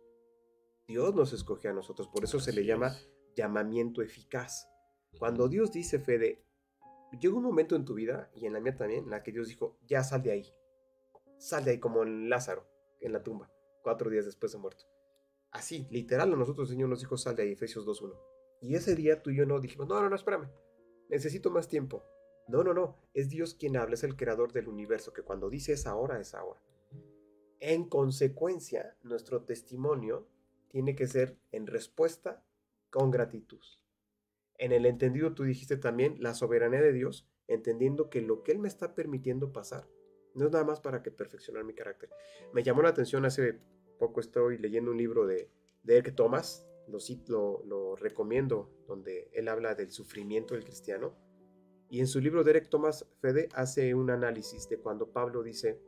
Dios 0.88 1.14
nos 1.14 1.34
escogió 1.34 1.72
a 1.72 1.74
nosotros, 1.74 2.08
por 2.08 2.24
eso 2.24 2.40
se 2.40 2.54
le 2.54 2.62
Así 2.62 2.68
llama 2.68 2.88
es. 2.88 3.10
llamamiento 3.36 4.02
eficaz. 4.02 4.70
Cuando 5.18 5.48
Dios 5.48 5.72
dice, 5.72 6.00
Fede, 6.00 6.44
llega 7.20 7.36
un 7.36 7.44
momento 7.44 7.76
en 7.76 7.86
tu 7.86 7.94
vida, 7.94 8.30
y 8.36 8.46
en 8.46 8.54
la 8.54 8.60
mía 8.60 8.76
también, 8.76 9.06
en 9.06 9.10
la 9.10 9.24
que 9.24 9.32
Dios 9.32 9.48
dijo, 9.48 9.78
ya 9.88 10.04
sal 10.04 10.22
de 10.24 10.32
ahí. 10.32 10.54
Sal 11.38 11.66
de 11.66 11.72
ahí 11.72 11.80
como 11.80 12.04
en 12.04 12.30
Lázaro, 12.30 12.68
en 13.00 13.14
la 13.14 13.24
tumba, 13.24 13.52
cuatro 13.82 14.10
días 14.10 14.26
después 14.26 14.52
de 14.52 14.58
muerto. 14.58 14.86
Así, 15.52 15.88
literal, 15.90 16.34
a 16.34 16.36
nosotros 16.36 16.70
el 16.70 16.76
Señor 16.76 16.90
nos 16.90 17.00
dijo, 17.00 17.18
sal 17.18 17.36
de 17.36 17.44
ahí, 17.44 17.52
Efesios 17.54 17.86
2.1. 17.86 18.14
Y 18.62 18.76
ese 18.76 18.96
día 18.96 19.22
tú 19.22 19.30
y 19.30 19.38
yo 19.38 19.46
no 19.46 19.60
dijimos, 19.60 19.88
no, 19.88 20.02
no, 20.02 20.10
no, 20.10 20.16
espérame, 20.16 20.50
necesito 21.10 21.50
más 21.50 21.68
tiempo. 21.68 22.04
No, 22.48 22.64
no, 22.64 22.74
no, 22.74 22.98
es 23.14 23.30
Dios 23.30 23.56
quien 23.56 23.78
habla, 23.78 23.96
es 23.96 24.04
el 24.04 24.16
creador 24.16 24.52
del 24.52 24.68
universo, 24.68 25.14
que 25.14 25.24
cuando 25.24 25.50
dice 25.50 25.74
es 25.74 25.88
ahora, 25.88 26.20
es 26.20 26.36
ahora. 26.36 26.62
En 27.60 27.90
consecuencia, 27.90 28.98
nuestro 29.02 29.44
testimonio 29.44 30.28
tiene 30.68 30.96
que 30.96 31.08
ser 31.08 31.38
en 31.52 31.68
respuesta 31.68 32.44
con 32.92 33.10
gratitud. 33.10 33.62
En 34.58 34.72
el 34.72 34.86
entendido, 34.86 35.34
tú 35.34 35.44
dijiste 35.44 35.78
también 35.78 36.18
la 36.20 36.34
soberanía 36.34 36.82
de 36.82 36.94
Dios, 36.94 37.28
entendiendo 37.48 38.10
que 38.10 38.22
lo 38.22 38.44
que 38.44 38.52
Él 38.54 38.60
me 38.60 38.68
está 38.68 38.96
permitiendo 38.96 39.52
pasar 39.52 39.88
no 40.36 40.46
es 40.46 40.52
nada 40.52 40.66
más 40.66 40.82
para 40.82 41.02
que 41.02 41.12
perfeccionar 41.12 41.64
mi 41.64 41.74
carácter. 41.74 42.10
Me 42.54 42.62
llamó 42.62 42.82
la 42.82 42.90
atención 42.90 43.26
hace 43.26 43.58
poco 43.98 44.20
estoy 44.20 44.58
leyendo 44.58 44.92
un 44.92 44.98
libro 44.98 45.26
de, 45.26 45.50
de 45.84 46.02
Thomas, 46.12 46.68
lo, 46.88 47.00
lo, 47.28 47.64
lo 47.66 47.96
recomiendo, 47.96 48.70
donde 48.88 49.30
él 49.34 49.48
habla 49.48 49.76
del 49.76 49.92
sufrimiento 49.92 50.54
del 50.54 50.66
cristiano. 50.66 51.16
Y 51.90 52.00
en 52.02 52.08
su 52.08 52.20
libro 52.20 52.44
de 52.44 52.52
Eric 52.52 52.70
Thomas 52.70 53.08
Fede 53.22 53.48
hace 53.54 53.94
un 53.96 54.10
análisis 54.10 54.68
de 54.68 54.78
cuando 54.78 55.10
Pablo 55.12 55.42
dice, 55.42 55.80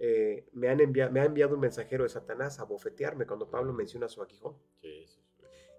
eh, 0.00 0.44
me, 0.52 0.68
han 0.68 0.80
envia- 0.80 1.10
me 1.10 1.20
ha 1.20 1.24
enviado 1.24 1.54
un 1.54 1.60
mensajero 1.60 2.02
de 2.02 2.10
Satanás 2.10 2.58
a 2.58 2.64
bofetearme 2.64 3.26
cuando 3.26 3.48
Pablo 3.48 3.72
menciona 3.72 4.08
su 4.08 4.22
aguijón. 4.22 4.56
Sí, 4.80 5.06
sí. 5.06 5.20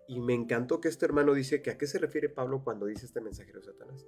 Y 0.08 0.20
me 0.20 0.34
encantó 0.34 0.82
que 0.82 0.88
este 0.88 1.06
hermano 1.06 1.34
dice 1.34 1.62
que 1.62 1.72
a 1.72 1.78
qué 1.78 1.88
se 1.88 2.00
refiere 2.00 2.30
Pablo 2.30 2.64
cuando 2.64 2.86
dice 2.86 3.06
este 3.06 3.22
mensajero 3.22 3.60
de 3.60 3.66
Satanás. 3.66 4.06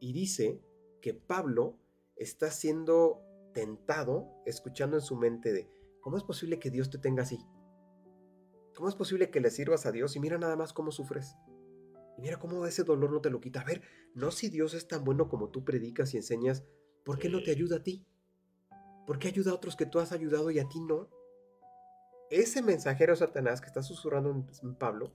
Y 0.00 0.12
dice 0.12 0.60
que 1.00 1.14
Pablo 1.14 1.78
está 2.16 2.50
siendo 2.50 3.22
tentado, 3.52 4.42
escuchando 4.44 4.96
en 4.96 5.02
su 5.02 5.16
mente 5.16 5.52
de, 5.52 5.70
¿cómo 6.00 6.16
es 6.16 6.24
posible 6.24 6.58
que 6.58 6.70
Dios 6.70 6.90
te 6.90 6.98
tenga 6.98 7.22
así? 7.22 7.38
¿Cómo 8.74 8.88
es 8.88 8.96
posible 8.96 9.30
que 9.30 9.40
le 9.40 9.50
sirvas 9.50 9.86
a 9.86 9.92
Dios 9.92 10.16
y 10.16 10.20
mira 10.20 10.36
nada 10.36 10.56
más 10.56 10.72
cómo 10.72 10.90
sufres? 10.90 11.36
Y 12.18 12.22
mira 12.22 12.38
cómo 12.38 12.66
ese 12.66 12.82
dolor 12.82 13.12
no 13.12 13.20
te 13.20 13.30
lo 13.30 13.40
quita. 13.40 13.60
A 13.60 13.64
ver, 13.64 13.82
no 14.14 14.32
si 14.32 14.48
Dios 14.48 14.74
es 14.74 14.88
tan 14.88 15.04
bueno 15.04 15.28
como 15.28 15.50
tú 15.50 15.64
predicas 15.64 16.12
y 16.12 16.16
enseñas, 16.16 16.64
¿por 17.04 17.18
qué 17.18 17.28
no 17.28 17.42
te 17.42 17.52
ayuda 17.52 17.76
a 17.76 17.82
ti? 17.82 18.04
¿Por 19.06 19.18
qué 19.18 19.28
ayuda 19.28 19.52
a 19.52 19.54
otros 19.54 19.76
que 19.76 19.86
tú 19.86 20.00
has 20.00 20.12
ayudado 20.12 20.50
y 20.50 20.58
a 20.58 20.68
ti 20.68 20.80
no? 20.80 21.08
Ese 22.34 22.62
mensajero 22.62 23.14
Satanás 23.14 23.60
que 23.60 23.68
está 23.68 23.80
susurrando 23.84 24.44
en 24.60 24.74
Pablo, 24.74 25.12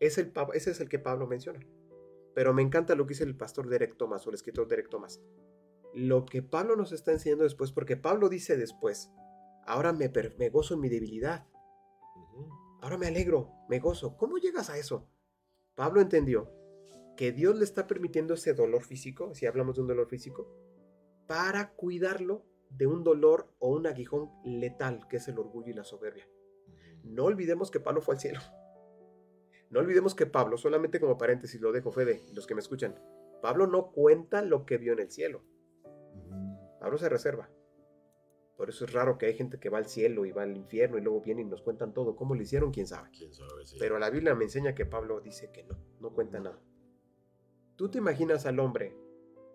es 0.00 0.18
el, 0.18 0.34
ese 0.52 0.72
es 0.72 0.80
el 0.80 0.90
que 0.90 0.98
Pablo 0.98 1.26
menciona. 1.26 1.60
Pero 2.34 2.52
me 2.52 2.60
encanta 2.60 2.94
lo 2.94 3.06
que 3.06 3.14
dice 3.14 3.24
el 3.24 3.38
pastor 3.38 3.70
Derek 3.70 3.96
Thomas 3.96 4.26
o 4.26 4.28
el 4.28 4.34
escritor 4.34 4.68
Derek 4.68 4.90
Thomas. 4.90 5.18
Lo 5.94 6.26
que 6.26 6.42
Pablo 6.42 6.76
nos 6.76 6.92
está 6.92 7.10
enseñando 7.10 7.44
después, 7.44 7.72
porque 7.72 7.96
Pablo 7.96 8.28
dice 8.28 8.58
después, 8.58 9.10
ahora 9.64 9.94
me, 9.94 10.12
me 10.36 10.50
gozo 10.50 10.74
en 10.74 10.80
mi 10.80 10.90
debilidad, 10.90 11.46
ahora 12.82 12.98
me 12.98 13.06
alegro, 13.06 13.50
me 13.70 13.78
gozo. 13.78 14.18
¿Cómo 14.18 14.36
llegas 14.36 14.68
a 14.68 14.76
eso? 14.76 15.08
Pablo 15.74 16.02
entendió 16.02 16.52
que 17.16 17.32
Dios 17.32 17.56
le 17.56 17.64
está 17.64 17.86
permitiendo 17.86 18.34
ese 18.34 18.52
dolor 18.52 18.84
físico, 18.84 19.34
si 19.34 19.46
hablamos 19.46 19.76
de 19.76 19.80
un 19.80 19.88
dolor 19.88 20.06
físico, 20.08 20.54
para 21.26 21.72
cuidarlo 21.72 22.44
de 22.68 22.86
un 22.86 23.04
dolor 23.04 23.54
o 23.58 23.70
un 23.70 23.86
aguijón 23.86 24.30
letal, 24.44 25.08
que 25.08 25.16
es 25.16 25.28
el 25.28 25.38
orgullo 25.38 25.70
y 25.70 25.74
la 25.74 25.84
soberbia. 25.84 26.28
No 27.08 27.24
olvidemos 27.24 27.70
que 27.70 27.80
Pablo 27.80 28.00
fue 28.00 28.14
al 28.14 28.20
cielo. 28.20 28.40
No 29.70 29.80
olvidemos 29.80 30.14
que 30.14 30.24
Pablo, 30.24 30.56
solamente 30.56 30.98
como 30.98 31.18
paréntesis 31.18 31.60
lo 31.60 31.72
dejo, 31.72 31.92
Fede, 31.92 32.24
los 32.32 32.46
que 32.46 32.54
me 32.54 32.60
escuchan, 32.62 32.98
Pablo 33.42 33.66
no 33.66 33.90
cuenta 33.92 34.40
lo 34.40 34.64
que 34.64 34.78
vio 34.78 34.94
en 34.94 35.00
el 35.00 35.10
cielo. 35.10 35.44
Pablo 36.80 36.96
se 36.96 37.10
reserva. 37.10 37.50
Por 38.56 38.70
eso 38.70 38.86
es 38.86 38.92
raro 38.94 39.18
que 39.18 39.26
hay 39.26 39.34
gente 39.34 39.60
que 39.60 39.68
va 39.68 39.76
al 39.76 39.86
cielo 39.86 40.24
y 40.24 40.32
va 40.32 40.44
al 40.44 40.56
infierno 40.56 40.96
y 40.96 41.02
luego 41.02 41.20
viene 41.20 41.42
y 41.42 41.44
nos 41.44 41.60
cuentan 41.60 41.92
todo. 41.92 42.16
¿Cómo 42.16 42.34
lo 42.34 42.40
hicieron? 42.40 42.72
¿Quién 42.72 42.86
sabe? 42.86 43.10
¿Quién 43.10 43.34
sabe? 43.34 43.66
Sí. 43.66 43.76
Pero 43.78 43.98
la 43.98 44.08
Biblia 44.08 44.34
me 44.34 44.44
enseña 44.44 44.74
que 44.74 44.86
Pablo 44.86 45.20
dice 45.20 45.52
que 45.52 45.64
no, 45.64 45.76
no 46.00 46.14
cuenta 46.14 46.40
nada. 46.40 46.58
¿Tú 47.76 47.90
te 47.90 47.98
imaginas 47.98 48.46
al 48.46 48.58
hombre 48.58 48.96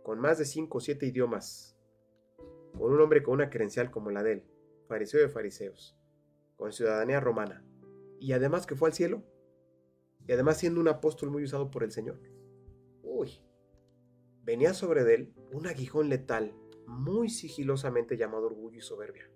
con 0.03 0.19
más 0.19 0.37
de 0.37 0.45
5 0.45 0.77
o 0.77 0.81
7 0.81 1.05
idiomas, 1.05 1.77
con 2.77 2.93
un 2.93 3.01
hombre 3.01 3.23
con 3.23 3.33
una 3.33 3.49
credencial 3.49 3.89
como 3.89 4.11
la 4.11 4.21
de 4.21 4.33
él, 4.33 4.43
fariseo 4.87 5.21
de 5.21 5.29
fariseos, 5.29 5.97
con 6.55 6.71
ciudadanía 6.71 7.19
romana, 7.19 7.63
y 8.19 8.33
además 8.33 8.65
que 8.65 8.75
fue 8.75 8.89
al 8.89 8.93
cielo? 8.93 9.23
Y 10.25 10.31
además 10.31 10.57
siendo 10.57 10.79
un 10.79 10.87
apóstol 10.87 11.29
muy 11.29 11.43
usado 11.43 11.69
por 11.69 11.83
el 11.83 11.91
Señor. 11.91 12.21
Uy, 13.01 13.41
venía 14.43 14.73
sobre 14.73 15.01
él 15.13 15.33
un 15.51 15.67
aguijón 15.67 16.09
letal, 16.09 16.55
muy 16.87 17.29
sigilosamente 17.29 18.17
llamado 18.17 18.47
orgullo 18.47 18.77
y 18.77 18.81
soberbia. 18.81 19.29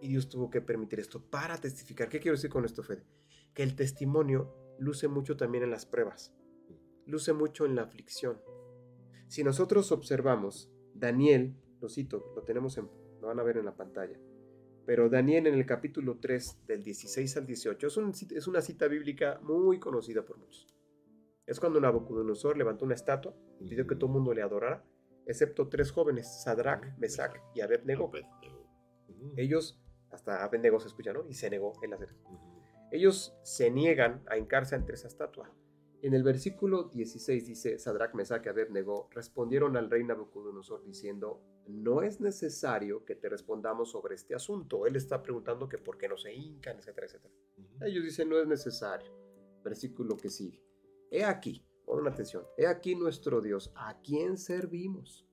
Y 0.00 0.08
Dios 0.08 0.28
tuvo 0.28 0.50
que 0.50 0.60
permitir 0.60 1.00
esto 1.00 1.22
para 1.22 1.56
testificar. 1.58 2.08
¿Qué 2.08 2.20
quiero 2.20 2.36
decir 2.36 2.50
con 2.50 2.64
esto, 2.64 2.82
Fede? 2.82 3.04
Que 3.54 3.62
el 3.62 3.74
testimonio 3.76 4.54
luce 4.78 5.08
mucho 5.08 5.36
también 5.36 5.64
en 5.64 5.70
las 5.70 5.86
pruebas, 5.86 6.34
luce 7.06 7.32
mucho 7.32 7.66
en 7.66 7.74
la 7.74 7.82
aflicción. 7.82 8.40
Si 9.28 9.44
nosotros 9.44 9.92
observamos, 9.92 10.70
Daniel, 10.94 11.56
lo 11.80 11.88
cito, 11.88 12.32
lo 12.34 12.42
tenemos 12.42 12.78
en, 12.78 12.88
lo 13.20 13.28
van 13.28 13.38
a 13.40 13.42
ver 13.42 13.58
en 13.58 13.64
la 13.64 13.76
pantalla. 13.76 14.18
Pero 14.88 15.10
Daniel 15.10 15.46
en 15.48 15.52
el 15.54 15.66
capítulo 15.66 16.16
3, 16.18 16.64
del 16.66 16.82
16 16.82 17.36
al 17.36 17.44
18, 17.46 17.86
es, 17.88 17.96
un- 17.98 18.10
es 18.34 18.46
una 18.46 18.62
cita 18.62 18.88
bíblica 18.88 19.38
muy 19.42 19.78
conocida 19.78 20.24
por 20.24 20.38
muchos. 20.38 20.66
Es 21.44 21.60
cuando 21.60 21.78
Nabucodonosor 21.78 22.56
levantó 22.56 22.86
una 22.86 22.94
estatua 22.94 23.34
y 23.60 23.68
pidió 23.68 23.86
que 23.86 23.96
todo 23.96 24.06
el 24.06 24.14
mundo 24.14 24.32
le 24.32 24.40
adorara, 24.40 24.82
excepto 25.26 25.68
tres 25.68 25.92
jóvenes, 25.92 26.42
Sadrach, 26.42 26.96
Mesach 26.96 27.36
y 27.54 27.60
Abednego. 27.60 28.10
Ellos, 29.36 29.78
hasta 30.10 30.42
Abednego 30.42 30.80
se 30.80 30.88
escucha, 30.88 31.12
¿no? 31.12 31.28
Y 31.28 31.34
se 31.34 31.50
negó 31.50 31.68
a 31.68 31.94
hacer. 31.94 32.08
Ellos 32.90 33.36
se 33.42 33.70
niegan 33.70 34.22
a 34.26 34.38
hincarse 34.38 34.74
ante 34.74 34.94
esa 34.94 35.08
estatua. 35.08 35.52
En 36.00 36.14
el 36.14 36.22
versículo 36.22 36.84
16 36.84 37.46
dice, 37.46 37.78
Sadrach, 37.78 38.14
Mesach 38.14 38.46
y 38.46 38.48
Abednego 38.48 39.08
respondieron 39.10 39.76
al 39.76 39.90
rey 39.90 40.04
Nabucodonosor 40.04 40.84
diciendo, 40.84 41.42
no 41.66 42.02
es 42.02 42.20
necesario 42.20 43.04
que 43.04 43.16
te 43.16 43.28
respondamos 43.28 43.90
sobre 43.90 44.14
este 44.14 44.34
asunto. 44.34 44.86
Él 44.86 44.94
está 44.94 45.20
preguntando 45.22 45.68
que 45.68 45.76
por 45.76 45.98
qué 45.98 46.08
no 46.08 46.16
se 46.16 46.32
hincan, 46.32 46.78
etcétera, 46.78 47.06
etcétera. 47.08 47.34
Ujú. 47.56 47.84
Ellos 47.84 48.04
dicen, 48.04 48.28
no 48.28 48.38
es 48.38 48.46
necesario. 48.46 49.12
Versículo 49.64 50.16
que 50.16 50.30
sigue. 50.30 50.62
He 51.10 51.24
aquí, 51.24 51.66
pongan 51.84 52.12
atención, 52.12 52.44
he 52.56 52.66
aquí 52.68 52.94
nuestro 52.94 53.40
Dios, 53.40 53.72
¿a 53.74 54.00
quién 54.00 54.38
servimos? 54.38 55.26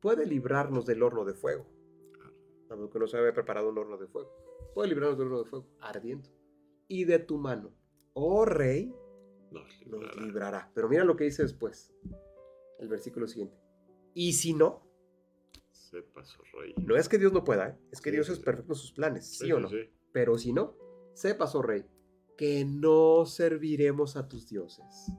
Puede 0.00 0.26
librarnos 0.26 0.84
del 0.84 1.02
horno 1.04 1.24
de 1.24 1.34
fuego. 1.34 1.64
Nabucodonosor 2.68 3.20
había 3.20 3.34
preparado 3.34 3.70
un 3.70 3.78
horno 3.78 3.96
de 3.98 4.08
fuego. 4.08 4.30
Puede 4.74 4.88
librarnos 4.88 5.16
del 5.16 5.28
horno 5.28 5.44
de 5.44 5.48
fuego, 5.48 5.66
ardiendo. 5.80 6.28
Y 6.88 7.04
de 7.04 7.20
tu 7.20 7.38
mano, 7.38 7.72
oh 8.14 8.44
rey, 8.44 8.94
Nos 9.50 9.64
nos 9.86 10.00
librará. 10.02 10.22
librará. 10.22 10.70
Pero 10.74 10.88
mira 10.88 11.04
lo 11.04 11.16
que 11.16 11.24
dice 11.24 11.42
después. 11.42 11.92
El 12.78 12.88
versículo 12.88 13.26
siguiente. 13.26 13.56
Y 14.14 14.32
si 14.34 14.54
no, 14.54 14.86
Sepas, 15.70 16.36
oh 16.38 16.58
rey. 16.60 16.74
no 16.76 16.96
es 16.96 17.08
que 17.08 17.18
Dios 17.18 17.32
no 17.32 17.44
pueda, 17.44 17.68
¿eh? 17.68 17.78
es 17.90 18.00
que 18.00 18.10
Sí, 18.10 18.16
Dios 18.16 18.26
sí, 18.26 18.32
es 18.34 18.38
perfecto 18.40 18.72
en 18.72 18.78
sus 18.78 18.92
planes, 18.92 19.26
¿sí, 19.26 19.46
Sí, 19.46 19.52
o 19.52 19.60
no? 19.60 19.68
Pero 20.12 20.36
si 20.36 20.52
no, 20.52 20.76
sepas, 21.14 21.54
oh 21.54 21.62
rey, 21.62 21.84
que 22.36 22.64
no 22.66 23.24
serviremos 23.24 24.16
a 24.16 24.28
tus 24.28 24.48
dioses, 24.48 25.10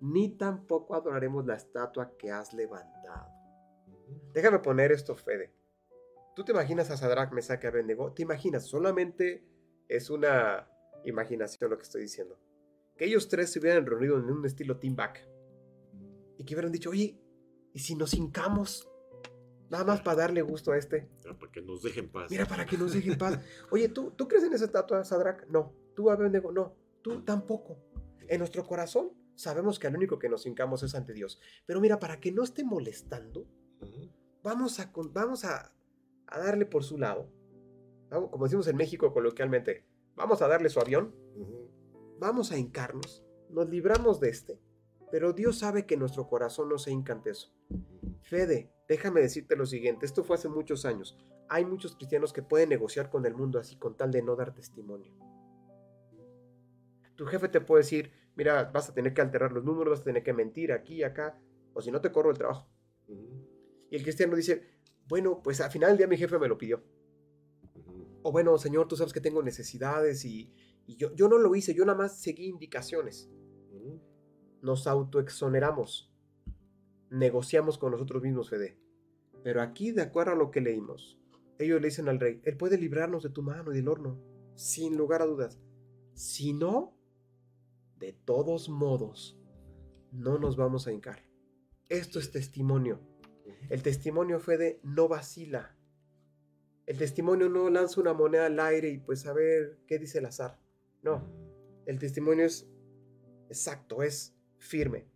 ni 0.00 0.30
tampoco 0.36 0.94
adoraremos 0.94 1.44
la 1.46 1.54
estatua 1.56 2.16
que 2.16 2.30
has 2.30 2.54
levantado. 2.54 3.28
Déjame 4.32 4.58
poner 4.60 4.90
esto, 4.92 5.16
Fede. 5.16 5.52
¿Tú 6.34 6.44
te 6.44 6.52
imaginas 6.52 6.90
a 6.90 6.96
Sadrach, 6.96 7.32
Mesach 7.32 7.62
y 7.64 7.66
Abednego? 7.66 8.12
¿Te 8.12 8.22
imaginas? 8.22 8.66
Solamente 8.66 9.44
es 9.88 10.10
una 10.10 10.68
imaginación 11.04 11.70
lo 11.70 11.76
que 11.76 11.82
estoy 11.84 12.02
diciendo. 12.02 12.38
Que 12.96 13.06
ellos 13.06 13.28
tres 13.28 13.52
se 13.52 13.58
hubieran 13.58 13.86
reunido 13.86 14.18
en 14.18 14.24
un 14.24 14.44
estilo 14.44 14.78
team 14.78 14.96
back 14.96 15.26
y 16.38 16.44
que 16.44 16.54
hubieran 16.54 16.72
dicho, 16.72 16.90
oye, 16.90 17.18
¿y 17.72 17.78
si 17.78 17.94
nos 17.94 18.14
hincamos? 18.14 18.88
Nada 19.70 19.84
más 19.84 20.00
para 20.00 20.18
darle 20.18 20.42
gusto 20.42 20.72
a 20.72 20.78
este. 20.78 21.08
Ya, 21.24 21.34
para 21.34 21.50
que 21.50 21.60
nos 21.60 21.82
dejen 21.82 22.08
paz. 22.08 22.30
Mira, 22.30 22.46
para 22.46 22.66
que 22.66 22.78
nos 22.78 22.92
deje 22.92 23.12
en 23.12 23.18
paz. 23.18 23.40
Oye, 23.70 23.88
¿tú, 23.88 24.12
¿tú 24.12 24.28
crees 24.28 24.44
en 24.44 24.52
esa 24.52 24.66
estatua, 24.66 25.04
Sadrach? 25.04 25.44
No. 25.48 25.72
¿Tú, 25.96 26.08
Abednego? 26.08 26.52
No. 26.52 26.76
Tú 27.02 27.22
tampoco. 27.22 27.76
En 28.28 28.38
nuestro 28.38 28.64
corazón 28.64 29.10
sabemos 29.34 29.78
que 29.78 29.88
al 29.88 29.96
único 29.96 30.18
que 30.20 30.28
nos 30.28 30.46
hincamos 30.46 30.84
es 30.84 30.94
ante 30.94 31.12
Dios. 31.12 31.40
Pero 31.66 31.80
mira, 31.80 31.98
para 31.98 32.20
que 32.20 32.30
no 32.30 32.44
esté 32.44 32.62
molestando, 32.64 33.48
vamos 34.42 34.78
a, 34.78 34.92
vamos 35.12 35.44
a, 35.44 35.72
a 36.28 36.38
darle 36.38 36.66
por 36.66 36.84
su 36.84 36.96
lado. 36.98 37.28
Como 38.08 38.44
decimos 38.44 38.68
en 38.68 38.76
México 38.76 39.12
coloquialmente, 39.12 39.84
vamos 40.14 40.42
a 40.42 40.48
darle 40.48 40.68
su 40.68 40.78
avión. 40.78 41.12
Vamos 42.18 42.52
a 42.52 42.58
hincarnos, 42.58 43.24
nos 43.50 43.68
libramos 43.68 44.20
de 44.20 44.28
este, 44.28 44.60
pero 45.10 45.32
Dios 45.32 45.58
sabe 45.58 45.86
que 45.86 45.96
nuestro 45.96 46.26
corazón 46.26 46.68
no 46.68 46.78
se 46.78 46.90
hinca 46.90 47.12
ante 47.12 47.30
eso. 47.30 47.54
Fede, 48.22 48.72
déjame 48.88 49.20
decirte 49.20 49.56
lo 49.56 49.66
siguiente, 49.66 50.06
esto 50.06 50.24
fue 50.24 50.36
hace 50.36 50.48
muchos 50.48 50.84
años. 50.84 51.16
Hay 51.48 51.64
muchos 51.64 51.94
cristianos 51.94 52.32
que 52.32 52.42
pueden 52.42 52.68
negociar 52.68 53.08
con 53.08 53.24
el 53.24 53.34
mundo 53.34 53.58
así 53.58 53.76
con 53.76 53.96
tal 53.96 54.10
de 54.10 54.22
no 54.22 54.34
dar 54.34 54.52
testimonio. 54.52 55.12
Tu 57.14 57.24
jefe 57.26 57.48
te 57.48 57.60
puede 57.60 57.82
decir, 57.82 58.12
mira, 58.34 58.64
vas 58.64 58.90
a 58.90 58.94
tener 58.94 59.14
que 59.14 59.22
alterar 59.22 59.52
los 59.52 59.64
números, 59.64 59.92
vas 59.92 60.00
a 60.00 60.04
tener 60.04 60.22
que 60.22 60.32
mentir 60.32 60.72
aquí 60.72 60.96
y 60.96 61.02
acá, 61.02 61.40
o 61.72 61.80
si 61.80 61.90
no 61.90 62.00
te 62.00 62.10
corro 62.10 62.30
el 62.30 62.36
trabajo. 62.36 62.68
Y 63.90 63.96
el 63.96 64.02
cristiano 64.02 64.34
dice, 64.34 64.80
bueno, 65.08 65.40
pues 65.42 65.60
al 65.60 65.70
final 65.70 65.90
del 65.90 65.98
día 65.98 66.06
mi 66.08 66.16
jefe 66.16 66.38
me 66.38 66.48
lo 66.48 66.58
pidió. 66.58 66.82
O 68.22 68.32
bueno, 68.32 68.58
Señor, 68.58 68.88
tú 68.88 68.96
sabes 68.96 69.12
que 69.12 69.20
tengo 69.20 69.40
necesidades 69.42 70.24
y, 70.24 70.52
y 70.86 70.96
yo, 70.96 71.14
yo 71.14 71.28
no 71.28 71.38
lo 71.38 71.54
hice, 71.54 71.74
yo 71.74 71.84
nada 71.84 71.98
más 71.98 72.20
seguí 72.20 72.46
indicaciones. 72.46 73.30
Nos 74.62 74.86
autoexoneramos. 74.86 76.12
Negociamos 77.10 77.78
con 77.78 77.92
nosotros 77.92 78.22
mismos, 78.22 78.50
Fede. 78.50 78.78
Pero 79.42 79.62
aquí, 79.62 79.92
de 79.92 80.02
acuerdo 80.02 80.32
a 80.32 80.36
lo 80.36 80.50
que 80.50 80.60
leímos, 80.60 81.20
ellos 81.58 81.80
le 81.80 81.88
dicen 81.88 82.08
al 82.08 82.20
rey, 82.20 82.40
Él 82.44 82.56
puede 82.56 82.78
librarnos 82.78 83.22
de 83.22 83.30
tu 83.30 83.42
mano 83.42 83.72
y 83.72 83.76
del 83.76 83.88
horno, 83.88 84.20
sin 84.54 84.96
lugar 84.96 85.22
a 85.22 85.26
dudas. 85.26 85.60
Si 86.14 86.52
no, 86.52 86.96
de 87.98 88.12
todos 88.12 88.68
modos, 88.68 89.38
no 90.12 90.38
nos 90.38 90.56
vamos 90.56 90.86
a 90.86 90.92
hincar. 90.92 91.22
Esto 91.88 92.18
es 92.18 92.30
testimonio. 92.30 93.00
El 93.68 93.82
testimonio 93.82 94.40
Fede 94.40 94.80
no 94.82 95.08
vacila. 95.08 95.76
El 96.86 96.98
testimonio 96.98 97.48
no 97.48 97.70
lanza 97.70 98.00
una 98.00 98.12
moneda 98.12 98.46
al 98.46 98.58
aire 98.60 98.88
y 98.90 98.98
pues 98.98 99.26
a 99.26 99.32
ver 99.32 99.78
qué 99.86 99.98
dice 99.98 100.18
el 100.18 100.26
azar. 100.26 100.58
No, 101.06 101.22
el 101.86 102.00
testimonio 102.00 102.44
es 102.44 102.68
exacto, 103.48 104.02
es 104.02 104.36
firme. 104.58 105.06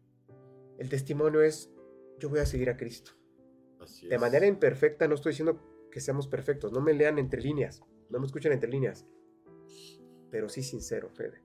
El 0.78 0.88
testimonio 0.88 1.42
es 1.42 1.68
yo 2.20 2.28
voy 2.28 2.38
a 2.38 2.46
seguir 2.46 2.70
a 2.70 2.76
Cristo. 2.76 3.10
Así 3.80 4.06
De 4.06 4.14
es. 4.14 4.20
manera 4.20 4.46
imperfecta, 4.46 5.08
no 5.08 5.16
estoy 5.16 5.32
diciendo 5.32 5.60
que 5.90 6.00
seamos 6.00 6.28
perfectos, 6.28 6.70
no 6.70 6.80
me 6.80 6.94
lean 6.94 7.18
entre 7.18 7.42
líneas, 7.42 7.82
no 8.08 8.20
me 8.20 8.26
escuchen 8.26 8.52
entre 8.52 8.70
líneas, 8.70 9.04
pero 10.30 10.48
sí 10.48 10.62
sincero, 10.62 11.10
Fede. 11.10 11.42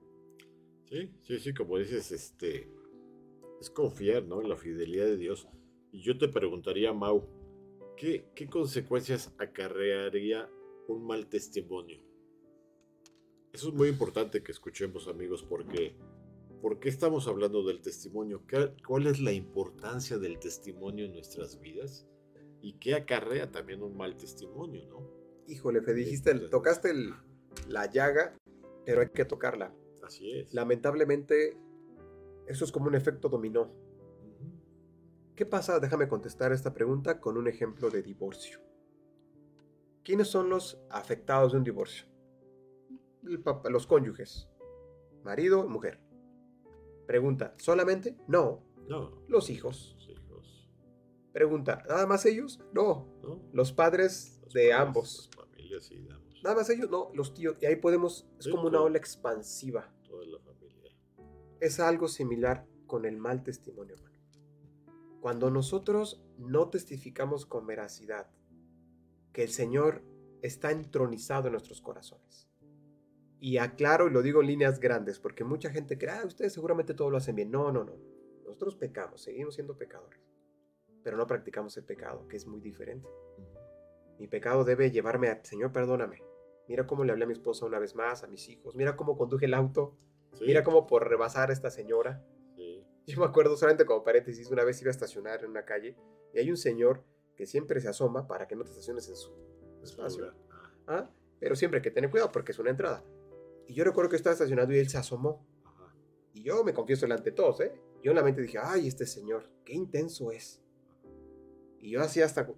Sí, 0.84 1.10
sí, 1.22 1.40
sí, 1.40 1.52
como 1.52 1.78
dices, 1.78 2.12
este 2.12 2.70
es 3.60 3.68
confiar, 3.70 4.22
¿no? 4.26 4.40
En 4.40 4.48
la 4.48 4.56
fidelidad 4.56 5.06
de 5.06 5.16
Dios. 5.16 5.48
Y 5.90 6.02
yo 6.02 6.16
te 6.18 6.28
preguntaría, 6.28 6.92
Mau, 6.92 7.26
¿qué, 7.96 8.30
qué 8.36 8.48
consecuencias 8.48 9.34
acarrearía 9.38 10.48
un 10.86 11.04
mal 11.04 11.26
testimonio? 11.28 12.05
Eso 13.56 13.68
es 13.70 13.74
muy 13.74 13.88
importante 13.88 14.42
que 14.42 14.52
escuchemos, 14.52 15.08
amigos, 15.08 15.42
porque 15.42 15.96
¿por 16.60 16.78
qué 16.78 16.90
estamos 16.90 17.26
hablando 17.26 17.64
del 17.64 17.80
testimonio? 17.80 18.46
¿Qué- 18.46 18.74
¿Cuál 18.86 19.06
es 19.06 19.18
la 19.18 19.32
importancia 19.32 20.18
del 20.18 20.38
testimonio 20.38 21.06
en 21.06 21.14
nuestras 21.14 21.58
vidas? 21.58 22.06
¿Y 22.60 22.74
qué 22.74 22.94
acarrea 22.94 23.50
también 23.50 23.82
un 23.82 23.96
mal 23.96 24.14
testimonio, 24.18 24.84
no? 24.90 25.10
Híjole, 25.48 25.80
Fede, 25.80 26.00
dijiste, 26.00 26.32
el- 26.32 26.50
tocaste 26.50 26.90
el- 26.90 27.14
la 27.66 27.90
llaga, 27.90 28.36
pero 28.84 29.00
hay 29.00 29.08
que 29.08 29.24
tocarla. 29.24 29.74
Así 30.02 30.30
es. 30.32 30.52
Lamentablemente, 30.52 31.56
eso 32.46 32.62
es 32.62 32.70
como 32.70 32.88
un 32.88 32.94
efecto 32.94 33.30
dominó. 33.30 33.72
¿Qué 35.34 35.46
pasa? 35.46 35.80
Déjame 35.80 36.08
contestar 36.08 36.52
esta 36.52 36.74
pregunta 36.74 37.22
con 37.22 37.38
un 37.38 37.48
ejemplo 37.48 37.88
de 37.88 38.02
divorcio. 38.02 38.60
¿Quiénes 40.04 40.28
son 40.28 40.50
los 40.50 40.78
afectados 40.90 41.52
de 41.52 41.58
un 41.58 41.64
divorcio? 41.64 42.06
Papá- 43.42 43.70
los 43.70 43.86
cónyuges, 43.86 44.48
marido 45.24 45.64
y 45.64 45.68
mujer. 45.68 46.00
Pregunta, 47.06 47.54
¿solamente? 47.58 48.16
No, 48.26 48.62
No, 48.88 49.22
los 49.28 49.50
hijos. 49.50 49.94
los 49.96 50.08
hijos, 50.08 50.68
Pregunta, 51.32 51.82
¿nada 51.88 52.06
más 52.06 52.24
ellos? 52.26 52.60
No, 52.72 53.06
¿no? 53.22 53.42
los 53.52 53.72
padres 53.72 54.40
Los 54.44 54.52
de 54.54 54.70
padres, 54.70 54.86
ambos. 54.86 55.30
Las 55.36 55.44
familias, 55.46 55.84
sí, 55.84 56.06
damos. 56.08 56.42
Nada 56.42 56.56
más 56.56 56.70
ellos, 56.70 56.88
no, 56.90 57.10
los 57.14 57.34
tíos. 57.34 57.56
Y 57.60 57.66
ahí 57.66 57.76
podemos, 57.76 58.26
es 58.38 58.44
Sí, 58.46 58.50
como 58.50 58.68
una 58.68 58.80
ola 58.80 58.96
expansiva. 58.98 59.92
Toda 60.08 60.24
la 60.26 60.38
familia. 60.38 60.92
es 61.60 61.80
algo 61.80 62.06
similar 62.08 62.66
con 62.86 63.04
el 63.04 63.16
mal 63.18 63.42
testimonio, 63.42 63.94
hermano. 63.96 64.16
Cuando 65.20 65.50
nosotros 65.50 66.22
no 66.38 66.68
testificamos 66.70 67.46
con 67.46 67.66
veracidad 67.66 68.30
que 69.32 69.42
el 69.42 69.48
Señor 69.50 70.02
está 70.42 70.70
entronizado 70.70 71.46
en 71.48 71.52
nuestros 71.52 71.80
corazones. 71.82 72.48
Y 73.46 73.58
aclaro 73.58 74.08
y 74.08 74.10
lo 74.10 74.22
digo 74.22 74.40
en 74.40 74.48
líneas 74.48 74.80
grandes, 74.80 75.20
porque 75.20 75.44
mucha 75.44 75.70
gente 75.70 75.96
cree, 75.96 76.10
ah, 76.10 76.24
ustedes 76.26 76.52
seguramente 76.52 76.94
todo 76.94 77.10
lo 77.10 77.16
hacen 77.16 77.36
bien. 77.36 77.48
No, 77.48 77.70
no, 77.70 77.84
no. 77.84 77.96
Nosotros 78.44 78.74
pecamos, 78.74 79.22
seguimos 79.22 79.54
siendo 79.54 79.78
pecadores. 79.78 80.20
Pero 81.04 81.16
no 81.16 81.28
practicamos 81.28 81.76
el 81.76 81.84
pecado, 81.84 82.26
que 82.26 82.38
es 82.38 82.44
muy 82.48 82.60
diferente. 82.60 83.08
Mi 84.18 84.26
pecado 84.26 84.64
debe 84.64 84.90
llevarme 84.90 85.28
a, 85.28 85.44
Señor, 85.44 85.70
perdóname. 85.70 86.24
Mira 86.66 86.88
cómo 86.88 87.04
le 87.04 87.12
hablé 87.12 87.22
a 87.22 87.26
mi 87.28 87.34
esposa 87.34 87.66
una 87.66 87.78
vez 87.78 87.94
más, 87.94 88.24
a 88.24 88.26
mis 88.26 88.48
hijos. 88.48 88.74
Mira 88.74 88.96
cómo 88.96 89.16
conduje 89.16 89.46
el 89.46 89.54
auto. 89.54 89.96
Sí, 90.32 90.44
Mira 90.44 90.64
cómo 90.64 90.88
por 90.88 91.08
rebasar 91.08 91.50
a 91.50 91.52
esta 91.52 91.70
señora. 91.70 92.26
sí, 92.56 92.84
Yo 93.06 93.20
me 93.20 93.26
acuerdo 93.26 93.56
solamente 93.56 93.86
como 93.86 94.02
paréntesis, 94.02 94.50
una 94.50 94.64
vez 94.64 94.82
iba 94.82 94.88
a 94.88 94.90
estacionar 94.90 95.44
en 95.44 95.50
una 95.50 95.64
calle 95.64 95.96
y 96.34 96.40
hay 96.40 96.50
un 96.50 96.56
señor 96.56 97.04
que 97.36 97.46
siempre 97.46 97.80
se 97.80 97.86
asoma 97.86 98.26
para 98.26 98.48
que 98.48 98.56
no 98.56 98.64
te 98.64 98.70
estaciones 98.70 99.08
en 99.08 99.14
su 99.14 99.32
espacio. 99.84 100.34
¿ah? 100.88 101.08
Pero 101.38 101.54
siempre 101.54 101.78
hay 101.78 101.82
que 101.82 101.92
tener 101.92 102.10
cuidado 102.10 102.32
porque 102.32 102.50
es 102.50 102.58
una 102.58 102.70
entrada. 102.70 103.04
Y 103.66 103.74
yo 103.74 103.84
recuerdo 103.84 104.10
que 104.10 104.16
estaba 104.16 104.32
estacionado 104.34 104.72
y 104.72 104.78
él 104.78 104.88
se 104.88 104.98
asomó. 104.98 105.44
ajá. 105.64 105.94
Y 106.34 106.42
yo 106.42 106.62
me 106.64 106.72
confieso 106.74 107.02
delante 107.06 107.30
de 107.30 107.36
todos, 107.36 107.60
¿eh? 107.60 107.72
Yo 108.02 108.12
en 108.12 108.16
la 108.16 108.22
mente 108.22 108.40
dije, 108.42 108.58
ay, 108.62 108.86
este 108.86 109.06
señor, 109.06 109.48
qué 109.64 109.74
intenso 109.74 110.30
es. 110.30 110.62
Y 111.78 111.90
yo 111.90 112.00
así 112.02 112.22
hasta 112.22 112.48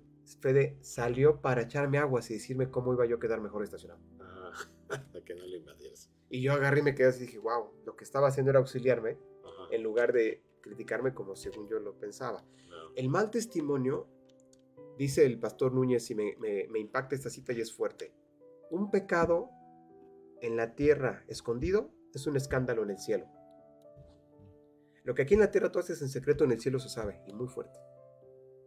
Fede 0.41 0.77
salió 0.83 1.41
para 1.41 1.63
echarme 1.63 1.97
aguas 1.99 2.31
y 2.31 2.35
decirme 2.35 2.71
cómo 2.71 2.93
iba 2.93 3.07
yo 3.07 3.17
a 3.17 3.21
quedar 3.21 3.41
mejor 3.41 3.63
estacionado. 3.65 4.01
Ah, 4.21 4.53
que 5.25 5.35
no 5.35 5.47
le 5.47 5.57
invadieras. 5.59 6.11
Y 6.29 6.43
yo 6.43 6.53
agarré 6.53 6.81
y 6.81 6.83
me 6.83 6.95
quedé 6.95 7.09
así 7.09 7.23
y 7.23 7.27
dije, 7.27 7.39
wow, 7.39 7.71
lo 7.87 7.97
que 7.97 8.05
estaba 8.05 8.29
haciendo 8.29 8.51
era 8.51 8.59
auxiliarme 8.59 9.17
Ajá. 9.45 9.69
en 9.75 9.83
lugar 9.83 10.13
de 10.13 10.43
criticarme 10.61 11.15
como 11.15 11.35
según 11.37 11.67
yo 11.69 11.79
lo 11.79 11.95
pensaba. 11.99 12.45
no. 12.69 12.95
El 12.95 13.09
mal 13.09 13.31
testimonio, 13.31 14.07
dice 14.99 15.25
el 15.25 15.39
pastor 15.39 15.73
Núñez, 15.73 16.11
y 16.11 16.15
me, 16.15 16.37
me- 16.39 16.67
me 16.69 16.79
impacta 16.79 17.15
esta 17.15 17.31
cita 17.31 17.53
y 17.55 17.61
es 17.63 17.73
fuerte. 17.73 18.13
Un 18.71 18.91
pecado 18.91 19.49
en 20.41 20.57
la 20.57 20.75
tierra 20.75 21.25
escondido 21.29 21.91
es 22.15 22.27
un 22.27 22.37
escándalo 22.37 22.83
en 22.83 22.91
el 22.91 22.99
cielo. 22.99 23.27
Lo 25.05 25.15
que 25.15 25.23
aquí 25.23 25.35
en 25.35 25.41
la 25.41 25.51
tierra 25.51 25.73
tú 25.73 25.79
haces 25.79 26.03
en 26.03 26.09
secreto 26.09 26.45
en 26.45 26.53
el 26.53 26.61
cielo 26.61 26.79
se 26.79 26.89
sabe, 26.89 27.23
y 27.27 27.33
muy 27.33 27.49
fuerte. 27.49 27.79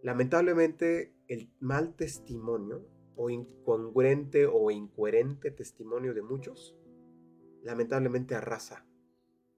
Lamentablemente, 0.02 1.14
el 1.28 1.52
mal 1.60 1.96
testimonio, 1.96 2.88
o 3.16 3.30
incongruente 3.30 4.48
o 4.48 4.72
incoherente 4.72 5.52
testimonio 5.52 6.14
de 6.14 6.24
muchos, 6.24 6.76
lamentablemente 7.62 8.34
arrasa, 8.34 8.88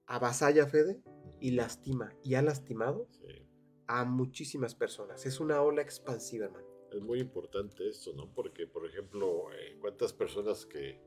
avasalla 0.06 0.66
Fede 0.66 1.02
y 1.40 1.52
lastima, 1.52 2.14
y 2.22 2.34
ha 2.34 2.42
lastimado 2.42 3.06
Sí. 3.12 3.48
a 3.86 4.04
muchísimas 4.04 4.74
personas. 4.74 5.24
Es 5.24 5.40
una 5.40 5.62
ola 5.62 5.80
expansiva, 5.80 6.46
hermano. 6.46 6.66
Es 6.92 7.00
muy 7.00 7.20
importante 7.20 7.88
esto, 7.88 8.12
¿no? 8.12 8.32
Porque, 8.34 8.66
por 8.66 8.86
ejemplo, 8.86 9.50
eh, 9.52 9.78
cuántas 9.80 10.12
personas 10.12 10.66
que 10.66 11.00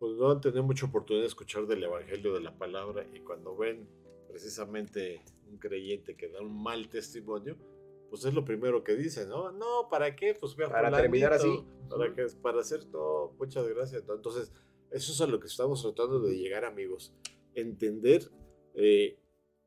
pues, 0.00 0.16
no 0.16 0.30
han 0.30 0.40
tenido 0.40 0.64
mucha 0.64 0.86
oportunidad 0.86 1.22
de 1.22 1.28
escuchar 1.28 1.66
del 1.66 1.84
Evangelio 1.84 2.32
de 2.32 2.40
la 2.40 2.56
Palabra 2.56 3.06
y 3.14 3.20
cuando 3.20 3.54
ven 3.56 3.86
precisamente 4.26 5.22
un 5.48 5.58
creyente 5.58 6.16
que 6.16 6.28
da 6.28 6.40
un 6.40 6.62
mal 6.62 6.88
testimonio, 6.88 7.56
pues 8.08 8.24
es 8.24 8.34
lo 8.34 8.44
primero 8.44 8.82
que 8.82 8.96
dicen, 8.96 9.28
¿no? 9.28 9.52
No, 9.52 9.88
¿para 9.90 10.16
qué? 10.16 10.34
Pues 10.34 10.56
ve 10.56 10.64
a 10.64 10.70
Para 10.70 10.90
terminar 10.90 11.34
así. 11.34 11.64
¿Para 11.88 12.12
qué? 12.14 12.26
Para 12.42 12.60
hacer 12.60 12.84
todo, 12.86 13.34
muchas 13.38 13.68
gracias. 13.68 14.02
Entonces, 14.08 14.52
eso 14.90 15.12
es 15.12 15.20
a 15.20 15.26
lo 15.26 15.38
que 15.38 15.46
estamos 15.46 15.82
tratando 15.82 16.20
de 16.20 16.36
llegar, 16.36 16.64
amigos. 16.64 17.14
Entender 17.54 18.30
eh, 18.74 19.18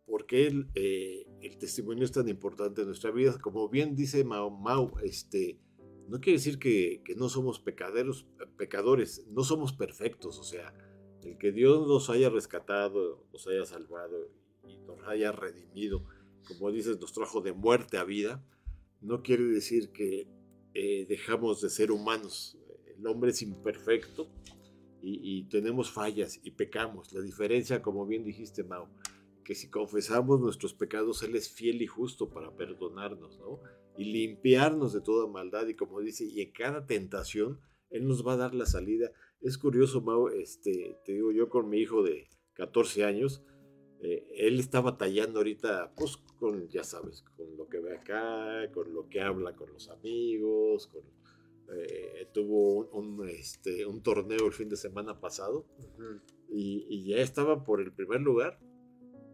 por 0.06 0.26
qué 0.26 0.48
el, 0.48 0.68
eh, 0.76 1.26
el 1.42 1.58
testimonio 1.58 2.04
es 2.04 2.12
tan 2.12 2.28
importante 2.28 2.82
en 2.82 2.88
nuestra 2.88 3.12
vida. 3.12 3.38
Como 3.40 3.70
bien 3.70 3.96
dice 3.96 4.24
Mao, 4.24 4.50
Mao 4.50 4.92
este, 5.04 5.60
no 6.08 6.20
quiere 6.20 6.38
decir 6.38 6.60
que, 6.60 7.02
no 7.16 7.30
somos 7.30 7.60
pecaderos, 7.60 8.26
pecadores, 8.58 9.26
no 9.30 9.44
somos 9.44 9.74
perfectos. 9.74 10.40
O 10.40 10.44
sea, 10.44 10.74
el 11.24 11.38
que 11.38 11.52
Dios 11.52 11.88
nos 11.88 12.10
haya 12.10 12.30
rescatado, 12.30 13.26
nos 13.32 13.48
haya 13.48 13.66
salvado 13.66 14.30
y 14.68 14.78
nos 14.80 15.00
haya 15.08 15.32
redimido, 15.32 16.06
como 16.48 16.72
dices, 16.72 17.00
nos 17.00 17.14
trajo 17.14 17.42
de 17.42 17.54
muerte 17.54 17.98
a 17.98 18.04
vida, 18.04 18.44
no 19.02 19.22
quiere 19.22 19.44
decir 19.44 19.92
que 19.92 20.28
eh, 20.74 21.06
dejamos 21.08 21.62
de 21.62 21.70
ser 21.70 21.92
humanos. 21.92 22.58
El 22.98 23.06
hombre 23.08 23.32
es 23.32 23.42
imperfecto 23.42 24.30
y, 25.02 25.40
y 25.40 25.44
tenemos 25.44 25.92
fallas 25.92 26.40
y 26.44 26.52
pecamos. 26.52 27.14
La 27.14 27.22
diferencia, 27.22 27.82
como 27.82 28.06
bien 28.06 28.24
dijiste, 28.24 28.64
Mao, 28.64 28.90
que 29.44 29.56
si 29.56 29.70
confesamos 29.70 30.40
nuestros 30.40 30.74
pecados, 30.74 31.24
Él 31.24 31.36
es 31.36 31.50
fiel 31.50 31.82
y 31.82 31.88
justo 31.88 32.30
para 32.30 32.56
perdonarnos, 32.56 33.40
¿no? 33.40 33.60
Y 33.98 34.06
limpiarnos 34.06 34.94
de 34.94 35.02
toda 35.02 35.28
maldad. 35.28 35.68
Y 35.68 35.76
como 35.76 36.00
dice, 36.00 36.26
y 36.26 36.42
en 36.42 36.52
cada 36.52 36.86
tentación, 36.86 37.60
Él 37.90 38.08
nos 38.08 38.26
va 38.26 38.34
a 38.34 38.38
dar 38.38 38.56
la 38.56 38.66
salida. 38.66 39.12
Es 39.42 39.58
curioso, 39.58 40.02
Mao, 40.02 40.30
este, 40.30 40.98
te 41.06 41.14
digo 41.14 41.32
yo 41.32 41.50
con 41.50 41.70
mi 41.70 41.80
hijo 41.80 42.02
de 42.02 42.28
14 42.54 43.04
años, 43.04 43.44
eh, 44.02 44.28
él 44.36 44.60
está 44.60 44.82
batallando 44.82 45.40
ahorita, 45.40 45.94
pues, 45.96 46.18
con, 46.38 46.68
ya 46.68 46.84
sabes, 46.84 47.24
con 47.38 47.56
lo 47.56 47.70
que 47.70 47.80
ve 47.80 47.96
acá, 47.96 48.70
con 48.74 48.94
lo 48.94 49.08
que 49.08 49.22
habla 49.22 49.56
con 49.56 49.72
los 49.72 49.90
amigos, 49.90 50.88
con, 50.88 51.04
eh, 51.74 52.28
tuvo 52.34 52.86
un, 52.90 53.20
un, 53.20 53.30
este, 53.30 53.86
un 53.86 54.04
torneo 54.04 54.46
el 54.46 54.52
fin 54.52 54.68
de 54.68 54.76
semana 54.76 55.20
pasado 55.22 55.66
y, 56.50 56.86
y 56.90 57.08
ya 57.08 57.18
estaba 57.18 57.64
por 57.64 57.80
el 57.80 57.94
primer 57.94 58.20
lugar, 58.20 58.60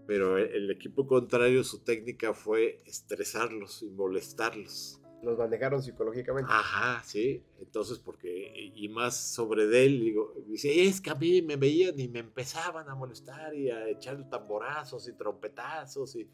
pero 0.10 0.40
el, 0.40 0.50
el 0.56 0.72
equipo 0.72 1.06
contrario, 1.06 1.64
su 1.64 1.84
técnica 1.84 2.34
fue 2.34 2.82
estresarlos 2.88 3.84
y 3.84 3.92
molestarlos. 3.92 5.00
Los 5.22 5.38
manejaron 5.38 5.84
psicológicamente. 5.84 6.50
Ajá, 6.52 7.04
sí. 7.04 7.44
Entonces, 7.60 8.00
porque, 8.00 8.52
y 8.56 8.86
y 8.86 8.90
más 8.90 9.36
sobre 9.36 9.68
de 9.68 9.86
él, 9.86 10.00
digo, 10.00 10.34
dice, 10.48 10.84
es 10.84 11.00
que 11.00 11.12
a 11.12 11.16
mí 11.16 11.44
me 11.44 11.58
veían 11.58 12.00
y 12.00 12.08
me 12.08 12.22
empezaban 12.22 12.90
a 12.90 12.96
molestar 12.96 13.54
y 13.54 13.70
a 13.70 13.88
echar 13.88 14.28
tamborazos 14.32 15.08
y 15.08 15.14
trompetazos. 15.14 16.16
Y 16.16 16.28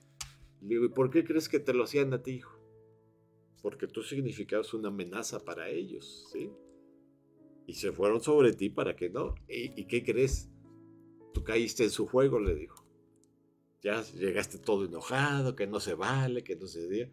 digo, 0.61 0.85
¿y 0.85 0.89
por 0.89 1.09
qué 1.09 1.25
crees 1.25 1.49
que 1.49 1.59
te 1.59 1.73
lo 1.73 1.83
hacían 1.83 2.13
a 2.13 2.23
ti, 2.23 2.31
hijo? 2.31 2.57
Porque 3.61 3.87
tú 3.87 4.03
significabas 4.03 4.73
una 4.73 4.87
amenaza 4.87 5.43
para 5.43 5.67
ellos, 5.67 6.29
¿sí? 6.31 6.49
Y 7.67 7.73
se 7.73 7.91
fueron 7.91 8.21
sobre 8.21 8.53
ti 8.53 8.69
para 8.69 8.95
que 8.95 9.09
no. 9.09 9.35
¿Y, 9.49 9.81
y 9.81 9.85
qué 9.85 10.01
crees? 10.01 10.49
Tú 11.33 11.43
caíste 11.43 11.83
en 11.83 11.89
su 11.89 12.07
juego, 12.07 12.39
le 12.39 12.55
dijo. 12.55 12.84
Ya 13.85 14.01
llegaste 14.01 14.57
todo 14.57 14.83
enojado, 14.83 15.55
que 15.55 15.67
no 15.67 15.79
se 15.79 15.93
vale, 15.93 16.43
que 16.43 16.55
no 16.55 16.65
se 16.65 16.87
diga. 16.87 17.07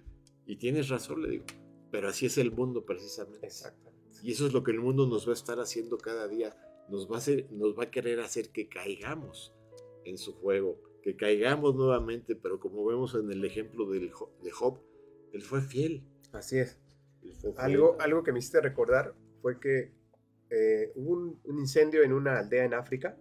Y 0.47 0.57
tienes 0.57 0.89
razón, 0.89 1.21
le 1.21 1.29
digo. 1.29 1.45
Pero 1.91 2.09
así 2.09 2.25
es 2.25 2.39
el 2.39 2.51
mundo 2.51 2.87
precisamente. 2.87 3.45
Exactamente. 3.45 4.19
Y 4.23 4.33
eso 4.33 4.47
es 4.47 4.55
lo 4.55 4.63
que 4.63 4.71
el 4.71 4.81
mundo 4.81 5.07
nos 5.07 5.27
va 5.27 5.33
a 5.33 5.35
estar 5.35 5.61
haciendo 5.61 5.99
cada 5.99 6.27
día. 6.29 6.57
Nos 6.89 7.11
va 7.11 7.17
a, 7.17 7.19
hacer, 7.19 7.53
nos 7.53 7.79
va 7.79 7.85
a 7.85 7.91
querer 7.91 8.21
hacer 8.21 8.53
que 8.53 8.71
caigamos 8.71 9.53
en 10.07 10.17
su 10.17 10.33
juego, 10.33 10.81
que 11.03 11.15
caigamos 11.15 11.75
nuevamente, 11.75 12.37
pero 12.37 12.59
como 12.59 12.87
vemos 12.87 13.15
en 13.17 13.31
el 13.31 13.45
ejemplo 13.45 13.91
del 13.91 14.11
de 14.43 14.51
Job, 14.51 14.81
él 15.35 15.43
fue 15.43 15.61
fiel. 15.61 16.03
Así 16.33 16.57
es. 16.57 16.81
fiel. 17.21 17.53
Algo, 17.59 17.99
algo 18.01 18.23
que 18.23 18.33
me 18.33 18.39
hiciste 18.39 18.63
recordar 18.63 19.15
fue 19.43 19.61
que 19.61 19.93
eh, 20.49 20.91
hubo 20.95 21.13
un, 21.13 21.39
un 21.45 21.59
incendio 21.59 22.03
en 22.03 22.15
una 22.15 22.39
aldea 22.39 22.65
en 22.65 22.73
África. 22.73 23.19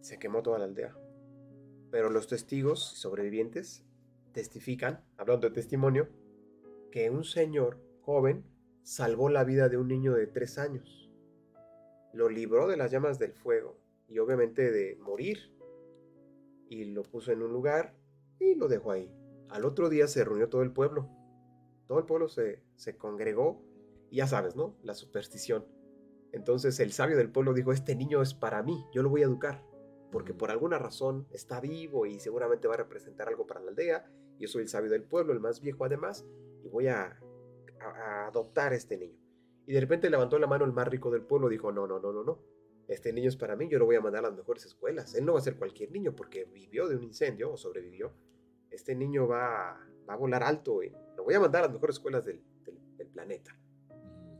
Se 0.00 0.18
quemó 0.18 0.42
toda 0.42 0.58
la 0.58 0.64
aldea. 0.64 0.99
Pero 1.90 2.10
los 2.10 2.28
testigos 2.28 2.82
sobrevivientes 2.82 3.84
testifican, 4.32 5.04
hablando 5.16 5.48
de 5.48 5.54
testimonio, 5.54 6.08
que 6.90 7.10
un 7.10 7.24
señor 7.24 7.78
joven 8.02 8.44
salvó 8.82 9.28
la 9.28 9.44
vida 9.44 9.68
de 9.68 9.76
un 9.76 9.88
niño 9.88 10.14
de 10.14 10.26
tres 10.26 10.58
años. 10.58 11.10
Lo 12.12 12.28
libró 12.28 12.66
de 12.66 12.76
las 12.76 12.90
llamas 12.90 13.18
del 13.18 13.32
fuego 13.32 13.78
y 14.08 14.18
obviamente 14.18 14.70
de 14.70 14.96
morir. 14.96 15.52
Y 16.68 16.84
lo 16.86 17.02
puso 17.02 17.32
en 17.32 17.42
un 17.42 17.52
lugar 17.52 17.94
y 18.38 18.54
lo 18.54 18.68
dejó 18.68 18.92
ahí. 18.92 19.12
Al 19.48 19.64
otro 19.64 19.88
día 19.88 20.06
se 20.06 20.24
reunió 20.24 20.48
todo 20.48 20.62
el 20.62 20.72
pueblo. 20.72 21.08
Todo 21.86 21.98
el 21.98 22.06
pueblo 22.06 22.28
se, 22.28 22.62
congregó 22.98 23.62
y 24.10 24.16
ya 24.16 24.26
sabes, 24.26 24.54
¿no? 24.56 24.76
La 24.82 24.94
superstición. 24.94 25.66
Entonces 26.32 26.78
el 26.78 26.92
sabio 26.92 27.16
del 27.16 27.30
pueblo 27.30 27.54
dijo, 27.54 27.72
este 27.72 27.96
niño 27.96 28.22
es 28.22 28.34
para 28.34 28.62
mí, 28.62 28.84
yo 28.92 29.02
lo 29.02 29.10
voy 29.10 29.22
a 29.22 29.24
educar, 29.24 29.64
porque 30.10 30.34
por 30.34 30.50
alguna 30.50 30.78
razón 30.78 31.26
está 31.30 31.60
vivo 31.60 32.06
y 32.06 32.18
seguramente 32.20 32.68
va 32.68 32.74
a 32.74 32.78
representar 32.78 33.28
algo 33.28 33.46
para 33.46 33.60
la 33.60 33.70
aldea. 33.70 34.10
Yo 34.38 34.48
soy 34.48 34.62
el 34.62 34.68
sabio 34.68 34.90
del 34.90 35.02
pueblo, 35.04 35.32
el 35.32 35.40
más 35.40 35.60
viejo 35.60 35.84
además, 35.84 36.26
y 36.64 36.68
voy 36.68 36.88
a, 36.88 37.18
a- 37.80 37.86
a 37.86 38.26
adoptar 38.28 38.72
a 38.72 38.76
este 38.76 38.96
niño. 38.96 39.18
Y 39.66 39.72
de 39.72 39.80
repente 39.80 40.10
levantó 40.10 40.38
la 40.38 40.46
mano 40.46 40.64
el 40.64 40.72
más 40.72 40.88
rico 40.88 41.10
del 41.10 41.22
pueblo 41.22 41.48
y 41.48 41.52
dijo, 41.52 41.70
no, 41.72 41.86
no, 41.86 42.00
no, 42.00 42.12
no, 42.12 42.24
no. 42.24 42.38
Este 42.88 43.12
niño 43.12 43.28
es 43.28 43.36
para 43.36 43.54
mí, 43.54 43.68
yo 43.68 43.78
lo 43.78 43.84
voy 43.84 43.94
a 43.96 44.00
mandar 44.00 44.24
a 44.24 44.28
las 44.28 44.36
mejores 44.36 44.64
escuelas. 44.64 45.14
Él 45.14 45.24
no 45.24 45.34
va 45.34 45.38
a 45.38 45.42
ser 45.42 45.56
cualquier 45.56 45.92
niño 45.92 46.16
porque 46.16 46.44
vivió 46.46 46.88
de 46.88 46.96
un 46.96 47.04
incendio 47.04 47.52
o 47.52 47.56
sobrevivió. 47.56 48.12
Este 48.70 48.96
niño 48.96 49.28
va, 49.28 49.78
va 50.08 50.14
a 50.14 50.16
volar 50.16 50.42
alto 50.42 50.82
y 50.82 50.90
lo 51.16 51.22
voy 51.24 51.34
a 51.34 51.40
mandar 51.40 51.62
a 51.62 51.66
las 51.66 51.74
mejores 51.74 51.96
escuelas 51.96 52.24
del, 52.24 52.42
del- 52.64 52.96
del 52.96 53.06
planeta. 53.08 53.56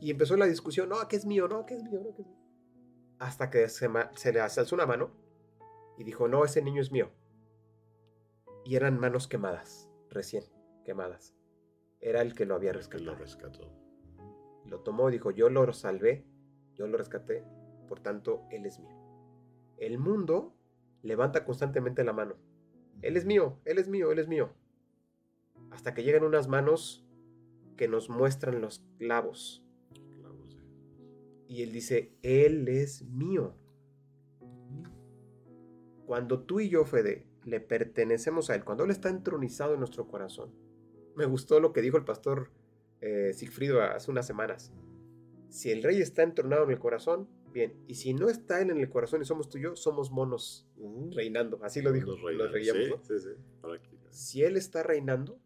Y 0.01 0.11
empezó 0.11 0.37
la 0.37 0.47
discusión, 0.47 0.89
no, 0.89 1.07
que 1.07 1.17
es 1.17 1.27
mío, 1.27 1.47
no, 1.47 1.65
que 1.67 1.75
es 1.77 1.83
mío, 1.85 2.01
no, 2.03 2.15
que 2.15 2.23
es 2.23 2.27
mío. 2.29 2.39
Hasta 3.19 3.51
que 3.51 3.69
se, 3.69 3.89
se 4.17 4.33
le 4.33 4.41
alzó 4.41 4.75
una 4.75 4.87
mano 4.87 5.13
y 6.01 6.05
dijo, 6.05 6.29
no, 6.29 6.47
ese 6.47 6.63
niño 6.63 6.81
es 6.81 6.91
mío. 6.91 7.11
Y 8.65 8.77
eran 8.77 8.99
manos 8.99 9.29
quemadas, 9.29 9.87
recién 10.09 10.45
quemadas. 10.83 11.37
Era 12.01 12.23
el 12.23 12.35
que 12.35 12.47
lo 12.47 12.55
había 12.55 12.73
rescatado. 12.73 13.11
lo 13.11 13.19
rescató. 13.19 13.71
Lo 14.65 14.81
tomó 14.81 15.11
y 15.11 15.13
dijo, 15.13 15.31
yo 15.31 15.51
lo 15.51 15.71
salvé, 15.75 16.25
yo 16.75 16.87
lo 16.87 16.97
rescaté, 16.97 17.45
por 17.87 18.01
tanto, 18.01 18.47
él 18.51 18.65
es 18.65 18.81
mío. 18.81 18.97
El 19.77 19.99
mundo 19.99 20.55
levanta 21.03 21.45
constantemente 21.45 22.03
la 22.03 22.15
mano. 22.15 22.37
Él 23.03 23.19
es 23.19 23.27
mío, 23.27 23.61
él 23.67 23.77
es 23.77 23.87
mío, 23.87 24.11
él 24.11 24.21
es 24.21 24.27
mío. 24.27 24.55
Hasta 25.71 25.93
que 25.93 26.03
llegan 26.03 26.25
unas 26.25 26.49
manos 26.49 27.07
que 27.77 27.89
nos 27.89 28.09
muestran 28.09 28.63
los 28.63 28.83
clavos. 28.97 29.63
Y 31.47 31.63
él 31.63 31.73
dice, 31.73 32.17
él 32.23 32.69
es 32.69 33.03
mío. 33.03 33.55
Cuando 36.11 36.41
tú 36.41 36.59
y 36.59 36.69
yo, 36.69 36.85
Fede, 36.85 37.25
le 37.45 37.61
pertenecemos 37.61 38.51
a 38.51 38.57
él, 38.57 38.65
cuando 38.65 38.83
él 38.83 38.91
está 38.91 39.11
entronizado 39.11 39.75
en 39.75 39.79
nuestro 39.79 40.09
corazón. 40.09 40.51
Me 41.15 41.25
gustó 41.25 41.61
lo 41.61 41.73
que 41.73 41.83
dijo 41.83 41.97
el 41.99 42.05
pastor 42.05 42.51
eh, 43.01 43.33
Sigfrido 43.33 43.81
hace 43.81 44.11
unas 44.11 44.27
semanas. 44.27 44.73
Si 45.51 45.71
el 45.71 45.85
rey 45.85 46.03
está 46.03 46.25
entronado 46.25 46.65
en 46.65 46.73
el 46.73 46.81
corazón, 46.81 47.29
bien. 47.53 47.77
Y 47.87 47.95
si 47.95 48.13
no 48.13 48.29
está 48.29 48.61
él 48.61 48.71
en 48.71 48.79
el 48.79 48.91
corazón 48.91 49.23
y 49.23 49.25
somos 49.25 49.49
tú 49.49 49.59
y 49.59 49.63
yo, 49.63 49.77
somos 49.77 50.11
monos 50.11 50.69
reinando. 51.15 51.61
Así 51.63 51.81
lo 51.81 51.93
dijo. 51.93 52.17
Los 52.17 52.51
reíamos, 52.51 52.83
sí, 52.83 52.91
¿no? 52.91 52.99
sí, 53.05 53.21
sí. 53.21 53.79
Si 54.11 54.43
él 54.43 54.57
está 54.57 54.83
reinando, 54.83 55.39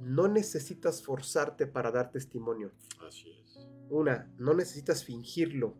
no 0.00 0.26
necesitas 0.26 1.02
forzarte 1.02 1.66
para 1.66 1.90
dar 1.90 2.10
testimonio. 2.10 2.72
Así 3.06 3.30
es. 3.30 3.68
Una, 3.90 4.32
no 4.38 4.54
necesitas 4.54 5.04
fingirlo. 5.04 5.76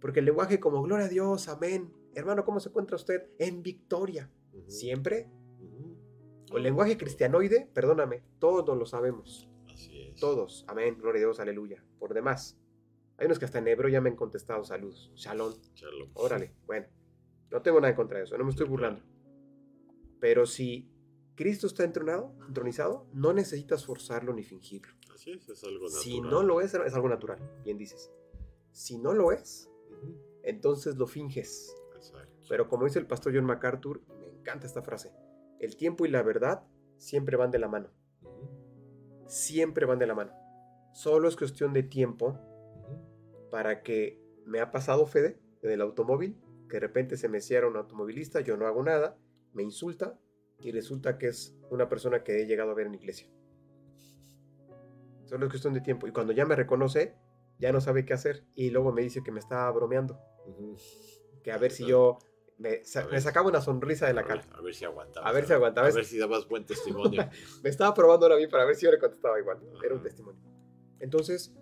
Porque 0.00 0.18
el 0.18 0.26
lenguaje 0.26 0.58
como 0.58 0.82
gloria 0.82 1.06
a 1.06 1.08
Dios, 1.08 1.46
amén. 1.46 1.99
Hermano, 2.14 2.44
¿cómo 2.44 2.60
se 2.60 2.68
encuentra 2.68 2.96
usted? 2.96 3.28
En 3.38 3.62
victoria. 3.62 4.30
Siempre. 4.66 5.30
O 6.52 6.56
el 6.56 6.64
lenguaje 6.64 6.96
cristianoide, 6.96 7.70
perdóname, 7.72 8.24
todos 8.40 8.76
lo 8.76 8.84
sabemos. 8.84 9.48
Así 9.72 10.02
es. 10.02 10.20
Todos. 10.20 10.64
Amén, 10.66 10.98
gloria 10.98 11.20
a 11.20 11.26
Dios, 11.26 11.40
aleluya. 11.40 11.84
Por 11.98 12.12
demás. 12.12 12.58
Hay 13.18 13.26
unos 13.26 13.38
que 13.38 13.44
hasta 13.44 13.58
en 13.58 13.68
hebreo 13.68 13.88
ya 13.88 14.00
me 14.00 14.10
han 14.10 14.16
contestado 14.16 14.64
saludos. 14.64 15.12
Shalom. 15.14 15.54
Shalom. 15.74 16.10
Órale, 16.14 16.54
bueno. 16.66 16.86
No 17.50 17.62
tengo 17.62 17.78
nada 17.80 17.90
en 17.90 17.96
contra 17.96 18.18
de 18.18 18.24
eso, 18.24 18.36
no 18.38 18.44
me 18.44 18.50
estoy 18.50 18.66
Sí, 18.66 18.70
burlando. 18.70 19.02
Pero 20.20 20.46
si 20.46 20.90
Cristo 21.34 21.66
está 21.66 21.84
entronado, 21.84 22.34
entronizado, 22.46 23.06
no 23.12 23.32
necesitas 23.32 23.84
forzarlo 23.84 24.32
ni 24.32 24.42
fingirlo. 24.42 24.92
Así 25.12 25.32
es, 25.32 25.48
es 25.48 25.64
algo 25.64 25.84
natural. 25.84 26.02
Si 26.02 26.20
no 26.20 26.42
lo 26.42 26.60
es, 26.60 26.74
es 26.74 26.94
algo 26.94 27.08
natural, 27.08 27.38
bien 27.64 27.76
dices. 27.76 28.10
Si 28.72 28.98
no 28.98 29.12
lo 29.12 29.32
es, 29.32 29.70
entonces 30.42 30.96
lo 30.96 31.06
finges. 31.06 31.74
Pero 32.50 32.66
como 32.66 32.84
dice 32.84 32.98
el 32.98 33.06
pastor 33.06 33.32
John 33.32 33.44
MacArthur, 33.44 34.02
me 34.18 34.26
encanta 34.26 34.66
esta 34.66 34.82
frase, 34.82 35.12
el 35.60 35.76
tiempo 35.76 36.04
y 36.04 36.10
la 36.10 36.20
verdad 36.20 36.64
siempre 36.96 37.36
van 37.36 37.52
de 37.52 37.60
la 37.60 37.68
mano. 37.68 37.90
Siempre 39.28 39.86
van 39.86 40.00
de 40.00 40.08
la 40.08 40.16
mano. 40.16 40.32
Solo 40.92 41.28
es 41.28 41.36
cuestión 41.36 41.72
de 41.72 41.84
tiempo 41.84 42.40
para 43.52 43.84
que 43.84 44.20
me 44.46 44.58
ha 44.58 44.72
pasado 44.72 45.06
Fede 45.06 45.38
en 45.62 45.70
el 45.70 45.80
automóvil, 45.80 46.40
que 46.68 46.78
de 46.78 46.80
repente 46.80 47.16
se 47.16 47.28
me 47.28 47.40
cierra 47.40 47.68
un 47.68 47.76
automovilista, 47.76 48.40
yo 48.40 48.56
no 48.56 48.66
hago 48.66 48.82
nada, 48.82 49.16
me 49.52 49.62
insulta 49.62 50.18
y 50.58 50.72
resulta 50.72 51.18
que 51.18 51.28
es 51.28 51.56
una 51.70 51.88
persona 51.88 52.24
que 52.24 52.42
he 52.42 52.46
llegado 52.46 52.72
a 52.72 52.74
ver 52.74 52.88
en 52.88 52.94
iglesia. 52.96 53.28
Solo 55.26 55.46
es 55.46 55.52
cuestión 55.52 55.72
de 55.72 55.82
tiempo. 55.82 56.08
Y 56.08 56.12
cuando 56.12 56.32
ya 56.32 56.46
me 56.46 56.56
reconoce, 56.56 57.14
ya 57.60 57.70
no 57.70 57.80
sabe 57.80 58.04
qué 58.04 58.12
hacer 58.12 58.44
y 58.56 58.70
luego 58.70 58.90
me 58.90 59.02
dice 59.02 59.22
que 59.22 59.30
me 59.30 59.38
está 59.38 59.70
bromeando, 59.70 60.18
que 61.44 61.52
a 61.52 61.56
ver 61.56 61.70
si 61.70 61.86
yo 61.86 62.18
me, 62.60 62.84
sa- 62.84 63.02
ver. 63.04 63.12
me 63.12 63.20
sacaba 63.20 63.48
una 63.48 63.60
sonrisa 63.60 64.06
de 64.06 64.12
la 64.14 64.20
A 64.20 64.24
ver, 64.24 64.40
cara. 64.42 64.56
a 64.56 64.60
ver 64.60 64.74
si 64.74 64.84
aguantaba. 64.84 65.26
A 65.28 65.32
ver 65.32 65.46
si 65.46 65.52
aguantaba. 65.52 65.88
A 65.88 65.90
ver 65.92 66.04
si 66.04 66.18
dabas 66.18 66.46
buen 66.48 66.64
testimonio. 66.66 67.22
Me 67.64 67.70
estaba 67.70 67.92
probando 67.94 68.26
ahora 68.26 68.36
a 68.36 68.38
mí 68.38 68.46
para 68.46 68.64
ver 68.64 68.76
si 68.76 68.84
yo 68.84 68.92
le 68.92 68.98
contestaba 68.98 69.38
igual. 69.40 69.58
Era 69.84 69.94
un 69.94 70.02
testimonio. 70.02 70.40
Entonces, 71.00 71.54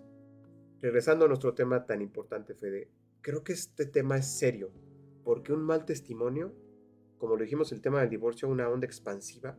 regresando 0.81 1.25
a 1.25 1.27
nuestro 1.27 1.53
tema 1.53 1.85
tan 1.85 2.01
importante, 2.01 2.53
Fede, 2.53 2.89
creo 3.21 3.43
que 3.43 3.53
este 3.53 3.85
tema 3.85 4.17
es 4.17 4.37
serio, 4.37 4.71
porque 5.23 5.53
un 5.53 5.61
mal 5.63 5.85
testimonio, 5.85 6.53
como 7.17 7.35
lo 7.37 7.43
dijimos, 7.43 7.71
el 7.71 7.81
tema 7.81 8.01
del 8.01 8.09
divorcio, 8.09 8.47
una 8.49 8.67
onda 8.69 8.85
expansiva, 8.85 9.57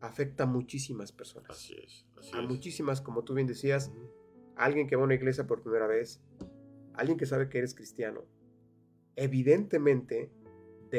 afecta 0.00 0.44
a 0.44 0.46
muchísimas 0.46 1.12
personas. 1.12 1.50
Así 1.50 1.74
es. 1.74 2.06
Así 2.16 2.30
A 2.36 2.40
es. 2.42 2.48
muchísimas, 2.48 3.00
como 3.00 3.22
tú 3.24 3.34
bien 3.34 3.46
decías, 3.46 3.88
Ujú, 3.88 4.10
alguien 4.56 4.86
que 4.86 4.94
va 4.96 5.02
a 5.02 5.04
una 5.06 5.14
iglesia 5.14 5.46
por 5.46 5.62
primera 5.62 5.86
vez, 5.88 6.20
alguien 6.94 7.18
que 7.18 7.26
sabe 7.26 7.48
que 7.48 7.58
eres 7.58 7.74
cristiano. 7.74 8.24
Evidentemente, 9.16 10.30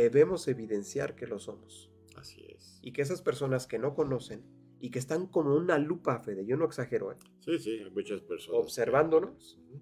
debemos 0.02 0.48
evidenciar 0.48 1.16
que 1.16 1.28
lo 1.28 1.39
somos. 1.39 1.89
Así 2.16 2.46
es. 2.50 2.80
y 2.84 2.91
que 2.94 3.02
esas 3.02 3.22
personas 3.22 3.66
que 3.66 3.80
no 3.80 3.96
conocen 3.96 4.44
y 4.80 4.91
que 4.91 5.00
están 5.00 5.26
como 5.28 5.56
una 5.56 5.78
lupa, 5.80 6.20
Fede, 6.20 6.46
yo 6.46 6.58
no 6.58 6.66
exagero, 6.66 7.12
¿eh? 7.12 7.16
Sí, 7.39 7.58
sí, 7.58 7.72
hay 7.84 7.89
muchas 7.89 8.22
personas. 8.22 8.52
que- 8.60 8.64
observándonos, 8.66 9.58
Ujú, 9.58 9.80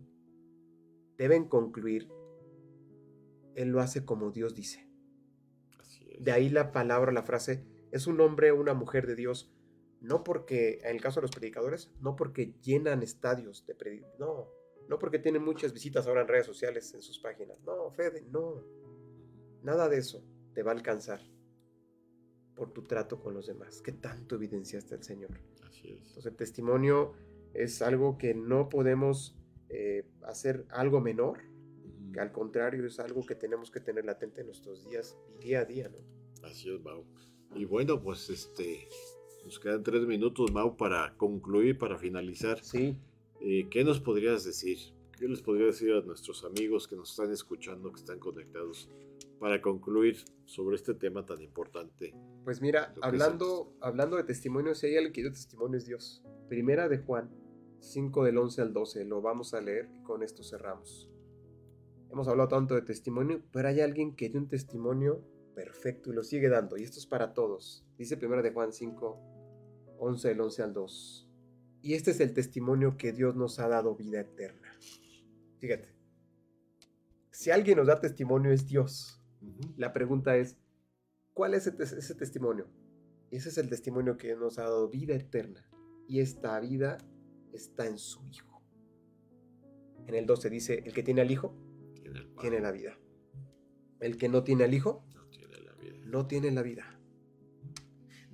deben 1.17 1.47
concluir, 1.49 2.07
Él 3.55 3.69
lo 3.69 3.81
hace 3.81 4.05
como 4.05 4.31
Dios 4.31 4.55
dice. 4.55 4.87
Así 5.79 6.07
es. 6.09 6.23
De 6.23 6.31
ahí 6.31 6.49
la 6.49 6.71
palabra, 6.71 7.11
la 7.11 7.23
frase, 7.23 7.65
es 7.91 8.07
un 8.07 8.21
hombre 8.21 8.51
o 8.51 8.59
una 8.59 8.73
mujer 8.73 9.05
de 9.07 9.15
Dios, 9.15 9.51
no 9.99 10.23
porque, 10.23 10.79
en 10.83 10.95
el 10.95 11.01
caso 11.01 11.19
de 11.19 11.23
los 11.23 11.31
predicadores, 11.31 11.91
no 11.99 12.15
porque 12.15 12.53
llenan 12.61 13.03
estadios 13.03 13.65
de 13.67 13.77
predi- 13.77 14.05
no, 14.19 14.47
no 14.87 14.99
porque 14.99 15.19
tienen 15.19 15.43
muchas 15.43 15.73
visitas 15.73 16.07
ahora 16.07 16.21
en 16.21 16.27
redes 16.29 16.45
sociales, 16.45 16.93
en 16.93 17.01
sus 17.01 17.19
páginas, 17.19 17.61
no, 17.65 17.91
Fede, 17.91 18.21
no, 18.31 18.63
nada 19.63 19.89
de 19.89 19.97
eso 19.97 20.23
te 20.53 20.63
va 20.63 20.71
a 20.71 20.75
alcanzar 20.75 21.21
por 22.55 22.71
tu 22.71 22.83
trato 22.83 23.19
con 23.19 23.33
los 23.33 23.47
demás, 23.47 23.81
que 23.81 23.91
tanto 23.91 24.35
evidenciaste 24.35 24.95
al 24.95 25.03
Señor. 25.03 25.31
Así 25.67 25.89
es. 25.89 26.07
Entonces 26.07 26.25
el 26.27 26.35
testimonio 26.35 27.13
es 27.53 27.81
algo 27.81 28.17
que 28.17 28.33
no 28.33 28.69
podemos 28.69 29.35
eh, 29.69 30.05
hacer 30.23 30.65
algo 30.69 31.01
menor, 31.01 31.39
que 32.13 32.19
al 32.19 32.31
contrario 32.31 32.85
es 32.85 32.99
algo 32.99 33.25
que 33.25 33.35
tenemos 33.35 33.71
que 33.71 33.79
tener 33.79 34.05
latente 34.05 34.41
en 34.41 34.47
nuestros 34.47 34.83
días 34.83 35.17
y 35.35 35.45
día 35.45 35.61
a 35.61 35.65
día, 35.65 35.89
¿no? 35.89 36.45
Así 36.45 36.69
es, 36.73 36.81
Mau. 36.81 37.05
Y 37.55 37.65
bueno, 37.65 38.01
pues 38.01 38.29
este. 38.29 38.87
Nos 39.43 39.59
quedan 39.59 39.81
tres 39.81 40.05
minutos, 40.05 40.51
Mau, 40.51 40.77
para 40.77 41.15
concluir, 41.17 41.77
para 41.77 41.97
finalizar. 41.97 42.63
Sí. 42.63 42.95
Eh, 43.39 43.67
¿Qué 43.71 43.83
nos 43.83 43.99
podrías 43.99 44.43
decir? 44.43 44.77
¿Qué 45.17 45.27
les 45.27 45.41
podría 45.41 45.67
decir 45.67 45.91
a 45.93 46.01
nuestros 46.01 46.43
amigos 46.43 46.87
que 46.87 46.95
nos 46.95 47.11
están 47.11 47.31
escuchando, 47.31 47.91
que 47.91 47.99
están 47.99 48.19
conectados, 48.19 48.89
para 49.41 49.59
concluir 49.59 50.17
sobre 50.45 50.75
este 50.75 50.93
tema 50.93 51.25
tan 51.25 51.41
importante? 51.41 52.13
Pues 52.43 52.61
mira, 52.61 52.93
hablando, 53.01 53.73
hablando 53.81 54.17
de 54.17 54.23
testimonios, 54.23 54.77
si 54.77 54.85
hay 54.85 54.97
alguien 54.97 55.13
que 55.13 55.21
dio 55.21 55.31
testimonio 55.31 55.79
es 55.79 55.85
Dios. 55.87 56.23
Primera 56.47 56.87
de 56.87 56.99
Juan, 56.99 57.31
5 57.79 58.23
del 58.23 58.37
11 58.37 58.61
al 58.61 58.71
12, 58.71 59.05
lo 59.05 59.19
vamos 59.23 59.55
a 59.55 59.61
leer 59.61 59.89
y 59.99 60.03
con 60.03 60.21
esto 60.21 60.43
cerramos. 60.43 61.09
Hemos 62.11 62.27
hablado 62.27 62.49
tanto 62.49 62.75
de 62.75 62.83
testimonio, 62.83 63.41
pero 63.51 63.67
hay 63.67 63.81
alguien 63.81 64.15
que 64.15 64.29
dio 64.29 64.39
un 64.39 64.47
testimonio 64.47 65.25
perfecto 65.55 66.11
y 66.11 66.13
lo 66.13 66.23
sigue 66.23 66.47
dando, 66.47 66.77
y 66.77 66.83
esto 66.83 66.99
es 66.99 67.07
para 67.07 67.33
todos. 67.33 67.83
Dice 67.97 68.17
Primera 68.17 68.43
de 68.43 68.51
Juan 68.51 68.71
5, 68.71 69.19
11 69.97 70.27
del 70.27 70.41
11 70.41 70.63
al 70.63 70.73
2. 70.73 71.29
Y 71.81 71.95
este 71.95 72.11
es 72.11 72.19
el 72.19 72.35
testimonio 72.35 72.95
que 72.95 73.11
Dios 73.11 73.35
nos 73.35 73.57
ha 73.57 73.67
dado 73.67 73.95
vida 73.95 74.19
eterna. 74.19 74.71
Fíjate, 75.57 75.95
si 77.31 77.49
alguien 77.49 77.79
nos 77.79 77.87
da 77.87 77.99
testimonio 77.99 78.51
es 78.51 78.67
Dios. 78.67 79.20
La 79.77 79.93
pregunta 79.93 80.37
es, 80.37 80.57
¿cuál 81.33 81.53
es 81.53 81.67
ese, 81.67 81.77
tes- 81.77 81.93
ese 81.93 82.15
testimonio? 82.15 82.67
Ese 83.31 83.49
es 83.49 83.57
el 83.57 83.69
testimonio 83.69 84.17
que 84.17 84.35
nos 84.35 84.59
ha 84.59 84.63
dado 84.63 84.89
vida 84.89 85.15
eterna. 85.15 85.65
Y 86.07 86.19
esta 86.19 86.59
vida 86.59 86.97
está 87.53 87.85
en 87.87 87.97
su 87.97 88.25
Hijo. 88.27 88.61
En 90.07 90.15
el 90.15 90.25
12 90.25 90.49
dice, 90.49 90.83
el 90.85 90.93
que 90.93 91.03
tiene 91.03 91.21
al 91.21 91.31
Hijo, 91.31 91.55
Tiene 92.41 92.59
la 92.59 92.71
vida. 92.71 92.97
El 93.99 94.17
que 94.17 94.27
no 94.27 94.43
tiene 94.43 94.63
al 94.65 94.73
Hijo, 94.73 95.05
No 95.15 95.27
tiene 95.29 95.57
la 95.61 95.73
vida. 95.75 96.05
no 96.05 96.27
tiene 96.27 96.51
la 96.51 96.61
vida. 96.63 96.99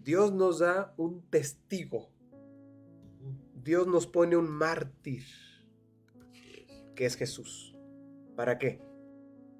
Dios 0.01 0.33
nos 0.33 0.59
da 0.59 0.93
un 0.97 1.29
testigo. 1.29 2.09
Dios 3.53 3.85
nos 3.85 4.07
pone 4.07 4.37
un 4.37 4.49
mártir, 4.49 5.23
que 6.95 7.05
es 7.05 7.15
Jesús. 7.17 7.75
¿Para 8.37 8.57
qué? 8.57 8.81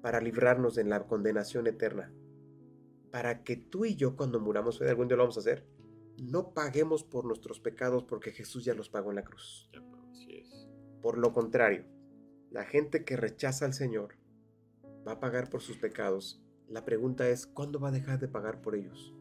Para 0.02 0.20
librarnos 0.20 0.74
de 0.74 0.84
la 0.84 1.06
condenación 1.06 1.66
eterna. 1.66 2.12
Para 3.10 3.42
que 3.42 3.56
tú 3.56 3.84
y 3.84 3.96
yo 3.96 4.16
cuando 4.16 4.40
muramos, 4.40 4.78
Fede, 4.78 4.90
algún 4.90 5.08
día 5.08 5.16
lo 5.16 5.24
vamos 5.24 5.36
a 5.36 5.40
hacer, 5.40 5.66
no 6.18 6.52
paguemos 6.52 7.04
por 7.04 7.24
nuestros 7.24 7.60
pecados 7.60 8.04
porque 8.04 8.32
Jesús 8.32 8.64
ya 8.64 8.74
los 8.74 8.88
pagó 8.88 9.10
en 9.10 9.16
la 9.16 9.24
cruz. 9.24 9.70
Así 10.10 10.36
es. 10.36 10.68
Por 11.00 11.16
lo 11.16 11.32
contrario, 11.32 11.84
la 12.50 12.64
gente 12.64 13.04
que 13.04 13.16
rechaza 13.16 13.64
al 13.64 13.74
Señor 13.74 14.16
va 15.06 15.12
a 15.12 15.20
pagar 15.20 15.48
por 15.48 15.60
sus 15.60 15.78
pecados. 15.78 16.42
La 16.66 16.84
pregunta 16.84 17.28
es, 17.28 17.46
¿cuándo 17.46 17.80
va 17.80 17.88
a 17.88 17.92
dejar 17.92 18.18
de 18.18 18.28
pagar 18.28 18.60
por 18.60 18.74
ellos? 18.74 19.14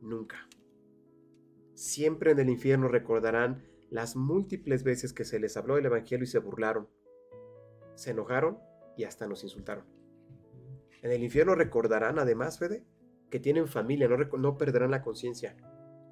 Nunca. 0.00 0.48
Siempre 1.74 2.32
en 2.32 2.38
el 2.38 2.50
infierno 2.50 2.88
recordarán 2.88 3.64
las 3.90 4.16
múltiples 4.16 4.82
veces 4.82 5.12
que 5.12 5.24
se 5.24 5.38
les 5.38 5.56
habló 5.56 5.76
del 5.76 5.86
Evangelio 5.86 6.24
y 6.24 6.28
se 6.28 6.38
burlaron. 6.38 6.88
Se 7.94 8.10
enojaron 8.10 8.58
y 8.96 9.04
hasta 9.04 9.26
nos 9.26 9.44
insultaron. 9.44 9.93
En 11.04 11.12
el 11.12 11.22
infierno 11.22 11.54
recordarán 11.54 12.18
además, 12.18 12.58
Fede, 12.58 12.82
que 13.30 13.38
tienen 13.38 13.68
familia, 13.68 14.08
no, 14.08 14.56
perderán 14.58 14.90
la 14.90 15.02
conciencia, 15.02 15.54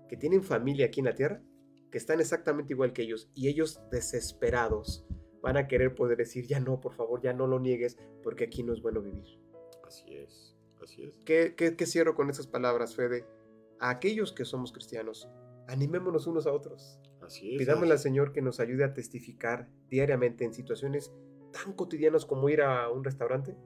que 0.08 0.16
tienen 0.18 0.42
familia 0.42 0.86
aquí 0.86 1.00
en 1.00 1.06
la 1.06 1.14
tierra, 1.14 1.42
que 1.90 1.96
están 1.98 2.20
exactamente 2.20 2.74
igual 2.74 2.92
que 2.92 3.02
ellos, 3.02 3.30
y 3.34 3.48
ellos 3.48 3.80
desesperados 3.90 5.04
van 5.42 5.56
a 5.56 5.66
querer 5.66 5.94
poder 5.94 6.18
decir, 6.18 6.46
ya 6.46 6.60
no, 6.60 6.80
por 6.80 6.94
favor, 6.94 7.20
ya 7.22 7.32
no 7.32 7.46
lo 7.46 7.58
niegues, 7.58 7.96
porque 8.22 8.44
aquí 8.44 8.62
no 8.62 8.72
es 8.72 8.80
bueno 8.82 9.00
vivir. 9.02 9.40
Así 9.86 10.14
es. 10.14 10.56
Así 10.82 11.04
es. 11.04 11.18
¿Qué, 11.24 11.54
qué- 11.56 11.74
qué 11.74 11.86
cierro 11.86 12.14
con 12.14 12.28
esas 12.30 12.46
palabras, 12.46 12.94
Fede? 12.94 13.24
A 13.80 13.90
aquellos 13.90 14.32
que 14.32 14.44
somos 14.44 14.72
cristianos, 14.72 15.28
animémonos 15.68 16.26
unos 16.26 16.46
a 16.46 16.52
otros. 16.52 17.00
Así 17.22 17.54
es. 17.54 17.58
Pidámosle 17.58 17.92
al 17.92 17.98
Señor 17.98 18.32
que 18.32 18.42
nos 18.42 18.60
ayude 18.60 18.84
a 18.84 18.92
testificar 18.94 19.68
diariamente 19.88 20.44
en 20.44 20.52
situaciones 20.54 21.12
tan 21.52 21.72
cotidianas 21.72 22.26
como 22.26 22.48
ir 22.48 22.62
a 22.62 22.88
un 22.90 23.04
restaurante, 23.04 23.56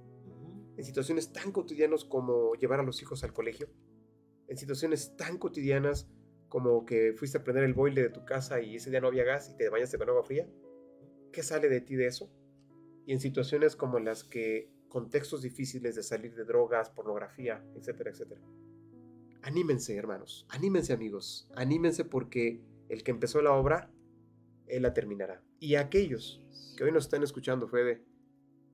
en 0.76 0.84
situaciones 0.84 1.32
tan 1.32 1.52
cotidianas 1.52 2.04
como 2.04 2.54
llevar 2.54 2.80
a 2.80 2.82
los 2.82 3.00
hijos 3.02 3.24
al 3.24 3.32
colegio, 3.32 3.68
en 4.48 4.56
situaciones 4.56 5.16
tan 5.16 5.38
cotidianas 5.38 6.08
como 6.48 6.86
que 6.86 7.12
fuiste 7.14 7.38
a 7.38 7.44
prender 7.44 7.64
el 7.64 7.74
boiler 7.74 8.04
de 8.04 8.10
tu 8.10 8.24
casa 8.24 8.60
y 8.60 8.76
ese 8.76 8.90
día 8.90 9.00
no 9.00 9.08
había 9.08 9.24
gas 9.24 9.50
y 9.50 9.56
te 9.56 9.68
bañaste 9.68 9.98
con 9.98 10.08
agua 10.08 10.22
fría. 10.22 10.48
¿Qué 11.32 11.42
sale 11.42 11.68
de 11.68 11.80
ti 11.80 11.96
de 11.96 12.06
eso? 12.06 12.30
Y 13.04 13.12
en 13.12 13.20
situaciones 13.20 13.76
como 13.76 13.98
las 13.98 14.24
que, 14.24 14.70
contextos 14.88 15.42
difíciles 15.42 15.94
de 15.94 16.02
salir 16.02 16.34
de 16.34 16.44
drogas, 16.44 16.90
pornografía, 16.90 17.64
etcétera, 17.74 18.10
etcétera. 18.10 18.40
Anímense, 19.42 19.96
hermanos, 19.96 20.46
anímense, 20.48 20.92
amigos, 20.92 21.48
anímense 21.54 22.04
porque 22.04 22.62
el 22.88 23.02
que 23.02 23.10
empezó 23.10 23.42
la 23.42 23.52
obra, 23.52 23.90
Él 24.66 24.82
la 24.82 24.94
terminará. 24.94 25.42
Y 25.60 25.74
aquellos 25.74 26.42
que 26.76 26.84
hoy 26.84 26.92
nos 26.92 27.04
están 27.04 27.22
escuchando, 27.22 27.68
Fede, 27.68 28.04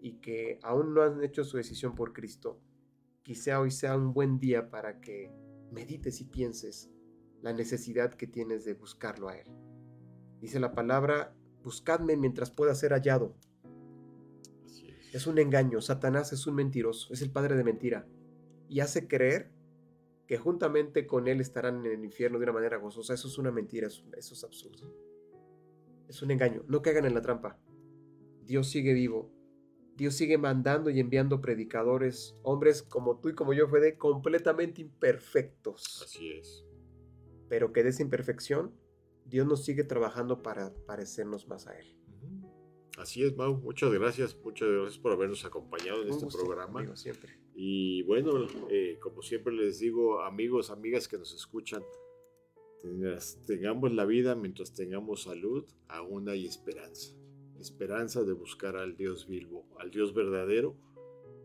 y 0.03 0.15
que 0.15 0.59
aún 0.63 0.93
no 0.93 1.03
han 1.03 1.23
hecho 1.23 1.45
su 1.45 1.57
decisión 1.57 1.95
por 1.95 2.13
Cristo, 2.13 2.61
quizá 3.23 3.61
hoy 3.61 3.71
sea 3.71 3.97
un 3.97 4.13
buen 4.13 4.39
día 4.39 4.69
para 4.69 5.01
que 5.01 5.33
medites 5.71 6.21
y 6.21 6.25
pienses 6.25 6.91
la 7.41 7.53
necesidad 7.53 8.13
que 8.13 8.27
tienes 8.27 8.65
de 8.65 8.75
buscarlo 8.75 9.29
a 9.29 9.39
Él. 9.39 9.47
Dice 10.41 10.61
la 10.61 10.75
palabra, 10.75 11.35
buscadme 11.63 12.17
mientras 12.17 12.51
pueda 12.51 12.75
ser 12.75 12.93
hallado. 12.93 13.37
Es 15.13 15.27
un 15.27 15.39
engaño, 15.39 15.81
Satanás 15.81 16.33
es 16.33 16.47
un 16.47 16.57
mentiroso, 16.57 17.13
es 17.13 17.23
el 17.23 17.31
padre 17.31 17.55
de 17.55 17.65
mentira, 17.65 18.07
y 18.69 18.81
hace 18.81 19.07
creer 19.07 19.53
que 20.27 20.39
juntamente 20.39 21.07
con 21.07 21.29
él 21.29 21.41
estarán 21.41 21.85
en 21.85 21.93
el 21.93 22.05
infierno 22.05 22.39
de 22.39 22.45
una 22.45 22.55
manera 22.55 22.79
gozosa. 22.79 23.13
Eso 23.13 23.29
es 23.29 23.37
una 23.37 23.51
mentira, 23.51 23.87
eso, 23.87 24.05
es 24.17 24.45
absurdo. 24.45 24.91
Es 26.09 26.23
un 26.23 26.31
engaño, 26.31 26.65
no 26.69 26.81
caigan 26.81 27.05
en 27.05 27.15
la 27.15 27.21
trampa. 27.21 27.59
Dios 28.45 28.71
sigue 28.71 28.95
vivo, 28.95 29.31
Dios 29.97 30.15
sigue 30.15 30.39
mandando 30.39 30.91
y 30.91 31.01
enviando 31.01 31.41
predicadores, 31.41 32.35
hombres 32.43 32.83
como 32.83 33.21
tú 33.21 33.29
y 33.29 33.35
como 33.35 33.53
yo, 33.53 33.69
Fede, 33.69 33.97
completamente 33.99 34.81
imperfectos. 34.81 36.03
Así 36.03 36.31
es. 36.31 36.65
Pero 37.49 37.73
que 37.73 37.83
de 37.83 37.91
esa 37.91 38.03
imperfección, 38.03 38.75
Dios 39.27 39.47
nos 39.47 39.65
sigue 39.65 39.85
trabajando 39.85 40.43
para 40.43 40.73
parecernos 40.87 41.47
más 41.49 41.67
a 41.67 41.79
Él. 41.79 41.97
Así 42.99 43.23
es, 43.23 43.37
Mau. 43.37 43.57
Muchas 43.57 43.93
gracias. 43.93 44.37
Muchas 44.43 44.69
gracias 44.69 44.99
por 44.99 45.13
habernos 45.13 45.45
acompañado 45.45 46.03
en 46.03 46.11
este 46.11 46.27
programa. 46.27 46.97
siempre. 46.97 47.39
Y 47.55 48.03
bueno, 48.03 48.47
eh, 48.71 48.99
como 49.01 49.23
siempre 49.23 49.53
les 49.53 49.79
digo, 49.79 50.23
amigos, 50.23 50.71
amigas 50.71 51.09
que 51.09 51.19
nos 51.19 51.35
escuchan, 51.35 51.83
tengamos 53.47 53.93
la 53.93 54.05
vida 54.05 54.35
mientras 54.35 54.75
tengamos 54.75 55.23
salud, 55.23 55.65
aún 55.89 56.29
hay 56.29 56.47
esperanza. 56.47 57.15
Esperanza 57.63 58.25
de 58.25 58.33
buscar 58.33 58.77
al 58.77 58.97
Dios 58.97 59.29
vivo, 59.29 59.65
al 59.79 59.93
Dios 59.93 60.13
verdadero, 60.13 60.77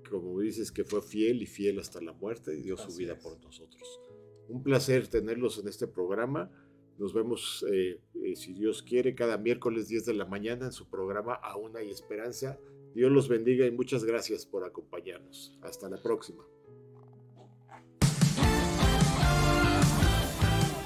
como 0.10 0.40
dices 0.40 0.72
que 0.72 0.84
fue 0.84 1.02
fiel 1.04 1.44
y 1.44 1.46
fiel 1.46 1.80
hasta 1.80 2.02
la 2.02 2.12
muerte 2.12 2.58
y 2.58 2.64
dio 2.64 2.76
su 2.76 2.96
vida 2.98 3.20
por 3.20 3.40
nosotros. 3.40 4.02
Un 4.50 4.64
placer 4.64 5.08
tenerlos 5.08 5.60
en 5.60 5.68
este 5.68 5.88
programa 5.88 6.52
nos 6.98 7.14
vemos, 7.14 7.64
eh, 7.72 8.02
eh, 8.16 8.36
si 8.36 8.54
Dios 8.54 8.82
quiere, 8.82 9.14
cada 9.14 9.38
miércoles 9.38 9.88
10 9.88 10.06
de 10.06 10.14
la 10.16 10.26
mañana 10.26 10.66
en 10.66 10.72
su 10.72 10.90
programa 10.90 11.36
Aún 11.36 11.78
hay 11.78 11.92
esperanza. 11.92 12.58
Dios 12.96 13.12
los 13.12 13.30
bendiga 13.30 13.68
y 13.68 13.72
muchas 13.72 14.04
gracias 14.04 14.48
por 14.48 14.66
acompañarnos. 14.66 15.56
Hasta 15.62 15.88
la 15.90 16.02
próxima. 16.02 16.44